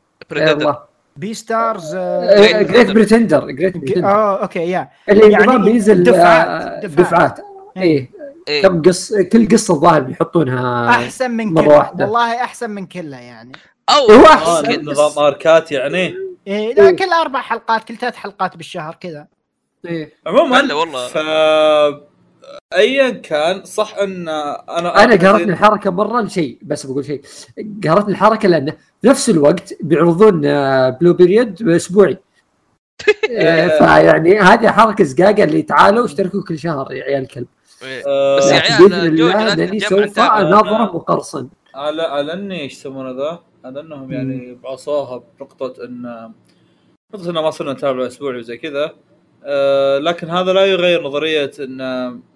[1.17, 7.07] Beastars Great Pretender Great Pretender آه okay يا اللي يعني يعني بينزل دفعات- آه، دفعات.
[7.07, 7.39] دفعات
[7.77, 8.09] اي
[8.47, 8.61] إيه.
[8.61, 12.05] كم قص كل قصة الظاهر بيحطونها أحسن من مرة كله واحدة.
[12.05, 13.51] والله أحسن من كله يعني
[13.89, 14.85] أو هو آه أحسن.
[14.85, 16.15] نظام أركات يعني
[16.47, 19.27] إيه لا كل أربع حلقات كل ثلاث حلقات بالشهر كذا
[19.85, 20.13] إيه.
[20.27, 21.07] عموما والله.
[21.07, 21.17] ف
[22.73, 27.21] ايا كان صح أن أنا أنا قهرتني الحركة مرة لشيء بس بقول شيء
[27.83, 30.41] قهرتني الحركة لأنه في نفس الوقت بيعرضون
[30.91, 32.17] بلو بيريود اسبوعي
[33.77, 37.47] فيعني هذه حركة زقاقه اللي تعالوا اشتركوا كل شهر يا عيال الكلب
[37.83, 38.03] إيه.
[38.07, 40.19] آه، بس يا عيال، سوف.
[40.19, 46.31] اناظره مقرصن على على إني إيش يسمونه ذا؟ على انهم يعني بعصوها بنقطة ان
[47.13, 48.93] نقطه إنه ما صرنا نتابع اسبوعي وزي كذا.
[49.43, 51.81] آه لكن هذا لا يغير نظرية إن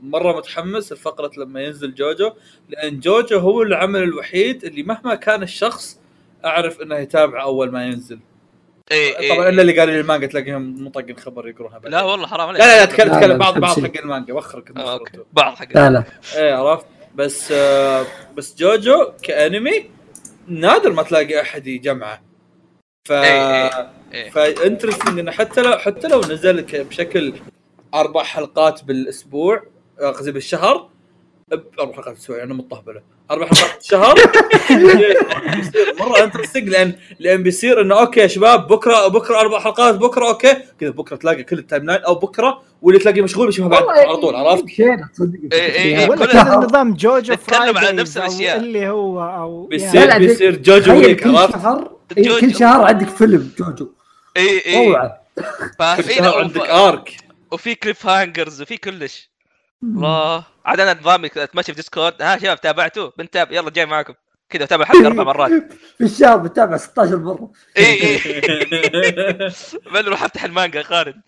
[0.03, 2.31] مرة متحمس لفقرة لما ينزل جوجو
[2.69, 5.99] لأن جوجو هو العمل الوحيد اللي مهما كان الشخص
[6.45, 8.19] أعرف إنه يتابعه أول ما ينزل.
[8.91, 9.35] إيه إيه.
[9.35, 11.91] طبعا إلا اللي قال لي المانجا تلاقيهم مطقن خبر يقروها بعدين.
[11.91, 12.61] لا والله حرام عليك.
[12.61, 13.79] لا لا لا تكلم لا، تكلم لا، بعض بعض.
[13.79, 14.99] حق المانجا وخرك آه،
[15.33, 16.03] بعض حق لا لا.
[16.35, 18.05] إيه عرفت؟ بس آه
[18.37, 19.85] بس جوجو كأنمي
[20.47, 22.21] نادر ما تلاقي أحد يجمعه
[23.07, 24.29] ف إيه، إيه.
[24.29, 27.33] ف interesting إنه حتى لو حتى لو نزل ك- بشكل
[27.93, 29.63] أربع حلقات بالأسبوع
[29.99, 30.89] قصدي بالشهر
[31.53, 33.85] أربع حلقات بالاسبوع أنا مطهبله أربع حلقات
[35.55, 40.27] بيصير مرة interesting لأن لأن بيصير إنه okay يا شباب بكره بكرة أربع حلقات بكرة
[40.27, 44.17] okay كذا بكرة تلاقي كل ال timeline أو بكرة واللي تلاقيه مشغول بيشوفها بعد على
[44.17, 46.09] طول عرفت؟ شينا تصدق إيه، إيه، إيه.
[46.09, 48.57] ولا نظام جوجو نتكلم على Fridays نفس أو الأشياء.
[48.57, 52.39] اللي هو أو لا، بيصير بيصير جوجو week كل عرفت؟ شهر إيه، جوجو.
[52.39, 53.89] كل شهر عندك فيلم جوجو
[54.37, 55.11] اي اي
[55.79, 57.17] ففي شهر عندك arc
[57.51, 59.30] وفي cliffhangers وفي كلش
[59.83, 60.43] الله.
[60.65, 64.13] عاد أنا نظامي أتمشى في ديسكورد ها شباب تابعتوا بنتابع يلا جاي معاكم.
[64.49, 65.51] كذا أتابع حلقه أربع مرات.
[65.97, 67.51] في الشهر بتابع 16 مرة.
[67.77, 68.21] اي اي
[69.93, 71.21] بل أروح افتح المانجا قارن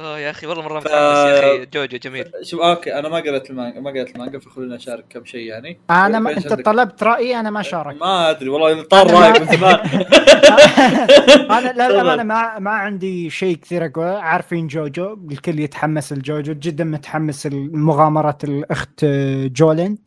[0.00, 1.66] آه يا أخي والله مرة ف- متحمس يا أخي.
[1.66, 2.24] جوجو جميل.
[2.42, 5.80] شوف okay أنا ما قريت المانجا ما قريت المانجا فخلوني اشارك كم شيء يعني.
[5.90, 9.46] أنا ما أنت عندك؟ طلبت رأيي أنا ما شارك ما أدري والله طار رأيك من
[9.56, 9.78] زمان
[11.50, 12.14] أنا لا لا.
[12.14, 18.38] أنا ما ما عندي شيء كثير أقول عارفين جوجو الكل يتحمس الجوجو جدا متحمس لمغامرة
[18.44, 19.04] الأخت
[19.44, 19.98] جولين.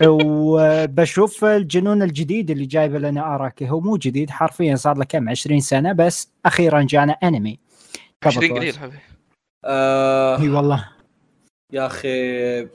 [0.06, 3.70] وبشوف الجنون الجديد اللي جايبه لنا آراكي.
[3.70, 7.58] هو مو جديد حرفيا صار له كم؟ 20 سنة بس أخيرا جانا أنمي.
[8.24, 8.96] 20 قبل قليل حبيبي.
[9.64, 10.88] آه إي والله
[11.72, 12.68] يا أخي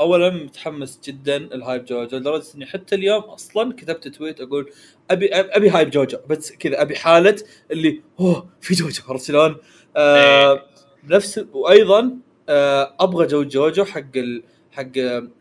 [0.00, 4.72] اولا متحمس جدا ال hype جوجو لدرجة إني حتى اليوم أصلا كتبت tweet أقول
[5.10, 7.36] أبي أبي hype جوجو بس كذا أبي حالة
[7.70, 9.56] اللي أوه في جوجو عرفت شلون؟
[9.96, 10.62] آه
[11.04, 14.42] نفس وأيضا آه أبغى جو جوجو حق ال
[14.72, 14.92] حق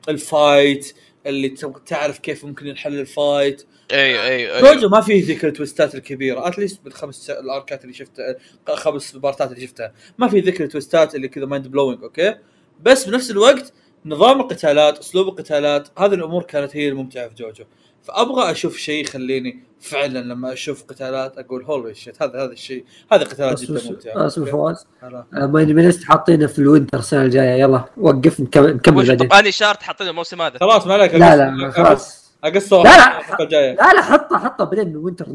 [0.09, 0.95] ال fight
[1.25, 1.49] اللي
[1.85, 4.61] تعرف كيف ممكن ينحل ال fight أي أي أي.
[4.61, 7.93] جوجو ما فيه ذيك ال twist ات الكبيرة at least بالخمس ال arc ات اللي
[7.93, 8.35] شفتها
[8.75, 9.93] خمس part ات اللي شفتها.
[10.17, 12.35] ما في ذيك ال twist ات اللي كذا mind blowing okay؟
[12.81, 13.73] بس بنفس الوقت
[14.05, 17.63] نظام القتالات أسلوب القتالات هذه الأمور كانت هي الممتعة في جوجو.
[18.03, 23.23] فأبغى أشوف شيء يخليني فعلا لما أشوف قتالات أقول holy shit هذا هذا الشيء هذه
[23.23, 24.27] قتالات جدا ممتعة.
[24.27, 24.87] أسمع؟ فواز.
[25.03, 27.59] آه، مايند مينست حاطينه في الوينتر السنة الجاية.
[27.59, 29.27] يلا وقف نكمل بعدين.
[29.27, 30.57] طب اني شارت حاطين الموسم هذا.
[30.59, 32.22] خلاص ما عليك لا لا خلاص.
[32.43, 33.19] أقصه لا، لا.
[33.19, 35.25] الحلقة الجايه لا لا حطه حطه بعدين وينتر.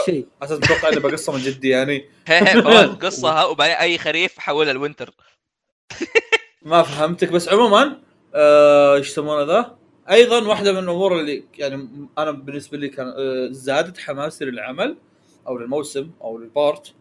[0.00, 2.04] الشيء على أساس متوقع اني بقصة من جدي يعني
[3.02, 5.10] قصها وبعدين أي خريف حولها الوينتر
[6.62, 8.00] ما فهمتك بس عموما
[8.34, 9.78] آه، إيش يسمونه ذا؟
[10.10, 14.96] أيضا واحدة من الأمور اللي يعني أنا بالنسبة لي كان آه، زادت حماسي للعمل
[15.46, 16.94] أو للموسم أو لل part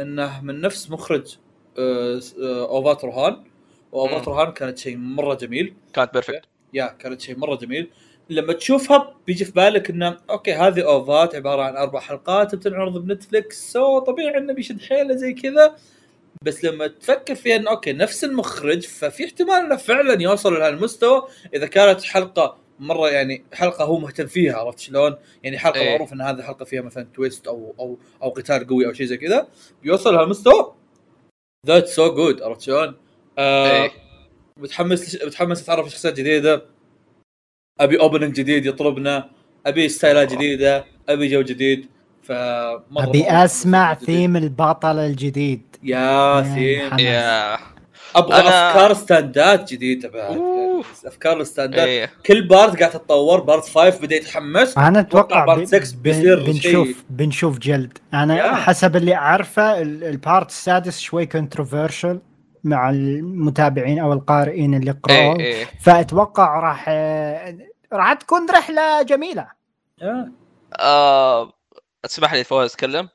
[0.00, 1.36] إنه من نفس مخرج
[1.78, 3.44] OVA ات روهان
[3.92, 4.34] و OVA ات مم.
[4.34, 6.42] روهان كانت شيء مرة جميل كانت perfect
[6.74, 7.90] yeah كانت شيء مرة جميل
[8.30, 13.04] لما تشوفها بيجي في بالك إنه okay هذه OVA ات عبارة عن أربع حلقات بتنعرض
[13.04, 15.76] بنتفلكس so طبيعي إنه بيشد حيله زي كذا
[16.42, 21.66] بس لما تفكر فيها إنه okay نفس المخرج ففي احتمال إنه فعلا يوصل لهالمستوى إذا
[21.66, 25.90] كانت حلقة مرة يعني حلقة هو مهتم فيها عرفت شلون؟ يعني حلقة إيه.
[25.90, 29.16] معروف إن هذه الحلقة فيها مثلا twist أو أو أو قتال قوي أو شيء زي
[29.16, 29.48] كذا
[29.82, 30.74] بيوصل لهالمستوى
[31.66, 32.96] that's so good عرفت شلون؟
[33.38, 33.90] آه إيه.
[34.56, 36.62] متحمس متحمس أتعرف على شخصيات جديدة
[37.80, 39.28] أبي opening جديد يطلبنا
[39.66, 41.86] أبي style ات جديدة أبي جو جديد
[42.22, 42.32] ف
[42.96, 45.62] أبي أسمع ثيم البطل الجديد.
[45.82, 46.98] yeah yeah theme.
[46.98, 47.54] yeah.
[48.16, 50.36] أبغى أنا- أفكار stand ات جديدة بعد.
[50.36, 50.84] أوه.
[51.06, 51.86] أفكار ال stand ات.
[51.88, 52.10] إيه.
[52.26, 54.78] كل part قاعد تتطور part 5 بدأ يتحمس.
[54.78, 57.98] أنا أتوقع part 6 ب- بيصير بنشوف شيء- بنشوف جلد.
[58.14, 58.54] أنا yeah.
[58.54, 62.18] حسب اللي أعرفه ال- البارت السادس شوي controversial
[62.64, 65.38] مع المتابعين أو القارئين اللي قرأوا.
[65.40, 65.64] إيه إيه.
[65.80, 66.88] فأتوقع راح
[67.92, 69.50] راح تكون رحلة جميلة.
[70.02, 70.32] yeah
[70.80, 71.52] آه،
[72.04, 73.08] اسمح لي فواز أتكلم؟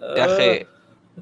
[0.00, 0.66] يا أخي آه،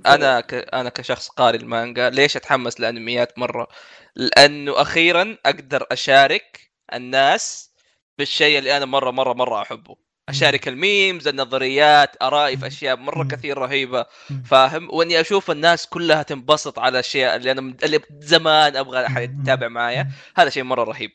[0.07, 0.55] أنا ك...
[0.55, 3.69] أنا كشخص قارئ المانجا ليش أتحمس لأنميات مرة؟
[4.17, 7.71] لأنه أخيرا أقدر أشارك الناس
[8.19, 9.97] بالشيء اللي أنا مرة مرة مرة أحبه.
[10.29, 13.25] أشارك ال memes النظريات أرائي في أشياء مرة.
[13.25, 14.07] كثير رهيبة.
[14.45, 19.69] فاهم وإني أشوف الناس كلها تنبسط على الاشياء اللي أنا اللي زمان أبغى أحد يتابع
[19.69, 20.09] معايا.
[20.37, 21.11] هذا شيء مرة رهيب.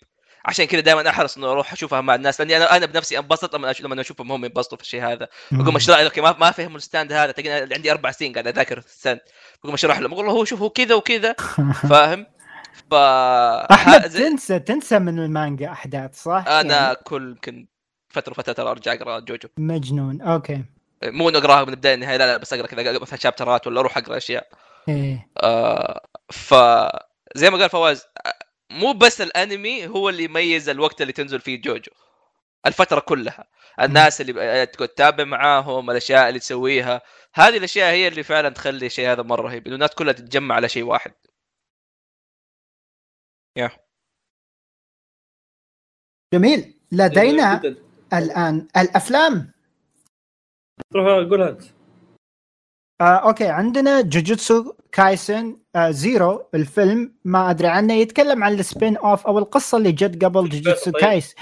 [0.46, 3.74] عشان كذا دائما أحرص انه أروح أشوفها مع الناس لأني أنا أنا بنفسي أنبسط لما
[3.80, 5.28] لما أشوفهم هم ينبسطوا في الشيء هذا.
[5.52, 7.32] بقوم اشرح له ما ما فهموا ال stand هذا.
[7.32, 9.20] تلاقيني عندي أربع سنين قاعد أذاكر ال stand.
[9.64, 10.14] بقوم اشرح لهم.
[10.14, 11.36] أقول له هو شوف هو كذا وكذا.
[11.90, 12.26] فاهم؟
[12.92, 12.94] ف
[13.72, 17.68] أحمد تنسى تنسى من المانجا أحداث صح؟ أنا يعني كل يمكن
[18.14, 19.50] فترة فتره ترى أرجع أقرأ جوجو.
[19.58, 20.22] مجنون.
[20.22, 20.64] okay.
[21.04, 23.80] مو إنه أقراها من البداية للنهايه لا لا بس أقرأ كذا مثلا chapter ات ولا
[23.80, 24.48] أروح أقرأ أشياء.
[24.90, 25.28] إيه.
[25.38, 26.54] آه ف
[27.36, 28.34] زي ما قال فواز آه،
[28.72, 31.92] مو بس الأنمي هو اللي يميز الوقت اللي تنزل فيه جوجو.
[32.66, 33.48] الفترة كلها.
[33.82, 37.02] الناس اللي ب- تكون تتابع معاهم الأشياء اللي تسويها.
[37.34, 40.70] هذه الأشياء هي اللي فعلا تخلي الشيء هذا مرة رهيب إنه الناس كلها تتجمع على
[40.70, 41.14] شيء واحد.
[46.34, 46.74] جميل.
[46.92, 47.76] لدينا جداً.
[48.14, 48.68] الآن.
[48.78, 49.52] الأفلام؟
[50.96, 51.62] روح قولها انت
[53.02, 53.48] آه، okay.
[53.48, 57.14] عندنا جوجوتسو كايسن آه، Zero الفيلم.
[57.26, 57.94] ما أدري عنه.
[57.94, 61.02] يتكلم عن ال spin off أو القصة اللي جت قبل جوجوتسو طيب.
[61.02, 61.36] كايس.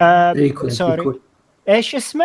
[0.00, 0.96] آه، prequel sorry.
[0.96, 1.20] prequel.
[1.68, 2.24] إيش اسمه؟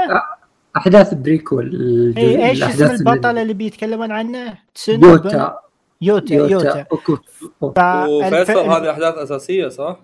[0.77, 1.65] أحداث بريكول.
[1.75, 4.57] الجزء- إيه إيش اسم البطل اللي- اللي بيتكلمون عنه؟
[4.87, 5.59] يوتا.
[6.01, 6.51] يوتا يوتا.
[6.51, 6.85] يوتا.
[6.91, 7.17] أوكو.
[7.61, 9.99] وفيصل هذه أحداث أساسية صح؟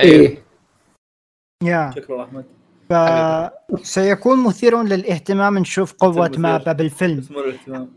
[0.00, 0.42] إيه.
[1.64, 2.44] يا شكرا أحمد.
[2.90, 2.92] ف...
[3.82, 5.58] سيكون مثير للاهتمام.
[5.58, 6.32] نشوف قوة.
[6.38, 7.24] مابا بالفيلم.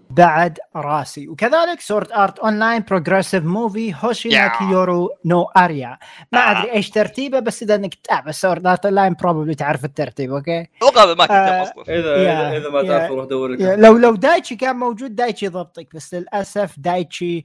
[0.09, 1.27] بعد راسي.
[1.27, 4.47] وكذلك سورد ارت اونلاين بروجريسيف موفي هوشينا يا.
[4.47, 5.97] كيورو نو اريا
[6.31, 6.51] ما آه.
[6.51, 11.17] أدري إيش ترتيبه بس إذا إنك تتابع سورد ارت اونلاين بروبلي تعرف الترتيب أوكي؟ وقابل
[11.17, 11.99] ما آه، كنت أصلا.
[11.99, 16.13] اذا اذا, إذا ما تعرف روح دور لو لو دايتشي كان موجود دايتشي يضبطك بس
[16.13, 17.43] للأسف دايتشي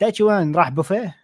[0.00, 1.23] دايتشي وين؟ راح بوفيه؟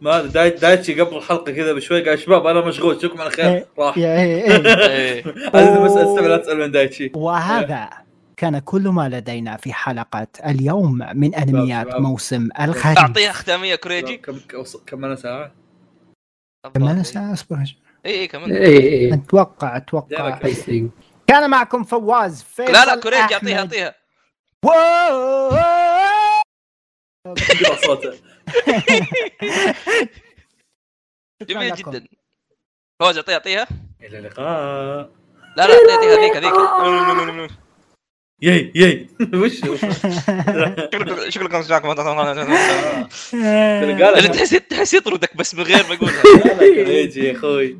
[0.00, 3.66] ما داي دايتشي قبل الحلقة كذا بشوي قال شباب أنا مشغول اشوفكم على خير إيه.
[3.78, 4.42] راح يا إيه
[4.88, 5.22] إيه.
[5.54, 7.88] هذه بس أستمع لا تسأل من دايتشي وهذا
[8.36, 11.94] كان كل ما لدينا في حلقة اليوم من أنميات.
[11.94, 15.52] موسم الخريف اعطيها ختاميه كوريجي كم كم- كم ساعة؟
[16.74, 17.56] كم أنا ساعة أصبر
[18.06, 19.78] اي اي كمان إيه إيه أتوقع
[20.10, 20.46] دايمك.
[20.46, 21.02] I think.
[21.26, 23.34] كان معكم فواز فيصل لا لا كوريجي.
[23.34, 23.94] أعطيها أعطيها
[31.42, 31.74] جميل.
[31.74, 32.04] جدا.
[33.02, 33.66] فوز اعطيها اعطيها
[34.02, 35.10] إلى اللقاء.
[35.56, 36.52] لا لا اعطيها ذيك ذيك
[38.42, 41.88] يي يي وش هو؟ شكرا- شكرا سمعكم
[43.82, 44.18] اللي قالها.
[44.18, 46.22] اللي تحس تحس يطردك بس من غير ما يقولها.
[46.90, 47.78] يجي يا أخوي.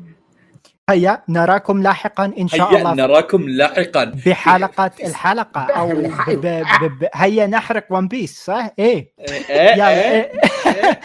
[0.89, 6.01] هيا نراكم لاحقا إن شاء هيا الله نراكم لاحقا بحلقة الحلقة أو ب...
[6.29, 6.41] ب...
[6.81, 6.99] ب...
[6.99, 7.07] ب...
[7.13, 9.11] هيا نحرق ون بيس صح؟ إيه
[9.49, 10.31] إيه، يلا إيه.
[10.65, 10.99] إيه.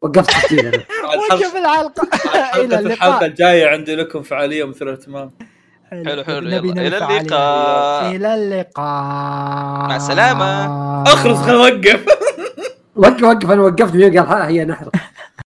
[0.00, 0.52] وقفت.
[1.30, 2.08] وقف حلقة
[2.80, 5.30] الحلقة اللقاء الجاية عندي لكم فعالية مثيرة اهتمام
[5.90, 6.80] حلو، حلو، نبي يلا.
[6.86, 8.16] إلى ننفع اللقاء.
[8.16, 9.02] إلى اللقاء
[9.88, 10.66] مع السلامة.
[11.02, 12.06] اخرس خل اوقف
[12.96, 14.92] وقف وقف أنا وقفت قال ها هي نحرق